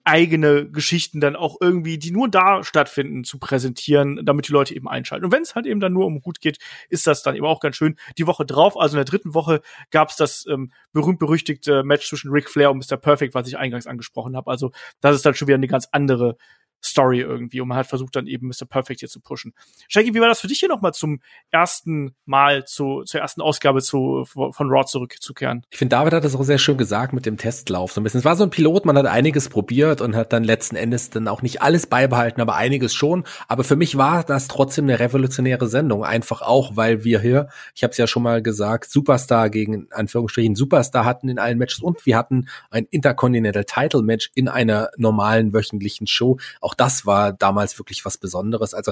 [0.08, 4.88] eigene Geschichten dann auch irgendwie, die nur da stattfinden, zu präsentieren, damit die Leute eben
[4.88, 5.26] einschalten.
[5.26, 6.58] Und wenn es halt eben dann nur um gut geht,
[6.90, 7.98] ist das dann eben auch ganz schön.
[8.18, 12.32] Die Woche drauf, also in der dritten Woche, gab es das ähm, berühmt-berüchtigte Match zwischen
[12.32, 12.96] Ric Flair und Mr.
[12.96, 14.50] Perfect, was ich eingangs angesprochen habe.
[14.50, 16.38] Also das ist dann schon wieder eine ganz andere
[16.84, 18.66] Story irgendwie und man hat versucht dann eben Mr.
[18.68, 19.54] Perfect hier zu pushen.
[19.88, 21.22] Shaggy, wie war das für dich hier nochmal zum
[21.52, 25.64] ersten Mal zu, zur ersten Ausgabe zu, von Raw zurückzukehren?
[25.70, 27.92] Ich finde, David hat das auch sehr schön gesagt mit dem Testlauf.
[27.92, 28.20] So ein bisschen.
[28.20, 31.28] Es war so ein Pilot, man hat einiges probiert und hat dann letzten Endes dann
[31.28, 33.24] auch nicht alles beibehalten, aber einiges schon.
[33.48, 36.04] Aber für mich war das trotzdem eine revolutionäre Sendung.
[36.04, 40.56] Einfach auch, weil wir hier, ich habe es ja schon mal gesagt, Superstar gegen Anführungsstrichen
[40.56, 45.54] Superstar hatten in allen Matches und wir hatten ein Intercontinental Title Match in einer normalen
[45.54, 48.74] wöchentlichen Show auch das war damals wirklich was Besonderes.
[48.74, 48.92] Also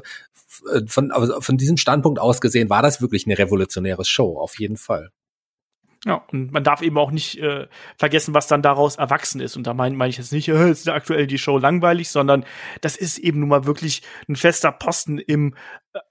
[0.71, 4.57] äh, von, also von diesem Standpunkt aus gesehen war das wirklich eine revolutionäre Show, auf
[4.57, 5.11] jeden Fall.
[6.05, 7.67] Ja, und man darf eben auch nicht äh,
[7.97, 9.57] vergessen, was dann daraus erwachsen ist.
[9.57, 12.45] Und da meine mein ich jetzt nicht, äh, ist aktuell die Show langweilig, sondern
[12.81, 15.55] das ist eben nun mal wirklich ein fester Posten im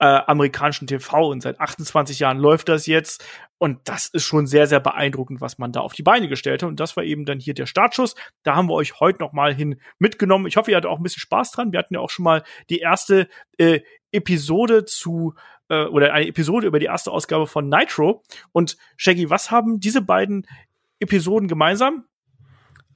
[0.01, 1.29] äh, amerikanischen TV.
[1.29, 3.25] Und seit 28 Jahren läuft das jetzt.
[3.65, 6.69] Und das ist schon sehr, sehr beeindruckend, was man da auf die Beine gestellt hat.
[6.69, 8.15] Und das war eben dann hier der Startschuss.
[8.43, 10.47] Da haben wir euch heute noch mal hin mitgenommen.
[10.47, 11.73] Ich hoffe, ihr hattet auch ein bisschen Spaß dran.
[11.73, 13.81] Wir hatten ja auch schon mal die erste äh,
[14.13, 15.33] Episode zu
[15.71, 18.23] äh, oder eine Episode über die erste Ausgabe von Nitro.
[18.53, 20.47] Und Shaggy, was haben diese beiden
[21.01, 22.05] Episoden gemeinsam?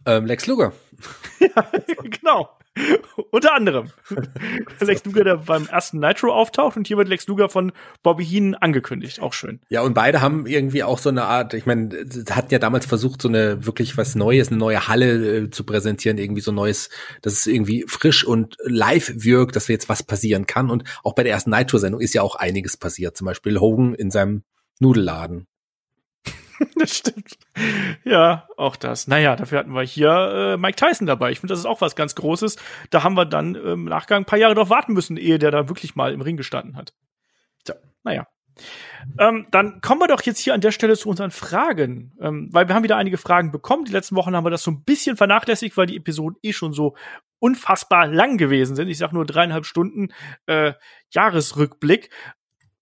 [0.04, 0.74] Ähm, Lex Luger.
[1.40, 1.66] ja,
[2.02, 2.57] genau.
[3.30, 3.90] Unter anderem.
[4.80, 7.72] Lex Luger, der beim ersten Nitro auftaucht und hier wird Lex Luger von
[8.02, 9.20] Bobby Heenan angekündigt.
[9.20, 9.60] Auch schön.
[9.68, 11.90] Ja, und beide haben irgendwie auch so eine Art, ich meine,
[12.30, 16.18] hatten ja damals versucht, so eine wirklich was Neues, eine neue Halle äh, zu präsentieren,
[16.18, 16.90] irgendwie so Neues,
[17.22, 20.70] dass es irgendwie frisch und live wirkt, dass jetzt was passieren kann.
[20.70, 23.16] Und auch bei der ersten Nitro-Sendung ist ja auch einiges passiert.
[23.16, 24.42] Zum Beispiel Hogan in seinem
[24.80, 25.46] Nudelladen.
[26.76, 27.38] das stimmt.
[28.04, 29.08] Ja, auch das.
[29.08, 31.30] Naja, dafür hatten wir hier äh, Mike Tyson dabei.
[31.30, 32.56] Ich finde, das ist auch was ganz Großes.
[32.90, 35.68] Da haben wir dann im Nachgang ein paar Jahre drauf warten müssen, ehe der da
[35.68, 36.94] wirklich mal im Ring gestanden hat.
[37.64, 38.26] Tja, naja.
[39.18, 42.66] Ähm, dann kommen wir doch jetzt hier an der Stelle zu unseren Fragen, ähm, weil
[42.68, 43.84] wir haben wieder einige Fragen bekommen.
[43.84, 46.72] Die letzten Wochen haben wir das so ein bisschen vernachlässigt, weil die Episoden eh schon
[46.72, 46.96] so
[47.38, 48.88] unfassbar lang gewesen sind.
[48.88, 50.08] Ich sag nur dreieinhalb Stunden
[50.46, 50.72] äh,
[51.10, 52.10] Jahresrückblick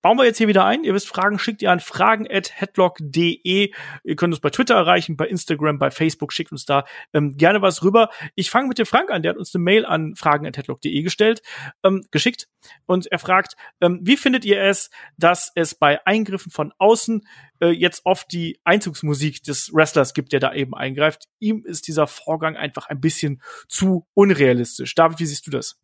[0.07, 0.85] bauen wir jetzt hier wieder ein.
[0.85, 3.73] Ihr wisst, Fragen schickt ihr an fragen at headlock.de.
[4.05, 7.61] Ihr könnt uns bei Twitter erreichen, bei Instagram, bei Facebook, schickt uns da ähm, gerne
[7.61, 8.11] was rüber.
[8.37, 11.03] Ich fange mit dem Frank an, der hat uns eine Mail an fragen at headlock.de
[11.03, 11.43] gestellt,
[11.83, 12.47] ähm, geschickt
[12.87, 17.27] und er fragt, ähm, wie findet ihr es, dass es bei Eingriffen von außen
[17.61, 21.25] äh, jetzt oft die Einzugsmusik des Wrestlers gibt, der da eben eingreift.
[21.41, 24.95] Ihm ist dieser Vorgang einfach ein bisschen zu unrealistisch.
[24.95, 25.81] David, wie siehst du das?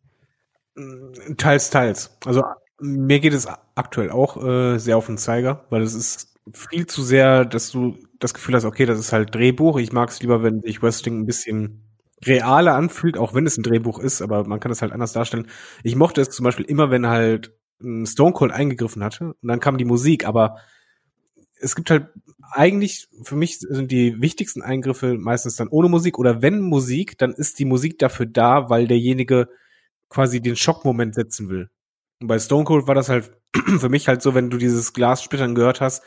[1.35, 2.17] Teils, teils.
[2.25, 2.41] Also
[2.79, 7.03] mir geht es aktuell auch äh, sehr auf den Zeiger, weil es ist viel zu
[7.03, 9.77] sehr, dass du das Gefühl hast, okay, das ist halt Drehbuch.
[9.79, 11.83] Ich mag es lieber, wenn sich Wrestling ein bisschen
[12.25, 15.47] realer anfühlt, auch wenn es ein Drehbuch ist, aber man kann es halt anders darstellen.
[15.83, 19.59] Ich mochte es zum Beispiel immer, wenn halt ein Stone Cold eingegriffen hatte und dann
[19.59, 20.57] kam die Musik, aber
[21.59, 22.07] es gibt halt
[22.51, 27.33] eigentlich, für mich sind die wichtigsten Eingriffe meistens dann ohne Musik oder wenn Musik, dann
[27.33, 29.49] ist die Musik dafür da, weil derjenige
[30.09, 31.69] quasi den Schockmoment setzen will.
[32.23, 33.33] Und bei Stone Cold war das halt
[33.79, 36.03] für mich halt so, wenn du dieses Glassplittern gehört hast,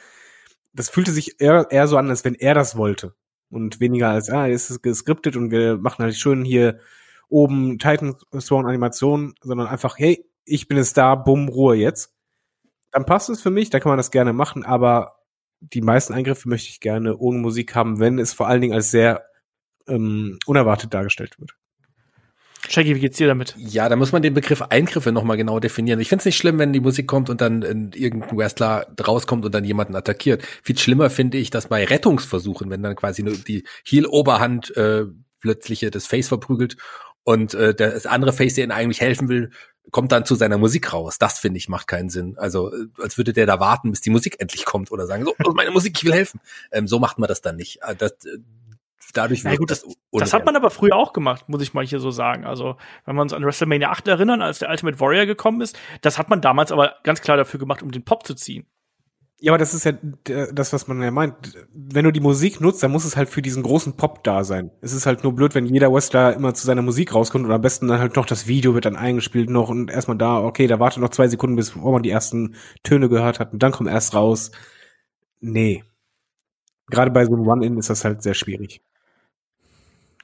[0.73, 3.15] das fühlte sich eher, eher so an, als wenn er das wollte.
[3.51, 6.79] Und weniger als, ah, es ist geskriptet und wir machen halt schön hier
[7.29, 12.15] oben Titan Sworn Animation, sondern einfach, hey, ich bin es da, bumm, Ruhe jetzt.
[12.93, 15.17] Dann passt es für mich, da kann man das gerne machen, aber
[15.61, 18.91] die meisten Eingriffe möchte ich gerne ohne Musik haben, wenn es vor allen Dingen als
[18.91, 19.27] sehr
[19.87, 21.59] ähm, unerwartet dargestellt wird.
[22.69, 23.55] Shaggy, wie geht's dir damit?
[23.59, 26.01] Ja, da muss man den Begriff Eingriffe nochmal genau definieren.
[26.01, 29.55] Ich finde es nicht schlimm, wenn die Musik kommt und dann irgendein Wrestler rauskommt und
[29.55, 30.43] dann jemanden attackiert.
[30.63, 35.05] Viel schlimmer finde ich das bei Rettungsversuchen, wenn dann quasi nur die Heel-Oberhand äh,
[35.41, 36.77] plötzlich das Face verprügelt
[37.25, 39.51] und äh, das andere Face, der ihnen eigentlich helfen will,
[39.91, 41.19] kommt dann zu seiner Musik raus.
[41.19, 42.37] Das finde ich macht keinen Sinn.
[42.39, 45.35] Also äh, als würde der da warten, bis die Musik endlich kommt oder sagen, so,
[45.53, 46.41] meine Musik, ich will helfen.
[46.73, 47.81] Ähm, so macht man das dann nicht.
[47.83, 48.39] Äh, das, äh,
[49.13, 51.85] dadurch wird ja, gut, das, das, hat man aber früher auch gemacht, muss ich mal
[51.85, 52.45] hier so sagen.
[52.45, 56.19] Also, wenn wir uns an WrestleMania 8 erinnern, als der Ultimate Warrior gekommen ist, das
[56.19, 58.67] hat man damals aber ganz klar dafür gemacht, um den Pop zu ziehen.
[59.39, 61.35] Ja, aber das ist ja das, was man ja meint.
[61.71, 64.71] Wenn du die Musik nutzt, dann muss es halt für diesen großen Pop da sein.
[64.81, 67.61] Es ist halt nur blöd, wenn jeder Wrestler immer zu seiner Musik rauskommt und am
[67.61, 70.81] besten dann halt noch das Video wird dann eingespielt noch und erstmal da, okay, da
[70.81, 74.15] wartet noch zwei Sekunden, bis man die ersten Töne gehört hat und dann kommt erst
[74.15, 74.53] raus.
[75.41, 75.85] Nee.
[76.89, 78.81] Gerade bei so einem One-In ist das halt sehr schwierig.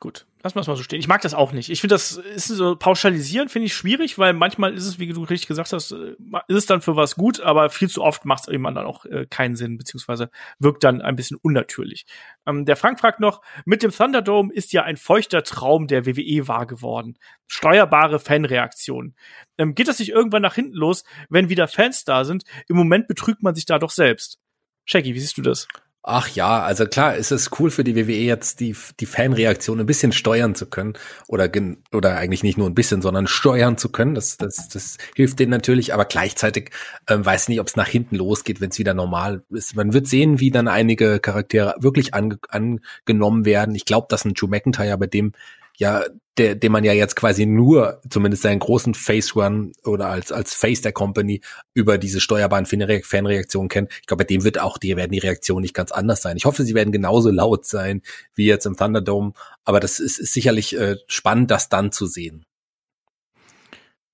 [0.03, 0.99] Gut, lassen wir es mal so stehen.
[0.99, 1.71] Ich mag das auch nicht.
[1.71, 5.23] Ich finde, das ist so pauschalisieren, finde ich schwierig, weil manchmal ist es, wie du
[5.23, 6.17] richtig gesagt hast, äh,
[6.49, 9.05] ist es dann für was gut, aber viel zu oft macht es eben dann auch
[9.05, 10.29] äh, keinen Sinn, beziehungsweise
[10.59, 12.05] wirkt dann ein bisschen unnatürlich.
[12.47, 16.49] Ähm, der Frank fragt noch, mit dem Thunderdome ist ja ein feuchter Traum der WWE
[16.49, 17.17] wahr geworden.
[17.47, 19.15] Steuerbare Fanreaktionen.
[19.57, 22.43] Ähm, geht das nicht irgendwann nach hinten los, wenn wieder Fans da sind?
[22.67, 24.41] Im Moment betrügt man sich da doch selbst.
[24.85, 25.69] Shaggy, wie siehst du das?
[26.05, 29.87] Ach ja, also klar, ist es cool für die WWE jetzt die die Fanreaktion ein
[29.87, 30.95] bisschen steuern zu können
[31.29, 31.49] oder
[31.93, 34.17] oder eigentlich nicht nur ein bisschen, sondern steuern zu können.
[34.17, 36.71] Das das das hilft denen natürlich, aber gleichzeitig
[37.09, 39.77] ähm, weiß nicht, ob es nach hinten losgeht, wenn es wieder normal ist.
[39.77, 43.77] Man wird sehen, wie dann einige Charaktere wirklich ange angenommen werden.
[43.77, 45.33] Ich glaube, dass ein Drew McIntyre bei dem
[45.77, 46.05] ja,
[46.39, 50.55] der, den man ja jetzt quasi nur, zumindest seinen großen Face Run oder als, als
[50.55, 51.43] Face der Company
[51.75, 53.93] über diese steuerbaren Fanreaktionen kennt.
[54.01, 56.37] Ich glaube, bei dem wird auch, die werden die Reaktionen nicht ganz anders sein.
[56.37, 58.03] Ich hoffe, sie werden genauso laut sein
[58.35, 59.33] wie jetzt im Thunderdome,
[59.65, 62.47] aber das ist, ist sicherlich äh, spannend, das dann zu sehen.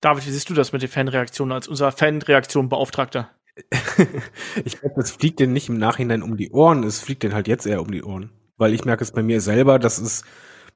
[0.01, 3.29] David, wie siehst du das mit den Fanreaktionen als unser Fanreaktion-Beauftragter?
[4.65, 7.47] ich glaube, das fliegt denen nicht im Nachhinein um die Ohren, es fliegt denen halt
[7.47, 8.31] jetzt eher um die Ohren.
[8.57, 10.23] Weil ich merke es bei mir selber, dass es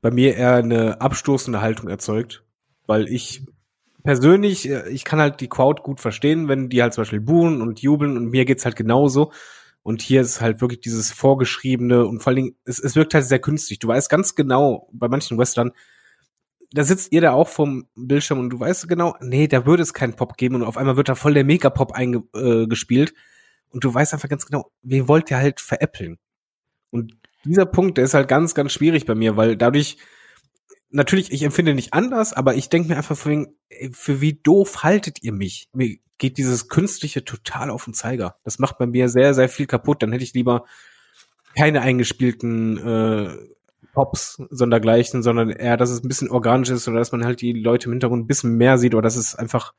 [0.04, 2.44] bei mir eher eine abstoßende Haltung erzeugt,
[2.86, 3.46] weil ich
[4.04, 7.62] persönlich, äh, ich kann halt die Crowd gut verstehen, wenn die halt zum Beispiel buhen
[7.62, 9.32] und jubeln und mir geht's halt genauso.
[9.82, 13.26] Und hier ist halt wirklich dieses vorgeschriebene und vor allen Dingen, es, es wirkt halt
[13.26, 13.80] sehr künstlich.
[13.80, 15.72] Du weißt ganz genau, bei manchen Western,
[16.74, 19.94] da sitzt ihr da auch vom Bildschirm und du weißt genau, nee, da würde es
[19.94, 23.14] keinen Pop geben und auf einmal wird da voll der Megapop eingespielt äh,
[23.70, 26.18] und du weißt einfach ganz genau, wen wollt ihr halt veräppeln?
[26.92, 27.14] Und
[27.46, 29.98] dieser Punkt, der ist halt ganz, ganz schwierig bei mir, weil dadurch,
[30.90, 33.56] natürlich, ich empfinde nicht anders, aber ich denke mir einfach wegen,
[33.92, 35.70] für wie doof haltet ihr mich?
[35.74, 38.38] Mir geht dieses Künstliche total auf den Zeiger.
[38.44, 40.02] Das macht bei mir sehr, sehr viel kaputt.
[40.02, 40.66] Dann hätte ich lieber
[41.56, 43.38] keine eingespielten äh,
[43.94, 47.54] Pops, sondergleichen, sondern eher, dass es ein bisschen organisch ist oder dass man halt die
[47.54, 49.74] Leute im Hintergrund ein bisschen mehr sieht oder dass es einfach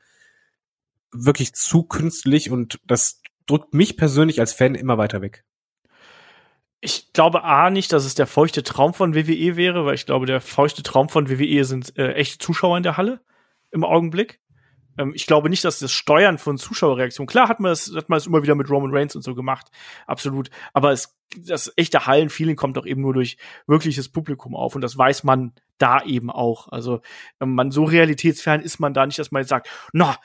[1.11, 5.43] wirklich zu künstlich und das drückt mich persönlich als Fan immer weiter weg
[6.81, 10.25] ich glaube A nicht, dass es der feuchte Traum von WWE wäre, weil ich glaube,
[10.25, 13.21] der feuchte Traum von WWE sind äh, echte Zuschauer in der Halle
[13.71, 14.39] im Augenblick.
[14.97, 18.17] Ähm, ich glaube nicht, dass das Steuern von Zuschauerreaktionen, klar hat man das, hat man
[18.17, 19.67] es immer wieder mit Roman Reigns und so gemacht,
[20.07, 20.49] absolut.
[20.73, 24.97] Aber es, das echte Hallenfeeling kommt doch eben nur durch wirkliches Publikum auf und das
[24.97, 26.69] weiß man da eben auch.
[26.69, 27.01] Also
[27.41, 30.17] ähm, man so realitätsfern ist man da nicht, dass man jetzt sagt, na,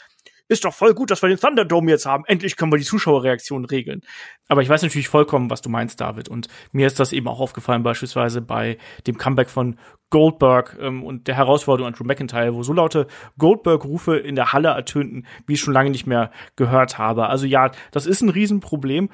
[0.50, 2.24] ist doch voll gut, dass wir den Thunderdome jetzt haben.
[2.26, 4.02] Endlich können wir die Zuschauerreaktion regeln.
[4.48, 6.28] Aber ich weiß natürlich vollkommen, was du meinst, David.
[6.28, 9.78] Und mir ist das eben auch aufgefallen, beispielsweise bei dem Comeback von
[10.10, 13.06] Goldberg ähm, und der Herausforderung an Drew McIntyre, wo so laute
[13.38, 17.28] Goldberg-Rufe in der Halle ertönten, wie ich schon lange nicht mehr gehört habe.
[17.28, 19.08] Also ja, das ist ein Riesenproblem.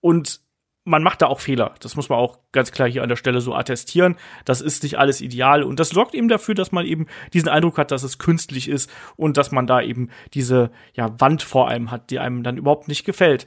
[0.00, 0.40] Und
[0.84, 1.74] man macht da auch Fehler.
[1.80, 4.16] Das muss man auch ganz klar hier an der Stelle so attestieren.
[4.44, 7.78] Das ist nicht alles ideal und das sorgt eben dafür, dass man eben diesen Eindruck
[7.78, 11.90] hat, dass es künstlich ist und dass man da eben diese ja, Wand vor einem
[11.90, 13.46] hat, die einem dann überhaupt nicht gefällt.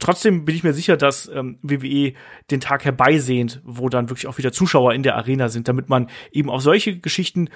[0.00, 2.12] Trotzdem bin ich mir sicher, dass ähm, WWE
[2.50, 6.08] den Tag herbeisehnt, wo dann wirklich auch wieder Zuschauer in der Arena sind, damit man
[6.30, 7.48] eben auf solche Geschichten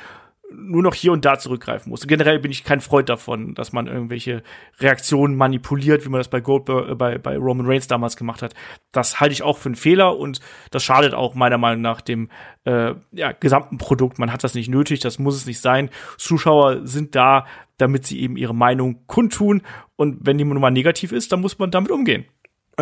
[0.54, 2.06] nur noch hier und da zurückgreifen muss.
[2.06, 4.42] Generell bin ich kein Freund davon, dass man irgendwelche
[4.78, 8.54] Reaktionen manipuliert, wie man das bei Goldberg, äh, bei, bei Roman Reigns damals gemacht hat.
[8.92, 12.28] Das halte ich auch für einen Fehler und das schadet auch meiner Meinung nach dem
[12.64, 14.18] äh, ja, gesamten Produkt.
[14.18, 15.90] Man hat das nicht nötig, das muss es nicht sein.
[16.18, 17.46] Zuschauer sind da,
[17.78, 19.62] damit sie eben ihre Meinung kundtun.
[19.96, 22.26] Und wenn die Nummer negativ ist, dann muss man damit umgehen.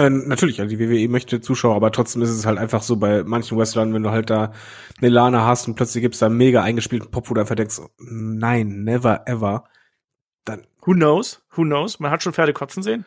[0.01, 3.23] Äh, natürlich, also die WWE möchte Zuschauer, aber trotzdem ist es halt einfach so bei
[3.23, 4.53] manchen Wrestlern, wenn du halt da
[4.99, 7.81] eine Lana hast und plötzlich gibt's da einen mega eingespielten Pop, wo du einfach denkst,
[7.99, 9.65] nein, never ever.
[10.47, 10.67] Dann.
[10.87, 11.43] Who knows?
[11.51, 12.01] Who knows?
[12.01, 13.05] Man hat schon Pferde kotzen sehen.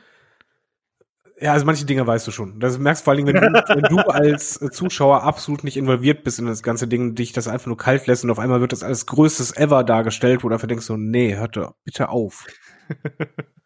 [1.42, 2.60] Ja, also manche Dinge weißt du schon.
[2.60, 6.24] Das merkst du vor allen Dingen, wenn du, wenn du als Zuschauer absolut nicht involviert
[6.24, 8.72] bist in das ganze Ding, dich das einfach nur kalt lässt und auf einmal wird
[8.72, 12.46] das alles größtes ever dargestellt, wo du einfach denkst so, nee, hört doch bitte auf.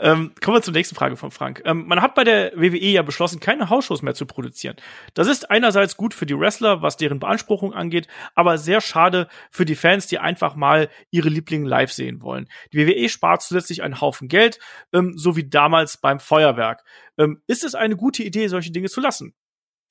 [0.00, 1.62] ähm, kommen wir zur nächsten Frage von Frank.
[1.64, 4.76] Ähm, man hat bei der WWE ja beschlossen, keine Hausshows mehr zu produzieren.
[5.14, 9.64] Das ist einerseits gut für die Wrestler, was deren Beanspruchung angeht, aber sehr schade für
[9.64, 12.48] die Fans, die einfach mal ihre Lieblinge live sehen wollen.
[12.72, 14.58] Die WWE spart zusätzlich einen Haufen Geld,
[14.92, 16.84] ähm, so wie damals beim Feuerwerk.
[17.18, 19.34] Ähm, ist es eine gute Idee, solche Dinge zu lassen?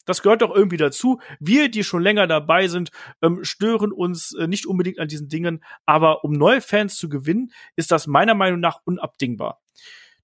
[0.05, 1.19] Das gehört doch irgendwie dazu.
[1.39, 2.89] Wir, die schon länger dabei sind,
[3.21, 7.51] ähm, stören uns äh, nicht unbedingt an diesen Dingen, aber um neue Fans zu gewinnen,
[7.75, 9.61] ist das meiner Meinung nach unabdingbar.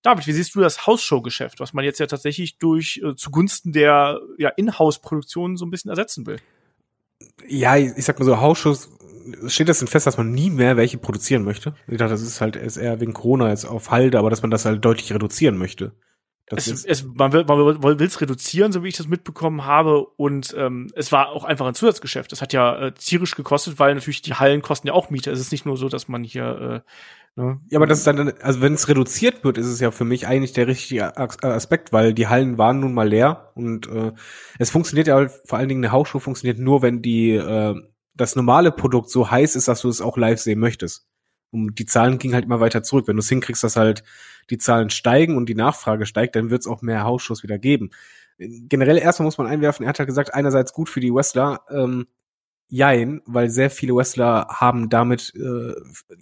[0.02, 4.20] David, wie siehst du das Hausshow-Geschäft, was man jetzt ja tatsächlich durch äh, zugunsten der
[4.38, 6.38] ja, Inhouse-Produktion so ein bisschen ersetzen will?
[7.48, 8.90] Ja, ich, ich sag mal so, Hausshows
[9.48, 11.76] steht das denn fest, dass man nie mehr welche produzieren möchte?
[11.88, 14.52] Ich dachte, das ist halt ist eher wegen Corona jetzt auf Halde, aber dass man
[14.52, 15.94] das halt deutlich reduzieren möchte.
[16.48, 20.06] Es, es, man will man will es reduzieren, so wie ich das mitbekommen habe.
[20.06, 22.32] Und ähm, es war auch einfach ein Zusatzgeschäft.
[22.32, 25.32] Das hat ja äh, tierisch gekostet, weil natürlich die Hallen kosten ja auch Miete.
[25.32, 27.60] Es ist nicht nur so, dass man hier äh, ne?
[27.70, 30.28] Ja, aber das ist dann, also wenn es reduziert wird, ist es ja für mich
[30.28, 34.12] eigentlich der richtige Aspekt, weil die Hallen waren nun mal leer und äh,
[34.60, 37.74] es funktioniert ja vor allen Dingen eine Hausshow funktioniert nur, wenn die äh,
[38.14, 41.08] das normale Produkt so heiß ist, dass du es auch live sehen möchtest.
[41.52, 43.08] Und die Zahlen gingen halt immer weiter zurück.
[43.08, 44.04] Wenn du es hinkriegst, dass halt
[44.50, 47.92] die Zahlen steigen und die Nachfrage steigt, dann wird es auch mehr Hausschuss wieder geben.
[48.38, 52.08] Generell erstmal muss man einwerfen, er hat ja gesagt, einerseits gut für die Wrestler, ähm,
[52.68, 55.74] jein, weil sehr viele Wrestler haben damit äh,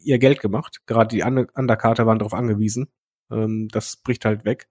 [0.04, 0.82] ihr Geld gemacht.
[0.86, 2.90] Gerade die Undercarter waren darauf angewiesen.
[3.32, 4.68] Ähm, das bricht halt weg.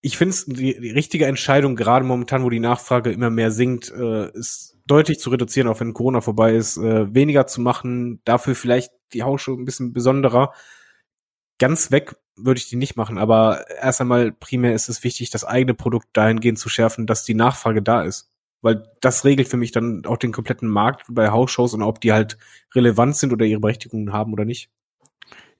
[0.00, 3.92] Ich finde es die, die richtige Entscheidung, gerade momentan, wo die Nachfrage immer mehr sinkt,
[3.92, 8.56] äh, ist deutlich zu reduzieren, auch wenn Corona vorbei ist, äh, weniger zu machen, dafür
[8.56, 10.52] vielleicht die Hausshow ein bisschen besonderer.
[11.58, 15.44] Ganz weg würde ich die nicht machen, aber erst einmal primär ist es wichtig, das
[15.44, 18.30] eigene Produkt dahingehend zu schärfen, dass die Nachfrage da ist.
[18.60, 22.12] Weil das regelt für mich dann auch den kompletten Markt bei Hausshows und ob die
[22.12, 22.38] halt
[22.74, 24.70] relevant sind oder ihre Berechtigungen haben oder nicht.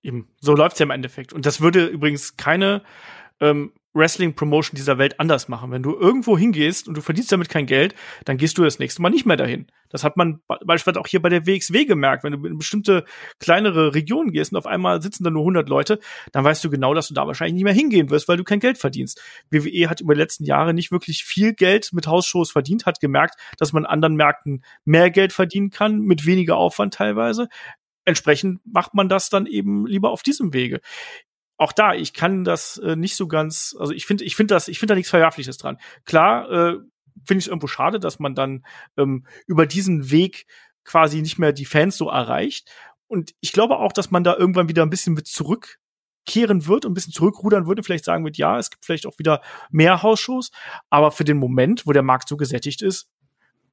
[0.03, 1.33] Eben, so läuft's ja im Endeffekt.
[1.33, 2.83] Und das würde übrigens keine
[3.41, 5.71] ähm, Wrestling-Promotion dieser Welt anders machen.
[5.71, 7.95] Wenn du irgendwo hingehst und du verdienst damit kein Geld,
[8.25, 9.67] dann gehst du das nächste Mal nicht mehr dahin.
[9.91, 12.25] Das hat man beispielsweise auch hier bei der WXW gemerkt.
[12.25, 13.05] Wenn du in bestimmte
[13.39, 16.01] kleinere Regionen gehst und auf einmal sitzen da nur 100 Leute,
[16.33, 18.61] dann weißt du genau, dass du da wahrscheinlich nicht mehr hingehen wirst, weil du kein
[18.61, 19.21] Geld verdienst.
[19.51, 23.35] WWE hat über die letzten Jahre nicht wirklich viel Geld mit Hausshows verdient, hat gemerkt,
[23.59, 27.49] dass man anderen Märkten mehr Geld verdienen kann, mit weniger Aufwand teilweise
[28.05, 30.81] entsprechend macht man das dann eben lieber auf diesem Wege
[31.63, 34.69] auch da, ich kann das äh, nicht so ganz, also ich finde, ich finde das,
[34.69, 35.79] ich finde da nichts Verwerfliches dran.
[36.05, 36.73] Klar, äh,
[37.25, 38.65] finde ich es irgendwo schade, dass man dann
[38.97, 40.47] ähm, über diesen Weg
[40.85, 42.71] quasi nicht mehr die Fans so erreicht.
[43.07, 46.91] Und ich glaube auch, dass man da irgendwann wieder ein bisschen mit zurückkehren wird und
[46.91, 49.41] ein bisschen zurückrudern würde, vielleicht sagen wird, ja, es gibt vielleicht auch wieder
[49.71, 50.51] mehr Hausshows,
[50.91, 53.09] aber für den Moment, wo der Markt so gesättigt ist,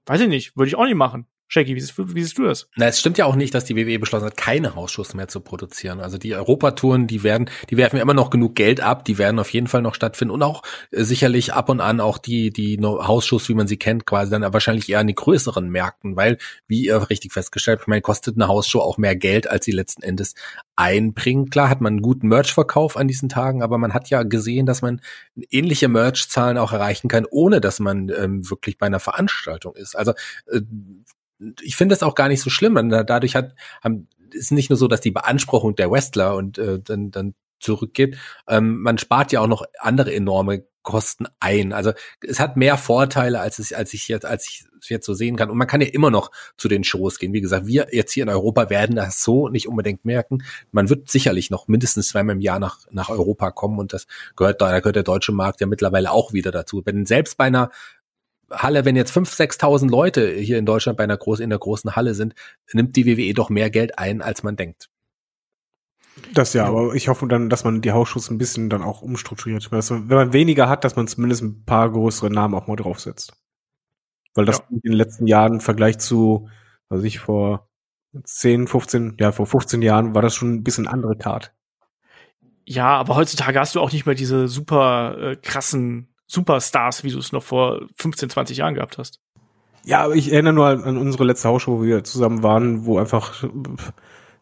[0.05, 1.27] weiß ich nicht, würde ich auch nicht machen.
[1.51, 2.69] Shaggy, wie siehst, wie siehst du das?
[2.76, 5.39] Na, es stimmt ja auch nicht, dass die WWE beschlossen hat, keine Hausschuss mehr zu
[5.39, 5.99] produzieren.
[5.99, 9.51] Also die Europatouren, die werden, die werfen immer noch genug Geld ab, die werden auf
[9.51, 10.61] jeden Fall noch stattfinden und auch
[10.91, 14.53] äh, sicherlich ab und an auch die, die Hausschuss, wie man sie kennt, quasi dann
[14.53, 18.47] wahrscheinlich eher an die größeren Märkten, weil, wie ihr richtig festgestellt, ich meine, kostet eine
[18.47, 20.35] Hausshow auch mehr Geld, als sie letzten Endes
[20.76, 21.49] einbringt.
[21.49, 24.84] Klar hat man einen guten Merch-Verkauf an diesen Tagen, aber man hat ja gesehen, dass
[24.84, 25.01] man
[25.49, 29.95] ähnliche Merch-Zahlen auch erreichen kann, ohne dass man ähm, wirklich bei einer Veranstaltung ist.
[29.95, 30.13] Also
[30.51, 30.61] äh,
[31.61, 32.89] ich finde das auch gar nicht so schlimm.
[32.89, 37.11] Dadurch hat, haben, ist nicht nur so, dass die Beanspruchung der Wrestler und äh, dann,
[37.11, 38.17] dann zurückgeht.
[38.47, 41.73] Ähm, man spart ja auch noch andere enorme Kosten ein.
[41.73, 41.91] Also
[42.25, 45.49] es hat mehr Vorteile, als es, als ich jetzt, als ich jetzt so sehen kann.
[45.49, 47.33] Und man kann ja immer noch zu den Shows gehen.
[47.33, 50.43] Wie gesagt, wir jetzt hier in Europa werden das so nicht unbedingt merken.
[50.71, 54.61] Man wird sicherlich noch mindestens zweimal im Jahr nach, nach Europa kommen und das gehört
[54.61, 56.81] da, da gehört der deutsche Markt ja mittlerweile auch wieder dazu.
[56.85, 57.71] Wenn selbst bei einer
[58.51, 61.95] Halle, wenn jetzt 5.000, 6.000 Leute hier in Deutschland bei einer großen, in der großen
[61.95, 62.35] Halle sind,
[62.73, 64.89] nimmt die WWE doch mehr Geld ein, als man denkt.
[66.34, 69.71] Das ja, aber ich hoffe dann, dass man die Hausschuss ein bisschen dann auch umstrukturiert.
[69.71, 73.34] wenn man weniger hat, dass man zumindest ein paar größere Namen auch mal draufsetzt.
[74.35, 74.65] Weil das ja.
[74.69, 76.49] in den letzten Jahren im Vergleich zu,
[76.89, 77.69] also ich vor
[78.23, 81.53] 10, 15, ja, vor 15 Jahren war das schon ein bisschen andere Card.
[82.65, 87.18] Ja, aber heutzutage hast du auch nicht mehr diese super äh, krassen Superstars, wie du
[87.19, 89.19] es noch vor 15, 20 Jahren gehabt hast.
[89.84, 93.43] Ja, aber ich erinnere nur an unsere letzte Hausshow, wo wir zusammen waren, wo einfach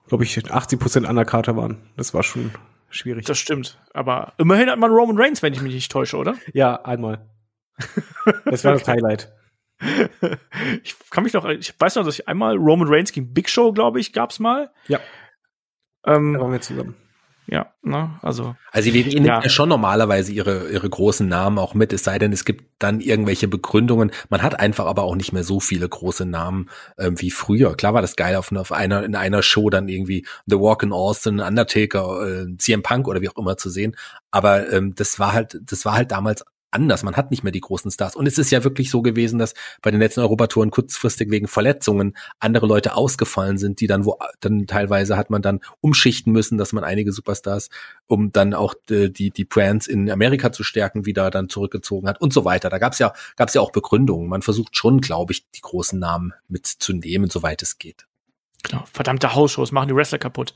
[0.07, 1.77] glaube ich, 80% Undercarter waren.
[1.95, 2.51] Das war schon
[2.89, 3.26] schwierig.
[3.26, 3.77] Das stimmt.
[3.93, 6.35] Aber immerhin hat man Roman Reigns, wenn ich mich nicht täusche, oder?
[6.53, 7.30] Ja, einmal.
[8.45, 9.31] das war das Highlight.
[10.84, 13.73] ich kann mich noch, ich weiß noch, dass ich einmal Roman Reigns gegen Big Show,
[13.73, 14.72] glaube ich, gab's mal.
[14.88, 14.99] Ja.
[16.05, 16.95] Ähm, Da waren wir zusammen.
[17.49, 18.55] Ja, ne, also.
[18.71, 19.41] Also WWE nimmt Ja.
[19.41, 22.99] ja schon normalerweise ihre, ihre großen Namen auch mit, es sei denn, es gibt dann
[22.99, 24.11] irgendwelche Begründungen.
[24.29, 27.75] Man hat einfach aber auch nicht mehr so viele große Namen ähm, wie früher.
[27.75, 30.91] Klar war das geil, auf, auf einer, in einer Show dann irgendwie The Walk in
[30.91, 33.95] Austin, Undertaker, äh, CM Punk oder wie auch immer zu sehen.
[34.29, 37.03] Aber ähm, das war halt, das war halt damals anders.
[37.03, 38.15] Man hat nicht mehr die großen Stars.
[38.15, 42.15] Und es ist ja wirklich so gewesen, dass bei den letzten Europatouren kurzfristig wegen Verletzungen
[42.39, 46.73] andere Leute ausgefallen sind, die dann wo dann teilweise hat man dann umschichten müssen, dass
[46.73, 47.69] man einige Superstars,
[48.07, 52.22] um dann auch äh, die die Brands in Amerika zu stärken, wieder dann zurückgezogen hat
[52.22, 52.69] und so weiter.
[52.69, 54.30] Da gab's ja gab's ja auch Begründungen.
[54.30, 58.06] Man versucht schon, glaube ich, die großen Namen mitzunehmen, soweit es geht.
[58.64, 60.53] Genau, verdammte Hausshows machen die Wrestler kaputt.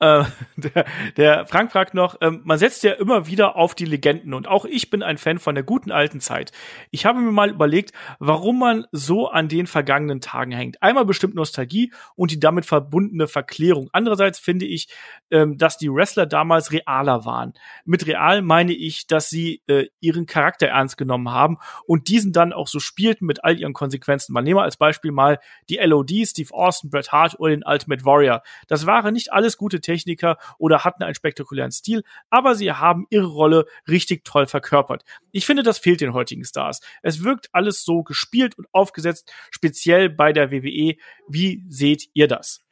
[0.00, 0.24] Äh,
[0.56, 0.84] der,
[1.16, 4.64] der Frank fragt noch, ähm, man setzt ja immer wieder auf die Legenden und auch
[4.64, 6.52] ich bin ein Fan von der guten alten Zeit.
[6.90, 10.82] Ich habe mir mal überlegt, warum man so an den vergangenen Tagen hängt.
[10.82, 13.88] Einmal bestimmt Nostalgie und die damit verbundene Verklärung.
[13.92, 14.88] Andererseits finde ich,
[15.30, 17.54] ähm, dass die Wrestler damals realer waren.
[17.84, 22.52] Mit real meine ich, dass sie äh, ihren Charakter ernst genommen haben und diesen dann
[22.52, 24.32] auch so spielten mit all ihren Konsequenzen.
[24.32, 25.38] Man nehme als Beispiel mal
[25.68, 28.42] die LOD, Steve Austin, Bret Hart oder den Ultimate Warrior.
[28.68, 33.26] Das waren nicht alles gute Techniker oder hatten einen spektakulären Stil, aber sie haben ihre
[33.26, 35.04] Rolle richtig toll verkörpert.
[35.32, 36.80] Ich finde, das fehlt den heutigen Stars.
[37.02, 40.96] Es wirkt alles so gespielt und aufgesetzt, speziell bei der WWE.
[41.28, 42.64] Wie seht ihr das?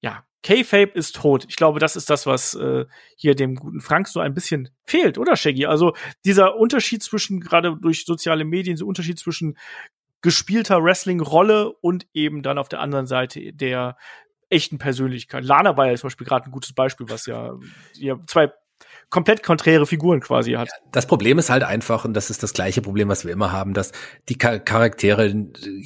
[0.00, 1.44] Ja, K-Fape ist tot.
[1.48, 5.18] Ich glaube, das ist das, was äh, hier dem guten Frank so ein bisschen fehlt,
[5.18, 5.66] oder Shaggy?
[5.66, 9.58] Also dieser Unterschied zwischen, gerade durch soziale Medien, so Unterschied zwischen
[10.22, 13.96] gespielter Wrestling-Rolle und eben dann auf der anderen Seite der
[14.48, 15.44] echten Persönlichkeit.
[15.44, 17.54] Lana war ja zum Beispiel gerade ein gutes Beispiel, was ja,
[17.94, 18.52] ja zwei
[19.08, 20.68] komplett konträre Figuren quasi hat.
[20.92, 23.72] Das Problem ist halt einfach, und das ist das gleiche Problem, was wir immer haben,
[23.72, 23.92] dass
[24.28, 25.32] die Char- Charaktere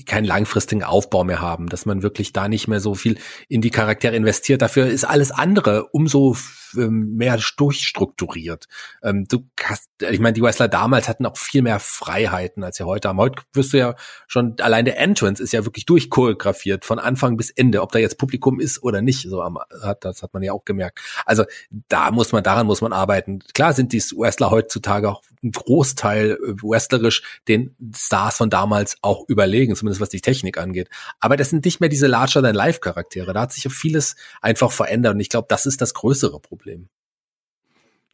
[0.07, 3.19] keinen langfristigen Aufbau mehr haben, dass man wirklich da nicht mehr so viel
[3.49, 4.63] in die Charaktere investiert.
[4.63, 6.35] Dafür ist alles andere umso
[6.77, 8.67] ähm, mehr durchstrukturiert.
[9.03, 12.85] Ähm, du hast, ich meine, die Wrestler damals hatten auch viel mehr Freiheiten, als sie
[12.85, 13.19] heute haben.
[13.19, 13.95] Heute wirst du ja
[14.27, 18.19] schon, allein der Entrance ist ja wirklich durchchoreografiert, von Anfang bis Ende, ob da jetzt
[18.19, 19.29] Publikum ist oder nicht.
[19.29, 21.01] So am, hat, das hat man ja auch gemerkt.
[21.27, 21.45] Also
[21.89, 23.41] da muss man, daran muss man arbeiten.
[23.55, 29.25] Klar sind die Wrestler heutzutage auch ein Großteil äh, wrestlerisch den Stars von damals auch
[29.29, 30.89] überlegen, zumindest was die Technik angeht.
[31.19, 33.33] Aber das sind nicht mehr diese Larger-than-Life-Charaktere.
[33.33, 36.60] Da hat sich ja vieles einfach verändert und ich glaube, das ist das größere Problem.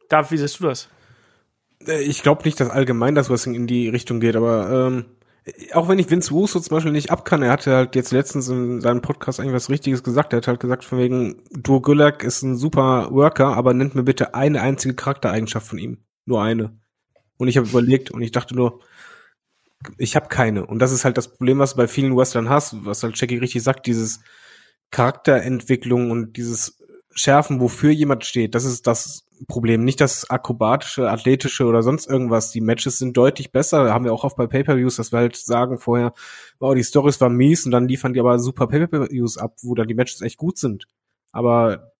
[0.09, 0.89] David, wie siehst du das?
[1.85, 5.05] Äh, Ich glaube nicht, dass allgemein das Wrestling in die Richtung geht, aber ähm,
[5.73, 8.49] auch wenn ich Vince Russo zum Beispiel nicht ab kann, er hatte halt jetzt letztens
[8.49, 10.33] in seinem Podcast eigentlich was Richtiges gesagt.
[10.33, 14.03] Er hat halt gesagt, von wegen, Dur Gulak ist ein super Worker, aber nennt mir
[14.03, 16.03] bitte eine einzige Charaktereigenschaft von ihm.
[16.25, 16.77] Nur eine.
[17.37, 18.81] Und ich habe überlegt und ich dachte nur,
[19.97, 20.65] ich habe keine.
[20.65, 23.37] Und das ist halt das Problem, was du bei vielen Wrestlern hast, was halt Jackie
[23.37, 24.19] richtig sagt, dieses
[24.91, 26.76] Charakterentwicklung und dieses
[27.17, 29.83] Schärfen, wofür jemand steht, das ist das Problem.
[29.83, 32.51] Nicht das akrobatische, athletische oder sonst irgendwas.
[32.51, 33.93] Die Matches sind deutlich besser.
[33.93, 36.13] Haben wir auch oft bei Pay-Per-Views, dass wir halt sagen vorher,
[36.59, 39.87] wow, die Stories waren mies und dann liefern die aber super Pay-Per-Views ab, wo dann
[39.87, 40.85] die Matches echt gut sind.
[41.31, 41.91] Aber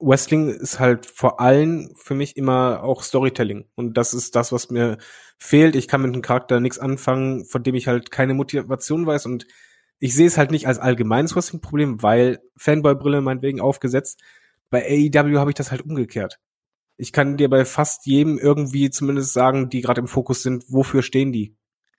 [0.00, 3.66] Wrestling ist halt vor allem für mich immer auch Storytelling.
[3.74, 4.98] Und das ist das, was mir
[5.38, 5.76] fehlt.
[5.76, 9.26] Ich kann mit einem Charakter nichts anfangen, von dem ich halt keine Motivation weiß.
[9.26, 9.46] Und
[9.98, 14.20] ich sehe es halt nicht als allgemeines Wrestling-Problem, weil Fanboy-Brille meinetwegen aufgesetzt.
[14.70, 16.38] Bei AEW habe ich das halt umgekehrt.
[16.96, 21.02] Ich kann dir bei fast jedem irgendwie zumindest sagen, die gerade im Fokus sind, wofür
[21.02, 21.56] stehen die?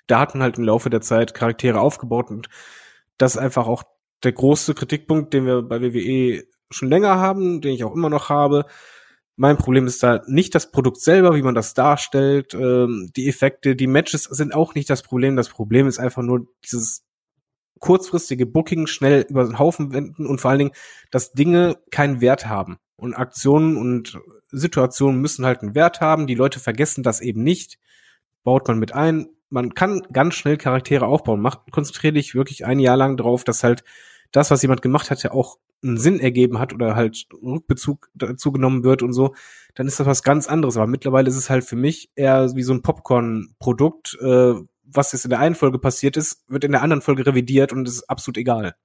[0.07, 2.49] Da hatten halt im Laufe der Zeit Charaktere aufgebaut und
[3.17, 3.83] das ist einfach auch
[4.23, 8.29] der große Kritikpunkt, den wir bei WWE schon länger haben, den ich auch immer noch
[8.29, 8.65] habe.
[9.35, 13.75] Mein Problem ist da nicht das Produkt selber, wie man das darstellt, ähm, die Effekte,
[13.75, 15.37] die Matches sind auch nicht das Problem.
[15.37, 17.05] Das Problem ist einfach nur dieses
[17.79, 20.75] kurzfristige Booking schnell über den Haufen wenden und vor allen Dingen,
[21.11, 22.77] dass Dinge keinen Wert haben.
[22.95, 24.19] Und Aktionen und
[24.51, 26.27] Situationen müssen halt einen Wert haben.
[26.27, 27.79] Die Leute vergessen das eben nicht.
[28.43, 29.29] Baut man mit ein.
[29.49, 31.41] Man kann ganz schnell Charaktere aufbauen.
[31.41, 33.83] Macht, konzentriere dich wirklich ein Jahr lang drauf, dass halt
[34.31, 38.51] das, was jemand gemacht hat, ja auch einen Sinn ergeben hat oder halt Rückbezug dazu
[38.51, 39.33] genommen wird und so,
[39.75, 40.77] dann ist das was ganz anderes.
[40.77, 44.55] Aber mittlerweile ist es halt für mich eher wie so ein Popcorn-Produkt, äh,
[44.93, 47.87] was jetzt in der einen Folge passiert ist, wird in der anderen Folge revidiert und
[47.87, 48.75] ist absolut egal.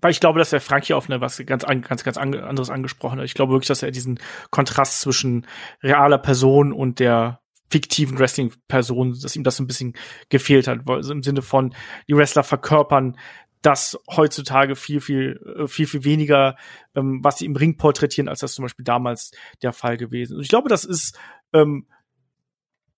[0.00, 2.70] Weil ich glaube, dass der Frank hier auf eine was ganz, an- ganz, ganz anderes
[2.70, 3.24] angesprochen hat.
[3.24, 5.46] Ich glaube wirklich, dass er diesen Kontrast zwischen
[5.82, 7.40] realer Person und der
[7.70, 9.94] fiktiven Wrestling-Person, dass ihm das so ein bisschen
[10.28, 10.88] gefehlt hat.
[10.88, 11.74] Also Im Sinne von,
[12.08, 13.18] die Wrestler verkörpern
[13.60, 16.56] das heutzutage viel, viel, äh, viel, viel weniger,
[16.94, 19.32] ähm, was sie im Ring porträtieren, als das zum Beispiel damals
[19.62, 20.36] der Fall gewesen.
[20.36, 21.18] Und ich glaube, das ist
[21.52, 21.88] ähm,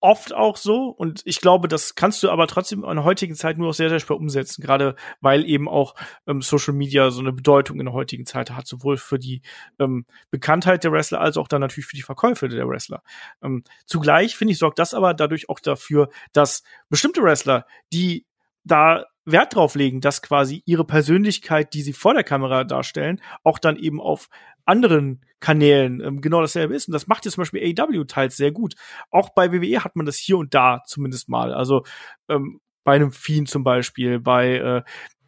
[0.01, 3.57] oft auch so und ich glaube, das kannst du aber trotzdem in der heutigen Zeit
[3.57, 5.95] nur noch sehr, sehr schwer umsetzen, gerade weil eben auch
[6.27, 9.41] ähm, Social Media so eine Bedeutung in der heutigen Zeit hat, sowohl für die
[9.79, 13.03] ähm, Bekanntheit der Wrestler als auch dann natürlich für die Verkäufe der Wrestler.
[13.43, 18.25] Ähm, zugleich, finde ich, sorgt das aber dadurch auch dafür, dass bestimmte Wrestler, die
[18.63, 23.59] da Wert drauf legen, dass quasi ihre Persönlichkeit, die sie vor der Kamera darstellen, auch
[23.59, 24.29] dann eben auf
[24.65, 26.87] anderen Kanälen ähm, genau dasselbe ist.
[26.87, 28.75] Und das macht jetzt zum Beispiel AEW teils sehr gut.
[29.09, 31.53] Auch bei WWE hat man das hier und da zumindest mal.
[31.53, 31.83] Also
[32.29, 34.83] ähm, bei einem Fiend zum Beispiel, bei äh,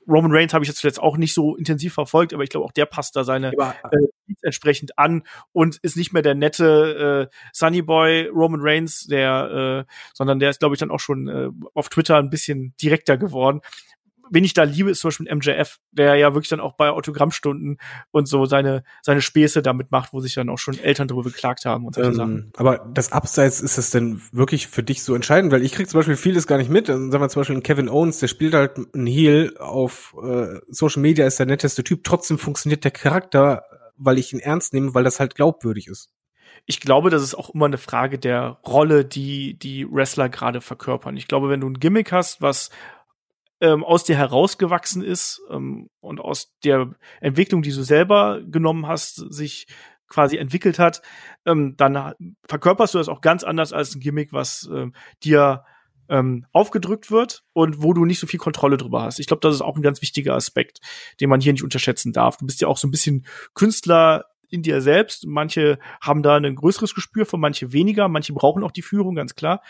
[0.07, 2.71] Roman Reigns habe ich jetzt zuletzt auch nicht so intensiv verfolgt, aber ich glaube auch
[2.71, 7.35] der passt da seine ja, äh, entsprechend an und ist nicht mehr der nette äh,
[7.51, 11.49] Sunny Boy Roman Reigns, der, äh, sondern der ist glaube ich dann auch schon äh,
[11.73, 13.61] auf Twitter ein bisschen direkter geworden
[14.29, 17.77] wen ich da liebe, ist zum Beispiel MJF, der ja wirklich dann auch bei Autogrammstunden
[18.11, 21.65] und so seine, seine Späße damit macht, wo sich dann auch schon Eltern darüber beklagt
[21.65, 22.51] haben und solche ähm, Sachen.
[22.57, 25.51] Aber das Abseits ist es denn wirklich für dich so entscheidend?
[25.51, 26.87] Weil ich krieg zum Beispiel vieles gar nicht mit.
[26.87, 31.25] Sagen wir zum Beispiel Kevin Owens, der spielt halt einen Heel auf äh, Social Media,
[31.25, 32.03] ist der netteste Typ.
[32.03, 33.63] Trotzdem funktioniert der Charakter,
[33.97, 36.09] weil ich ihn ernst nehme, weil das halt glaubwürdig ist
[36.65, 41.17] ich glaube, das ist auch immer eine Frage der Rolle, die die Wrestler gerade verkörpern.
[41.17, 42.69] Ich glaube, wenn du ein Gimmick hast, was
[43.63, 49.15] ähm, aus dir herausgewachsen ist ähm, und aus der Entwicklung, die du selber genommen hast,
[49.33, 49.67] sich
[50.09, 51.01] quasi entwickelt hat,
[51.45, 52.13] ähm, dann
[52.45, 55.63] verkörperst du das auch ganz anders als ein Gimmick, was ähm, dir
[56.09, 59.19] ähm, aufgedrückt wird und wo du nicht so viel Kontrolle drüber hast.
[59.19, 60.81] Ich glaube, das ist auch ein ganz wichtiger Aspekt,
[61.21, 62.35] den man hier nicht unterschätzen darf.
[62.35, 65.25] Du bist ja auch so ein bisschen Künstler in dir selbst.
[65.25, 68.09] Manche haben da ein größeres Gespür für, manche weniger.
[68.09, 69.61] Manche brauchen auch die Führung, ganz klar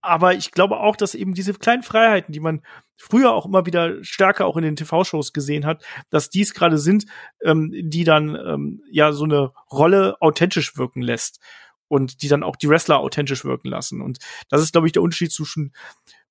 [0.00, 2.62] aber ich glaube auch, dass eben diese kleinen Freiheiten, die man
[2.96, 7.06] früher auch immer wieder stärker auch in den TV-Shows gesehen hat, dass dies gerade sind,
[7.42, 11.40] ähm, die dann ähm, ja so eine Rolle authentisch wirken lässt
[11.88, 14.00] und die dann auch die Wrestler authentisch wirken lassen.
[14.00, 14.18] Und
[14.48, 15.72] das ist, glaube ich, der Unterschied zwischen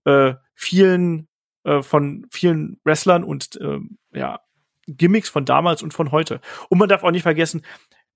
[0.06, 1.28] äh, vielen
[1.64, 3.80] äh, von vielen Wrestlern und äh,
[4.14, 4.40] ja
[4.88, 6.40] Gimmicks von damals und von heute.
[6.70, 7.64] Und man darf auch nicht vergessen,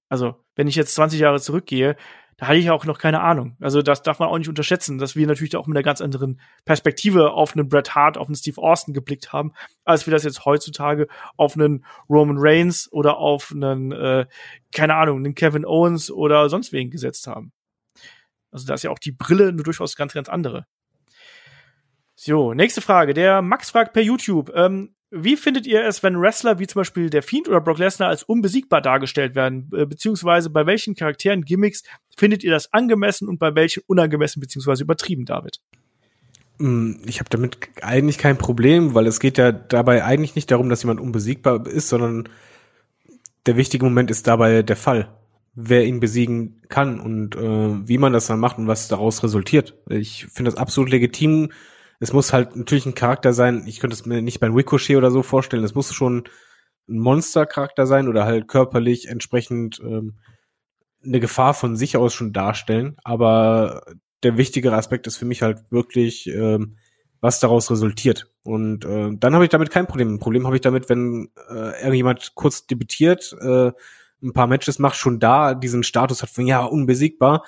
[0.07, 1.97] also wenn ich jetzt 20 Jahre zurückgehe,
[2.37, 3.55] da hatte ich auch noch keine Ahnung.
[3.59, 6.39] Also das darf man auch nicht unterschätzen, dass wir natürlich auch mit einer ganz anderen
[6.65, 9.53] Perspektive auf einen Bret Hart, auf einen Steve Austin geblickt haben,
[9.83, 14.25] als wir das jetzt heutzutage auf einen Roman Reigns oder auf einen, äh,
[14.73, 17.51] keine Ahnung, einen Kevin Owens oder sonst wen gesetzt haben.
[18.51, 20.65] Also da ist ja auch die Brille nur durchaus ganz, ganz andere.
[22.15, 23.13] So, nächste Frage.
[23.13, 27.09] Der Max fragt per YouTube, ähm, wie findet ihr es, wenn Wrestler wie zum Beispiel
[27.09, 29.69] der Fiend oder Brock Lesnar als unbesiegbar dargestellt werden?
[29.75, 31.83] Äh, beziehungsweise bei welchen Charakteren, Gimmicks
[32.15, 35.59] findet ihr das angemessen und bei welchen unangemessen beziehungsweise übertrieben, David?
[36.59, 40.69] Mm, ich habe damit eigentlich kein Problem, weil es geht ja dabei eigentlich nicht darum,
[40.69, 42.29] dass jemand unbesiegbar ist, sondern
[43.45, 45.09] der wichtige Moment ist dabei der Fall.
[45.53, 49.75] Wer ihn besiegen kann und äh, wie man das dann macht und was daraus resultiert.
[49.89, 51.49] Ich finde das absolut legitim,
[52.01, 55.11] es muss halt natürlich ein Charakter sein, ich könnte es mir nicht bei Ricochet oder
[55.11, 56.23] so vorstellen, es muss schon
[56.89, 60.17] ein Monstercharakter sein oder halt körperlich entsprechend ähm,
[61.05, 62.97] eine Gefahr von sich aus schon darstellen.
[63.03, 63.83] Aber
[64.23, 66.77] der wichtigere Aspekt ist für mich halt wirklich, ähm,
[67.21, 68.31] was daraus resultiert.
[68.41, 70.15] Und äh, dann habe ich damit kein Problem.
[70.15, 73.71] Ein Problem habe ich damit, wenn äh, irgendjemand kurz debütiert, äh,
[74.23, 77.43] ein paar Matches macht, schon da diesen Status hat von ja, unbesiegbar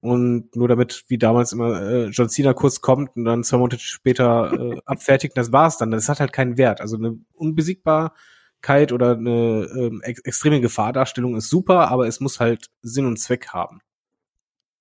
[0.00, 3.78] und nur damit, wie damals immer, äh, John Cena kurz kommt und dann zwei Monate
[3.80, 5.90] später äh, abfertigt, das war's dann.
[5.90, 6.80] Das hat halt keinen Wert.
[6.80, 12.68] Also eine Unbesiegbarkeit oder eine ähm, ex extreme Gefahrdarstellung ist super, aber es muss halt
[12.82, 13.80] Sinn und Zweck haben.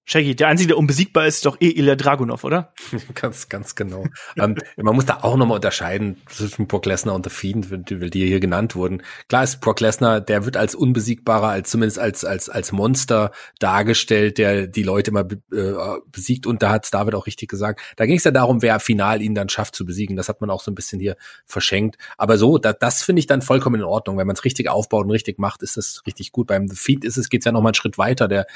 [0.10, 2.72] Shaggy, der Einzige, der unbesiegbar ist, ist doch eh Ilya Dragunov, oder?
[3.14, 4.06] ganz, ganz genau.
[4.38, 8.26] ähm, man muss da auch nochmal unterscheiden zwischen Brock Lesnar und The Fiend, die, die
[8.26, 9.04] hier genannt wurden.
[9.28, 14.38] Klar ist Brock Lesnar, der wird als unbesiegbarer, als zumindest als, als, als Monster dargestellt,
[14.38, 16.48] der die Leute immer äh, besiegt.
[16.48, 17.82] Und da hat David auch richtig gesagt.
[17.98, 20.16] Da ging es ja darum, wer final ihn dann schafft zu besiegen.
[20.16, 21.98] Das hat man auch so ein bisschen hier verschenkt.
[22.18, 24.18] Aber so, da, das finde ich dann vollkommen in Ordnung.
[24.18, 26.48] Wenn man es richtig aufbaut und richtig macht, ist das richtig gut.
[26.48, 28.30] Beim The Fiend ist es, geht's ja noch mal einen Schritt weiter.
[28.30, 28.48] Der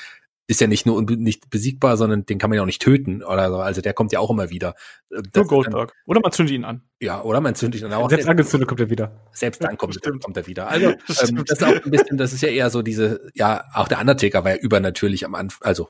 [0.47, 3.49] ist ja nicht nur nicht besiegbar, sondern den kann man ja auch nicht töten oder
[3.49, 3.57] so.
[3.57, 4.75] Also der kommt ja auch immer wieder.
[5.09, 5.93] Äh, das nur Goldberg.
[6.05, 6.81] Oder man zündet ihn an.
[6.99, 7.93] Ja, oder man zündet ihn an.
[7.93, 9.11] Auch selbst angezündet kommt er wieder.
[9.31, 10.67] Selbst dann kommt, kommt er wieder.
[10.67, 13.63] Also das, ähm, das ist auch ein bisschen, das ist ja eher so diese, ja,
[13.73, 15.89] auch der Undertaker war ja übernatürlich am Anfang, also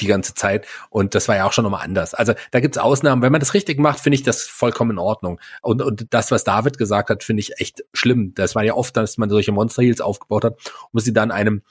[0.00, 0.66] die ganze Zeit.
[0.90, 2.14] Und das war ja auch schon nochmal anders.
[2.14, 3.22] Also da gibt's Ausnahmen.
[3.22, 5.40] Wenn man das richtig macht, finde ich das vollkommen in Ordnung.
[5.62, 8.32] Und, und das, was David gesagt hat, finde ich echt schlimm.
[8.34, 10.58] Das war ja oft, dass man solche Monster Heels aufgebaut hat,
[10.92, 11.62] muss sie dann einem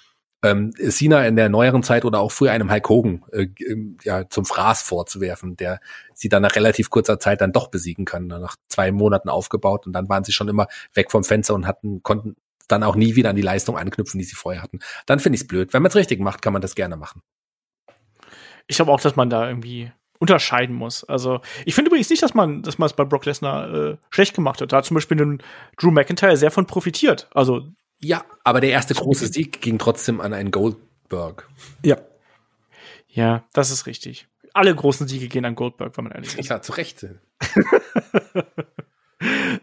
[0.46, 3.48] ähm, in der neueren Zeit oder auch früher einem Hulk Hogan äh,
[4.04, 5.80] ja, zum Fraß vorzuwerfen, der
[6.14, 9.94] sie dann nach relativ kurzer Zeit dann doch besiegen kann, nach zwei Monaten aufgebaut und
[9.94, 12.36] dann waren sie schon immer weg vom Fenster und hatten, konnten
[12.68, 14.80] dann auch nie wieder an die Leistung anknüpfen, die sie vorher hatten.
[15.06, 15.74] Dann finde ich es blöd.
[15.74, 17.22] Wenn man es richtig macht, kann man das gerne machen.
[18.68, 21.04] Ich glaube auch, dass man da irgendwie unterscheiden muss.
[21.04, 24.34] Also ich finde übrigens nicht, dass man, dass man es bei Brock Lesnar äh, schlecht
[24.34, 24.72] gemacht hat.
[24.72, 25.44] Da hat zum Beispiel ein
[25.78, 27.30] Drew McIntyre sehr von profitiert.
[27.34, 27.68] Also
[28.00, 31.50] ja, aber der erste große Sieg ging trotzdem an einen Goldberg.
[31.84, 31.98] Ja.
[33.08, 34.28] Ja, das ist richtig.
[34.54, 36.46] Alle großen Siege gehen an Goldberg, wenn man ehrlich ist.
[36.50, 37.04] Ja, zu Recht.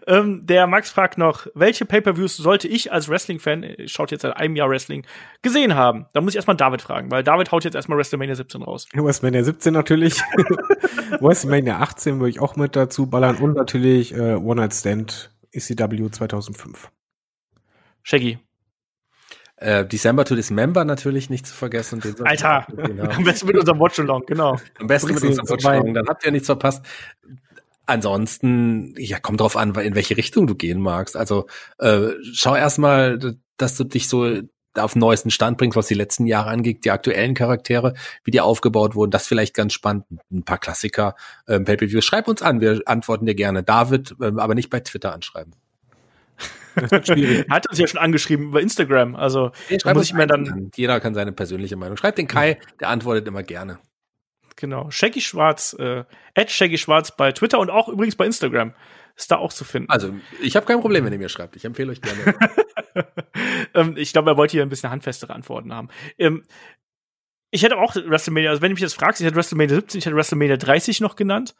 [0.07, 4.37] ähm, der Max fragt noch, welche Pay-per-Views sollte ich als Wrestling-Fan, äh, schaut jetzt seit
[4.37, 5.07] einem Jahr Wrestling,
[5.43, 6.07] gesehen haben?
[6.15, 8.89] Da muss ich erstmal David fragen, weil David haut jetzt erstmal WrestleMania 17 raus.
[8.93, 10.21] WrestleMania 17 natürlich.
[11.21, 16.11] WrestleMania 18 würde ich auch mit dazu ballern und natürlich äh, One Night Stand ECW
[16.11, 16.91] 2005.
[18.03, 18.39] Shaggy.
[19.57, 22.03] Äh, December to Dismember natürlich nicht zu vergessen.
[22.25, 22.67] Alter,
[23.15, 24.57] am besten mit unserem Watch-Along, genau.
[24.81, 26.85] Am besten mit unserem Watch-Along, dann habt ihr nichts verpasst.
[27.87, 31.17] Ansonsten, ja, kommt drauf an, in welche Richtung du gehen magst.
[31.17, 31.47] Also
[31.79, 34.41] äh, schau erstmal, dass du dich so
[34.75, 38.41] auf den neuesten Stand bringst, was die letzten Jahre angeht, die aktuellen Charaktere, wie die
[38.41, 40.07] aufgebaut wurden, das vielleicht ganz spannend.
[40.33, 41.15] Ein paar Klassiker,
[41.47, 42.05] ähm, Pay-Per-Views.
[42.05, 43.63] Schreib uns an, wir antworten dir gerne.
[43.63, 45.55] David, äh, aber nicht bei Twitter anschreiben.
[46.77, 47.47] Das wird schwierig.
[47.51, 49.17] Hat uns ja schon angeschrieben über Instagram.
[49.17, 49.53] Also
[49.85, 50.71] da muss ich mir dann.
[50.75, 51.97] Jeder kann seine persönliche Meinung.
[51.97, 53.79] Schreibt den Kai, der antwortet immer gerne.
[54.57, 54.91] Genau.
[54.91, 56.05] Shaggy Schwarz, äh,
[56.47, 58.75] Shaggy Schwarz bei Twitter und auch übrigens bei Instagram.
[59.17, 59.91] Ist da auch zu finden.
[59.91, 61.55] Also, ich habe kein Problem, wenn ihr mir schreibt.
[61.57, 62.35] Ich empfehle euch gerne.
[63.75, 65.89] ähm, ich glaube, er wollte hier ein bisschen handfestere Antworten haben.
[66.17, 66.45] Ähm,
[67.55, 70.07] ich hätte auch WrestleMania, also wenn du mich jetzt fragst, ich hätte WrestleMania 17, ich
[70.07, 71.55] hätte WrestleMania 30 noch genannt,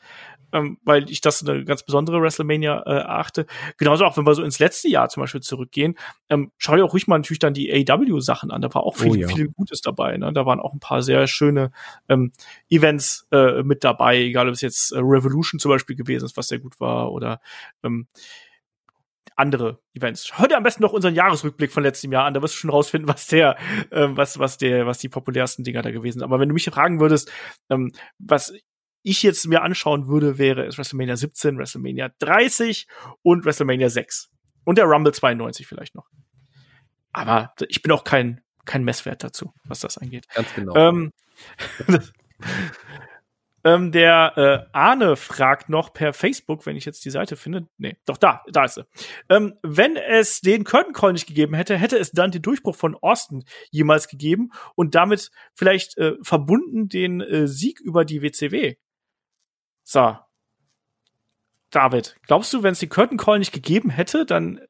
[0.55, 3.45] ähm, weil ich das eine ganz besondere WrestleMania äh, erachte.
[3.77, 5.99] Genauso auch, wenn wir so ins letzte Jahr zum Beispiel zurückgehen,
[6.31, 8.63] ähm, schau dir auch ruhig mal natürlich dann die AW-Sachen an.
[8.63, 9.29] Da war auch viel, oh, ja.
[9.29, 10.17] viel Gutes dabei.
[10.17, 10.33] Ne?
[10.33, 11.73] Da waren auch ein paar sehr schöne
[12.09, 12.33] ähm,
[12.71, 16.49] Events äh, mit dabei, egal ob es jetzt äh, Revolution zum Beispiel gewesen ist, was
[16.49, 17.43] sehr gut war, oder
[17.83, 18.07] ähm,
[19.37, 20.39] andere Events.
[20.39, 22.71] Hör dir am besten noch unseren Jahresrückblick von letztem Jahr an, da wirst du schon
[22.71, 23.57] rausfinden, was der,
[23.91, 26.25] äh, was, was der, was die populärsten Dinger da gewesen sind.
[26.25, 27.31] Aber wenn du mich fragen würdest,
[27.71, 28.53] ähm, was
[29.03, 32.87] ich jetzt mir anschauen würde, wäre es WrestleMania 17, WrestleMania 30
[33.23, 34.31] und WrestleMania 6.
[34.65, 36.09] Und der Rumble 92 vielleicht noch.
[37.13, 40.29] Aber ich bin auch kein, kein Messwert dazu, was das angeht.
[40.35, 40.77] Ganz genau.
[40.77, 41.13] Ähm,
[43.65, 47.69] Ähm, der äh, Arne fragt noch per Facebook, wenn ich jetzt die Seite finde.
[47.79, 48.85] Nee, doch da, da ist sie.
[49.29, 52.97] Ähm, wenn es den Curtain Call nicht gegeben hätte, hätte es dann den Durchbruch von
[53.01, 58.75] Austin jemals gegeben und damit vielleicht äh, verbunden den äh, Sieg über die WCW.
[59.85, 60.17] So.
[61.71, 64.61] David, glaubst du, wenn es den Curtain Call nicht gegeben hätte, dann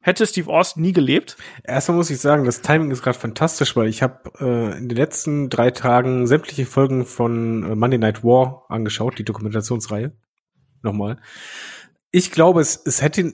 [0.00, 1.36] hätte Steve Austin nie gelebt?
[1.62, 4.96] Erstmal muss ich sagen, das Timing ist gerade fantastisch, weil ich habe äh, in den
[4.96, 10.12] letzten drei Tagen sämtliche Folgen von äh, Monday Night War angeschaut, die Dokumentationsreihe.
[10.82, 11.18] Nochmal.
[12.10, 13.32] Ich glaube, es, es hätte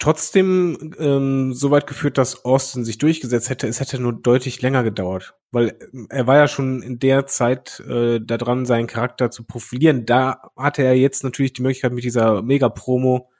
[0.00, 3.68] trotzdem ähm, so weit geführt, dass Austin sich durchgesetzt hätte.
[3.68, 5.76] Es hätte nur deutlich länger gedauert, weil äh,
[6.08, 10.06] er war ja schon in der Zeit äh, daran, seinen Charakter zu profilieren.
[10.06, 13.30] Da hatte er jetzt natürlich die Möglichkeit mit dieser Mega-Promo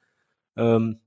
[0.56, 1.00] ähm,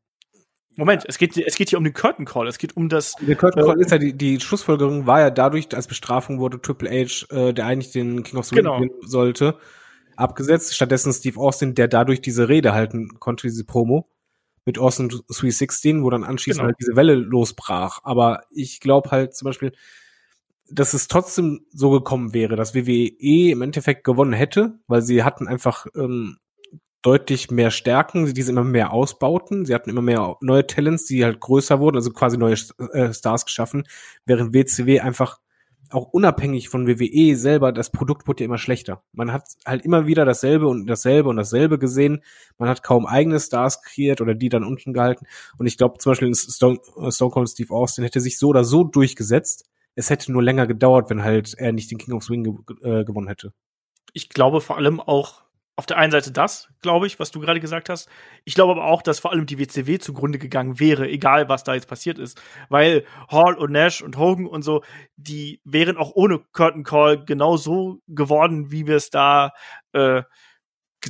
[0.75, 2.47] Moment, es geht, es geht hier um den Curtain Call.
[2.47, 3.13] Es geht um das.
[3.21, 6.61] Der Curtain Call äh, ist ja die, die Schlussfolgerung war ja dadurch, als Bestrafung wurde
[6.61, 8.81] Triple H, äh, der eigentlich den King of the genau.
[9.01, 9.57] sollte,
[10.15, 10.75] abgesetzt.
[10.75, 14.09] Stattdessen Steve Austin, der dadurch diese Rede halten konnte, diese Promo
[14.65, 16.67] mit Austin 316, wo dann anschließend genau.
[16.67, 17.99] halt diese Welle losbrach.
[18.03, 19.73] Aber ich glaube halt zum Beispiel,
[20.69, 25.47] dass es trotzdem so gekommen wäre, dass WWE im Endeffekt gewonnen hätte, weil sie hatten
[25.47, 26.37] einfach ähm,
[27.03, 29.65] deutlich mehr Stärken, sie immer mehr ausbauten.
[29.65, 32.55] Sie hatten immer mehr neue Talents, die halt größer wurden, also quasi neue
[32.93, 33.83] äh, Stars geschaffen,
[34.25, 35.39] während WCW einfach
[35.93, 39.03] auch unabhängig von WWE selber, das Produkt wurde ja immer schlechter.
[39.11, 42.23] Man hat halt immer wieder dasselbe und dasselbe und dasselbe gesehen.
[42.57, 45.25] Man hat kaum eigene Stars kreiert oder die dann unten gehalten.
[45.57, 48.83] Und ich glaube zum Beispiel Stone, Stone Cold Steve Austin hätte sich so oder so
[48.83, 49.69] durchgesetzt.
[49.95, 53.03] Es hätte nur länger gedauert, wenn halt er nicht den King of Swing ge äh,
[53.03, 53.53] gewonnen hätte.
[54.13, 55.42] Ich glaube vor allem auch,
[55.75, 58.07] auf der einen Seite das, glaube ich, was du gerade gesagt hast.
[58.43, 61.73] Ich glaube aber auch, dass vor allem die WCW zugrunde gegangen wäre, egal was da
[61.73, 62.39] jetzt passiert ist.
[62.69, 64.83] Weil Hall und Nash und Hogan und so,
[65.15, 69.51] die wären auch ohne Curtain Call genau so geworden, wie wir es da
[69.93, 70.21] äh,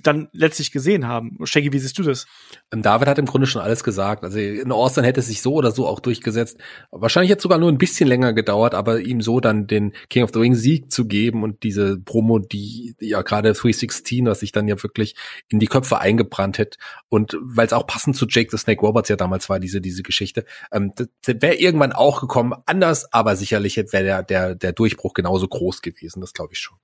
[0.01, 1.37] dann letztlich gesehen haben.
[1.43, 2.25] Shaggy, wie siehst du das?
[2.71, 4.23] Ähm, David hat im Grunde schon alles gesagt.
[4.23, 6.57] Also in Austin hätte es sich so oder so auch durchgesetzt.
[6.91, 10.31] Wahrscheinlich jetzt sogar nur ein bisschen länger gedauert, aber ihm so dann den King of
[10.33, 14.67] the Ring Sieg zu geben und diese Promo, die ja gerade 316, was sich dann
[14.67, 15.15] ja wirklich
[15.49, 16.77] in die Köpfe eingebrannt hätte
[17.09, 20.03] und weil es auch passend zu Jake the Snake Roberts ja damals war, diese diese
[20.03, 20.93] Geschichte, ähm,
[21.25, 26.21] wäre irgendwann auch gekommen, anders, aber sicherlich wäre der, der der Durchbruch genauso groß gewesen.
[26.21, 26.77] Das glaube ich schon.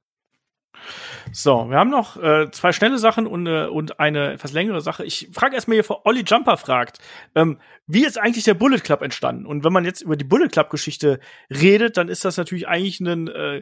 [1.31, 5.06] So, wir haben noch äh, zwei schnelle Sachen und, äh, und eine etwas längere Sache.
[5.06, 6.99] Ich frage erstmal hier vor Olli Jumper fragt,
[7.35, 9.45] ähm, wie ist eigentlich der Bullet Club entstanden?
[9.45, 11.19] Und wenn man jetzt über die Bullet Club Geschichte
[11.49, 13.61] redet, dann ist das natürlich eigentlich ein äh,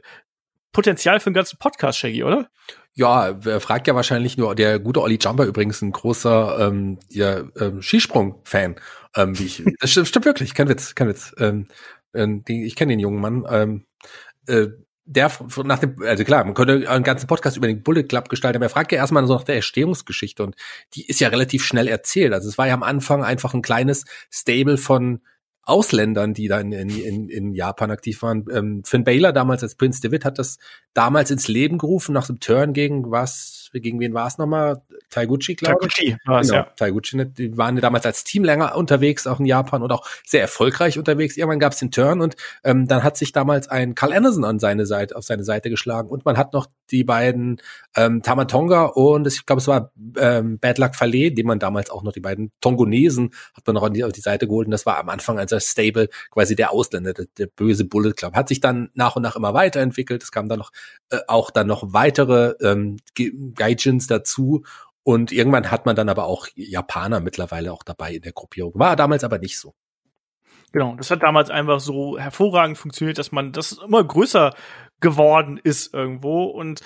[0.71, 2.49] Potenzial für einen ganzen Podcast, Shaggy, oder?
[2.93, 7.43] Ja, wer fragt ja wahrscheinlich nur der gute Olli Jumper übrigens ein großer ähm, ja,
[7.59, 8.75] ähm, Skisprung-Fan.
[9.15, 11.33] Ähm, wie ich, das stimmt, stimmt wirklich, kein Witz, kein Witz.
[11.39, 11.67] Ähm,
[12.13, 13.45] äh, ich kenne den jungen Mann.
[13.49, 13.85] Ähm,
[14.47, 14.67] äh,
[15.07, 15.31] der
[15.63, 18.65] nach dem, also klar, man könnte einen ganzen Podcast über den Bullet Club gestalten, aber
[18.65, 20.55] er fragt ja erstmal so nach der Erstehungsgeschichte und
[20.93, 22.33] die ist ja relativ schnell erzählt.
[22.33, 25.21] Also es war ja am Anfang einfach ein kleines Stable von
[25.67, 28.45] Ausländern, die da in, in, in Japan aktiv waren.
[28.51, 30.59] Ähm, Finn Baylor damals als Prince David hat das
[30.93, 34.81] damals ins Leben gerufen nach dem Turn gegen was, gegen wen war es nochmal?
[35.09, 35.93] Taiguchi, glaube ich.
[35.93, 36.71] Taiguchi war es, genau, ja.
[36.75, 37.25] Taiguchi, ne?
[37.25, 41.35] die waren damals als Team länger unterwegs, auch in Japan und auch sehr erfolgreich unterwegs.
[41.35, 44.59] Irgendwann gab es den Turn und ähm, dann hat sich damals ein Carl Anderson an
[44.59, 47.61] seine Seite, auf seine Seite geschlagen und man hat noch die beiden
[47.95, 52.03] ähm, Tamatonga und ich glaube, es war ähm, Bad Luck Fallet, die man damals auch
[52.03, 54.85] noch die beiden Tongonesen hat man noch an die, auf die Seite geholt und das
[54.85, 58.35] war am Anfang als Stable quasi der Ausländer, der, der böse Bullet Club.
[58.35, 60.23] Hat sich dann nach und nach immer weiterentwickelt.
[60.23, 60.71] Es kamen dann noch
[61.09, 62.97] äh, auch dann noch weitere ähm,
[63.55, 64.63] Gaijins dazu
[65.03, 68.73] und irgendwann hat man dann aber auch Japaner mittlerweile auch dabei in der Gruppierung.
[68.75, 69.73] War damals aber nicht so.
[70.73, 74.53] Genau, das hat damals einfach so hervorragend funktioniert, dass man das immer größer
[74.99, 76.81] geworden ist irgendwo und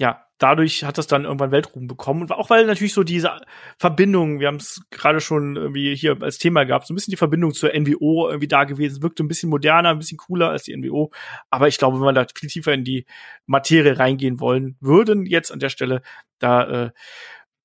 [0.00, 3.32] ja, dadurch hat das dann irgendwann Weltruhm bekommen und auch weil natürlich so diese
[3.78, 7.16] Verbindung, wir haben es gerade schon irgendwie hier als Thema gehabt, so ein bisschen die
[7.16, 10.76] Verbindung zur NWO irgendwie da gewesen, wirkte ein bisschen moderner, ein bisschen cooler als die
[10.76, 11.10] NWO,
[11.50, 13.06] aber ich glaube, wenn wir da viel tiefer in die
[13.46, 16.02] Materie reingehen wollen würden, jetzt an der Stelle,
[16.38, 16.90] da äh,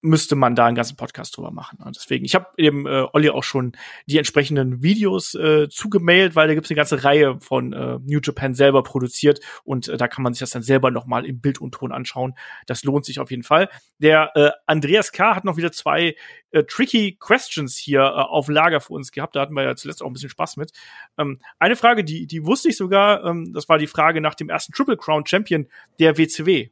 [0.02, 1.80] müsste man da einen ganzen Podcast drüber machen.
[1.84, 3.74] Und deswegen, ich habe eben äh, Olli auch schon
[4.08, 8.20] die entsprechenden Videos äh, zugemailt, weil da gibt es eine ganze Reihe von äh, New
[8.24, 11.62] Japan selber produziert und äh, da kann man sich das dann selber nochmal im Bild
[11.62, 12.34] und Ton anschauen.
[12.66, 13.70] Das lohnt sich auf jeden Fall.
[14.00, 15.36] Der äh, Andreas K.
[15.36, 16.16] hat noch wieder zwei
[16.52, 19.36] äh, tricky Questions hier äh, auf Lager für uns gehabt.
[19.36, 20.72] Da hatten wir ja zuletzt auch ein bisschen Spaß mit.
[21.18, 24.50] Ähm, eine Frage, die, die wusste ich sogar, ähm, das war die Frage nach dem
[24.50, 25.68] ersten Triple Crown Champion
[26.00, 26.70] der WCW.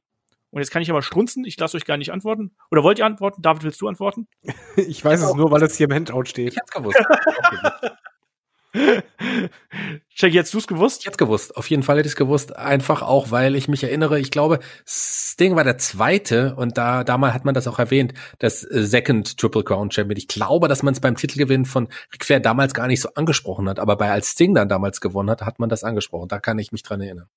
[0.51, 2.55] Und jetzt kann ich mal strunzen, ich lasse euch gar nicht antworten.
[2.71, 3.41] Oder wollt ihr antworten?
[3.41, 4.27] David, willst du antworten?
[4.75, 6.53] ich weiß es nur, weil es hier im Handout steht.
[6.53, 6.97] Ich hab's gewusst.
[10.13, 11.05] Check, jetzt du's gewusst?
[11.05, 11.57] Jetzt gewusst.
[11.57, 12.55] Auf jeden Fall hätte ich es gewusst.
[12.55, 17.33] Einfach auch, weil ich mich erinnere, ich glaube, Sting war der zweite und da, damals
[17.33, 20.17] hat man das auch erwähnt, das äh, Second Triple Crown Champion.
[20.17, 23.67] Ich glaube, dass man es beim Titelgewinn von Ric Flair damals gar nicht so angesprochen
[23.67, 26.27] hat, aber bei als Sting dann damals gewonnen hat, hat man das angesprochen.
[26.27, 27.27] Da kann ich mich dran erinnern.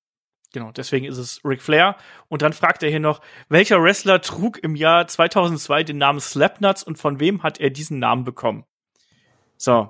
[0.53, 1.97] Genau, deswegen ist es Ric Flair.
[2.29, 6.83] Und dann fragt er hier noch, welcher Wrestler trug im Jahr 2002 den Namen Slapnuts
[6.83, 8.63] und von wem hat er diesen Namen bekommen?
[9.57, 9.89] So.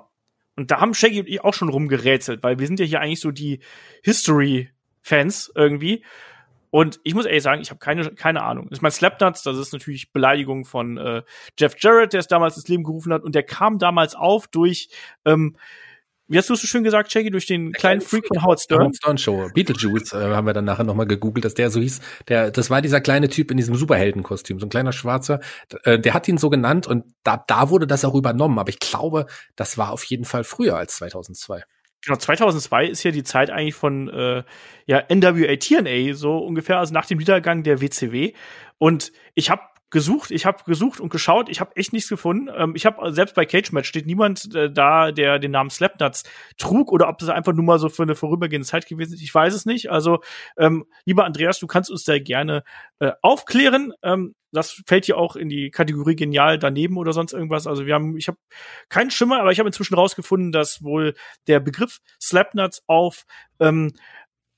[0.56, 3.20] Und da haben Shaggy und ich auch schon rumgerätselt, weil wir sind ja hier eigentlich
[3.20, 3.60] so die
[4.04, 6.02] History-Fans irgendwie.
[6.70, 8.68] Und ich muss ehrlich sagen, ich habe keine, keine Ahnung.
[8.72, 11.22] Ich meine, Slapnuts, das ist natürlich Beleidigung von äh,
[11.58, 13.22] Jeff Jarrett, der es damals ins Leben gerufen hat.
[13.22, 14.88] Und der kam damals auf durch
[15.26, 15.56] ähm,
[16.26, 18.80] wie hast du es so schön gesagt, Shaggy, durch den kleinen Freak von Howard Stern?
[18.80, 19.50] Howard Stern Show.
[19.52, 22.00] Beetlejuice äh, haben wir dann nachher nochmal gegoogelt, dass der so hieß.
[22.28, 25.40] Der, das war dieser kleine Typ in diesem Superheldenkostüm, so ein kleiner Schwarzer.
[25.82, 28.58] Äh, der hat ihn so genannt und da, da wurde das auch übernommen.
[28.58, 29.26] Aber ich glaube,
[29.56, 31.62] das war auf jeden Fall früher als 2002.
[32.04, 34.44] Genau, 2002 ist ja die Zeit eigentlich von äh,
[34.86, 38.32] ja, NWA TNA, so ungefähr, also nach dem Niedergang der WCW.
[38.78, 39.62] Und ich habe
[39.94, 42.50] gesucht, ich habe gesucht und geschaut, ich habe echt nichts gefunden.
[42.54, 46.24] Ähm, ich habe selbst bei Cage Match steht niemand äh, da, der den Namen Slapnuts
[46.58, 49.22] trug oder ob das einfach nur mal so für eine vorübergehende Zeit gewesen ist.
[49.22, 49.92] Ich weiß es nicht.
[49.92, 50.18] Also
[50.58, 52.64] ähm, lieber Andreas, du kannst uns da gerne
[52.98, 53.92] äh, aufklären.
[54.02, 57.68] Ähm, das fällt ja auch in die Kategorie genial daneben oder sonst irgendwas.
[57.68, 58.38] Also wir haben, ich habe
[58.88, 61.14] keinen Schimmer, aber ich habe inzwischen rausgefunden, dass wohl
[61.46, 63.26] der Begriff Slapnuts auf,
[63.60, 63.92] ähm,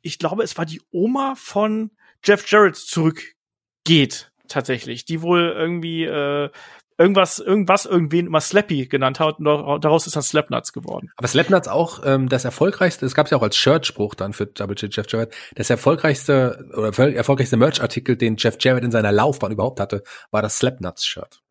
[0.00, 1.90] ich glaube, es war die Oma von
[2.24, 6.50] Jeff Jarrett zurückgeht tatsächlich, die wohl irgendwie äh,
[6.98, 9.44] irgendwas, irgendwas, irgendwen immer Slappy genannt hat und
[9.84, 11.10] daraus ist dann Slapnuts geworden.
[11.16, 14.76] Aber Slapnuts auch ähm, das erfolgreichste, es gab ja auch als Shirt-Spruch dann für Double
[14.76, 19.80] J Jeff Jarrett, das erfolgreichste oder erfolgreichste Merch-Artikel, den Jeff Jarrett in seiner Laufbahn überhaupt
[19.80, 21.42] hatte, war das Slapnuts-Shirt.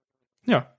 [0.45, 0.71] Ja.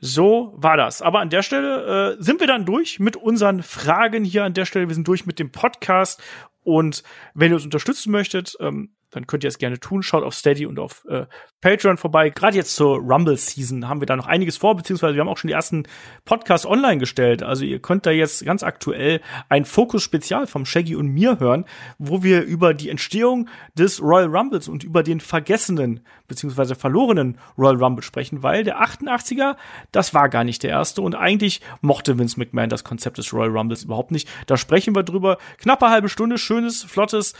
[0.00, 1.00] So war das.
[1.00, 4.66] Aber an der Stelle äh, sind wir dann durch mit unseren Fragen hier an der
[4.66, 4.88] Stelle.
[4.88, 6.22] Wir sind durch mit dem Podcast.
[6.62, 7.02] Und
[7.32, 10.02] wenn ihr uns unterstützen möchtet, ähm, dann könnt ihr es gerne tun.
[10.02, 11.26] Schaut auf Steady und auf äh,
[11.60, 12.30] Patreon vorbei.
[12.30, 15.38] Gerade jetzt zur Rumble Season haben wir da noch einiges vor, beziehungsweise wir haben auch
[15.38, 15.84] schon die ersten
[16.24, 17.44] Podcasts online gestellt.
[17.44, 21.64] Also ihr könnt da jetzt ganz aktuell ein Fokus-Spezial vom Shaggy und mir hören,
[21.98, 27.76] wo wir über die Entstehung des Royal Rumbles und über den vergessenen beziehungsweise verlorenen Royal
[27.76, 29.56] Rumble sprechen, weil der 88er,
[29.92, 33.56] das war gar nicht der erste und eigentlich mochte Vince McMahon das Konzept des Royal
[33.56, 34.28] Rumbles überhaupt nicht.
[34.46, 35.38] Da sprechen wir drüber.
[35.58, 37.34] Knappe halbe Stunde, schönes, flottes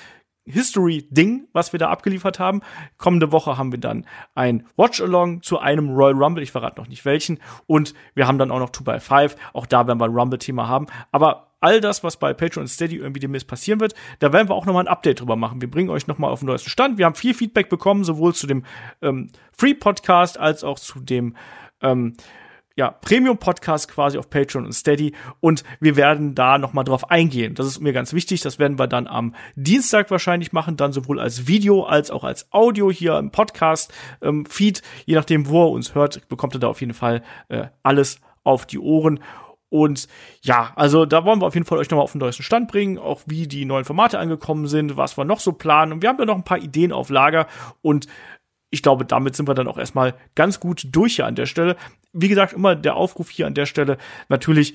[0.46, 2.60] History-Ding, was wir da abgeliefert haben.
[2.98, 6.42] Kommende Woche haben wir dann ein Watch-Along zu einem Royal Rumble.
[6.42, 7.40] Ich verrate noch nicht welchen.
[7.66, 9.36] Und wir haben dann auch noch 2x5.
[9.52, 10.86] Auch da werden wir ein Rumble-Thema haben.
[11.12, 14.66] Aber all das, was bei Patreon Steady irgendwie demnächst passieren wird, da werden wir auch
[14.66, 15.62] noch mal ein Update drüber machen.
[15.62, 16.98] Wir bringen euch noch mal auf den neuesten Stand.
[16.98, 18.64] Wir haben viel Feedback bekommen, sowohl zu dem
[19.00, 21.36] ähm, Free-Podcast als auch zu dem
[21.80, 22.16] ähm,
[22.76, 27.54] ja, Premium-Podcast quasi auf Patreon und Steady und wir werden da noch mal drauf eingehen.
[27.54, 28.40] Das ist mir ganz wichtig.
[28.40, 32.52] Das werden wir dann am Dienstag wahrscheinlich machen, dann sowohl als Video als auch als
[32.52, 34.78] Audio hier im Podcast-Feed.
[34.78, 38.20] Ähm, Je nachdem, wo er uns hört, bekommt er da auf jeden Fall äh, alles
[38.42, 39.20] auf die Ohren.
[39.74, 40.06] Und
[40.42, 42.96] ja, also da wollen wir auf jeden Fall euch nochmal auf den neuesten Stand bringen,
[42.96, 45.92] auch wie die neuen Formate angekommen sind, was wir noch so planen.
[45.92, 47.48] Und wir haben ja noch ein paar Ideen auf Lager
[47.82, 48.06] und
[48.74, 51.76] ich glaube, damit sind wir dann auch erstmal ganz gut durch hier an der Stelle.
[52.12, 53.98] Wie gesagt, immer der Aufruf hier an der Stelle.
[54.28, 54.74] Natürlich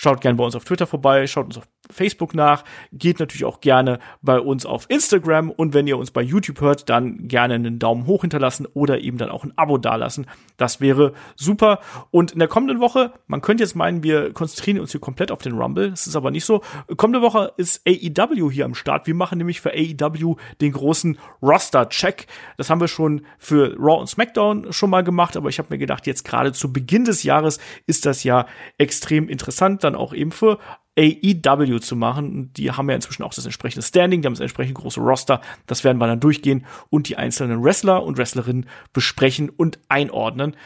[0.00, 2.62] Schaut gerne bei uns auf Twitter vorbei, schaut uns auf Facebook nach,
[2.92, 6.88] geht natürlich auch gerne bei uns auf Instagram und wenn ihr uns bei YouTube hört,
[6.88, 10.26] dann gerne einen Daumen hoch hinterlassen oder eben dann auch ein Abo dalassen.
[10.56, 11.80] Das wäre super.
[12.12, 15.42] Und in der kommenden Woche, man könnte jetzt meinen, wir konzentrieren uns hier komplett auf
[15.42, 15.90] den Rumble.
[15.90, 16.62] Das ist aber nicht so.
[16.96, 19.08] Kommende Woche ist AEW hier am Start.
[19.08, 22.28] Wir machen nämlich für AEW den großen Roster-Check.
[22.56, 25.78] Das haben wir schon für Raw und SmackDown schon mal gemacht, aber ich habe mir
[25.78, 28.46] gedacht, jetzt gerade zu Beginn des Jahres ist das ja
[28.76, 30.58] extrem interessant dann auch eben für
[30.98, 32.52] AEW zu machen.
[32.54, 35.40] Die haben ja inzwischen auch das entsprechende Standing, die haben das entsprechend große Roster.
[35.66, 40.56] Das werden wir dann durchgehen und die einzelnen Wrestler und Wrestlerinnen besprechen und einordnen.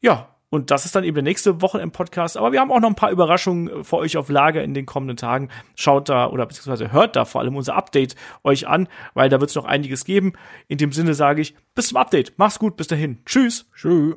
[0.00, 2.36] Ja, und das ist dann eben der nächste Woche im Podcast.
[2.36, 5.16] Aber wir haben auch noch ein paar Überraschungen für euch auf Lager in den kommenden
[5.16, 5.48] Tagen.
[5.74, 8.14] Schaut da oder beziehungsweise hört da vor allem unser Update
[8.44, 10.34] euch an, weil da wird es noch einiges geben.
[10.68, 12.34] In dem Sinne sage ich, bis zum Update.
[12.36, 13.18] Mach's gut, bis dahin.
[13.26, 13.68] Tschüss.
[13.74, 14.16] Tschüss.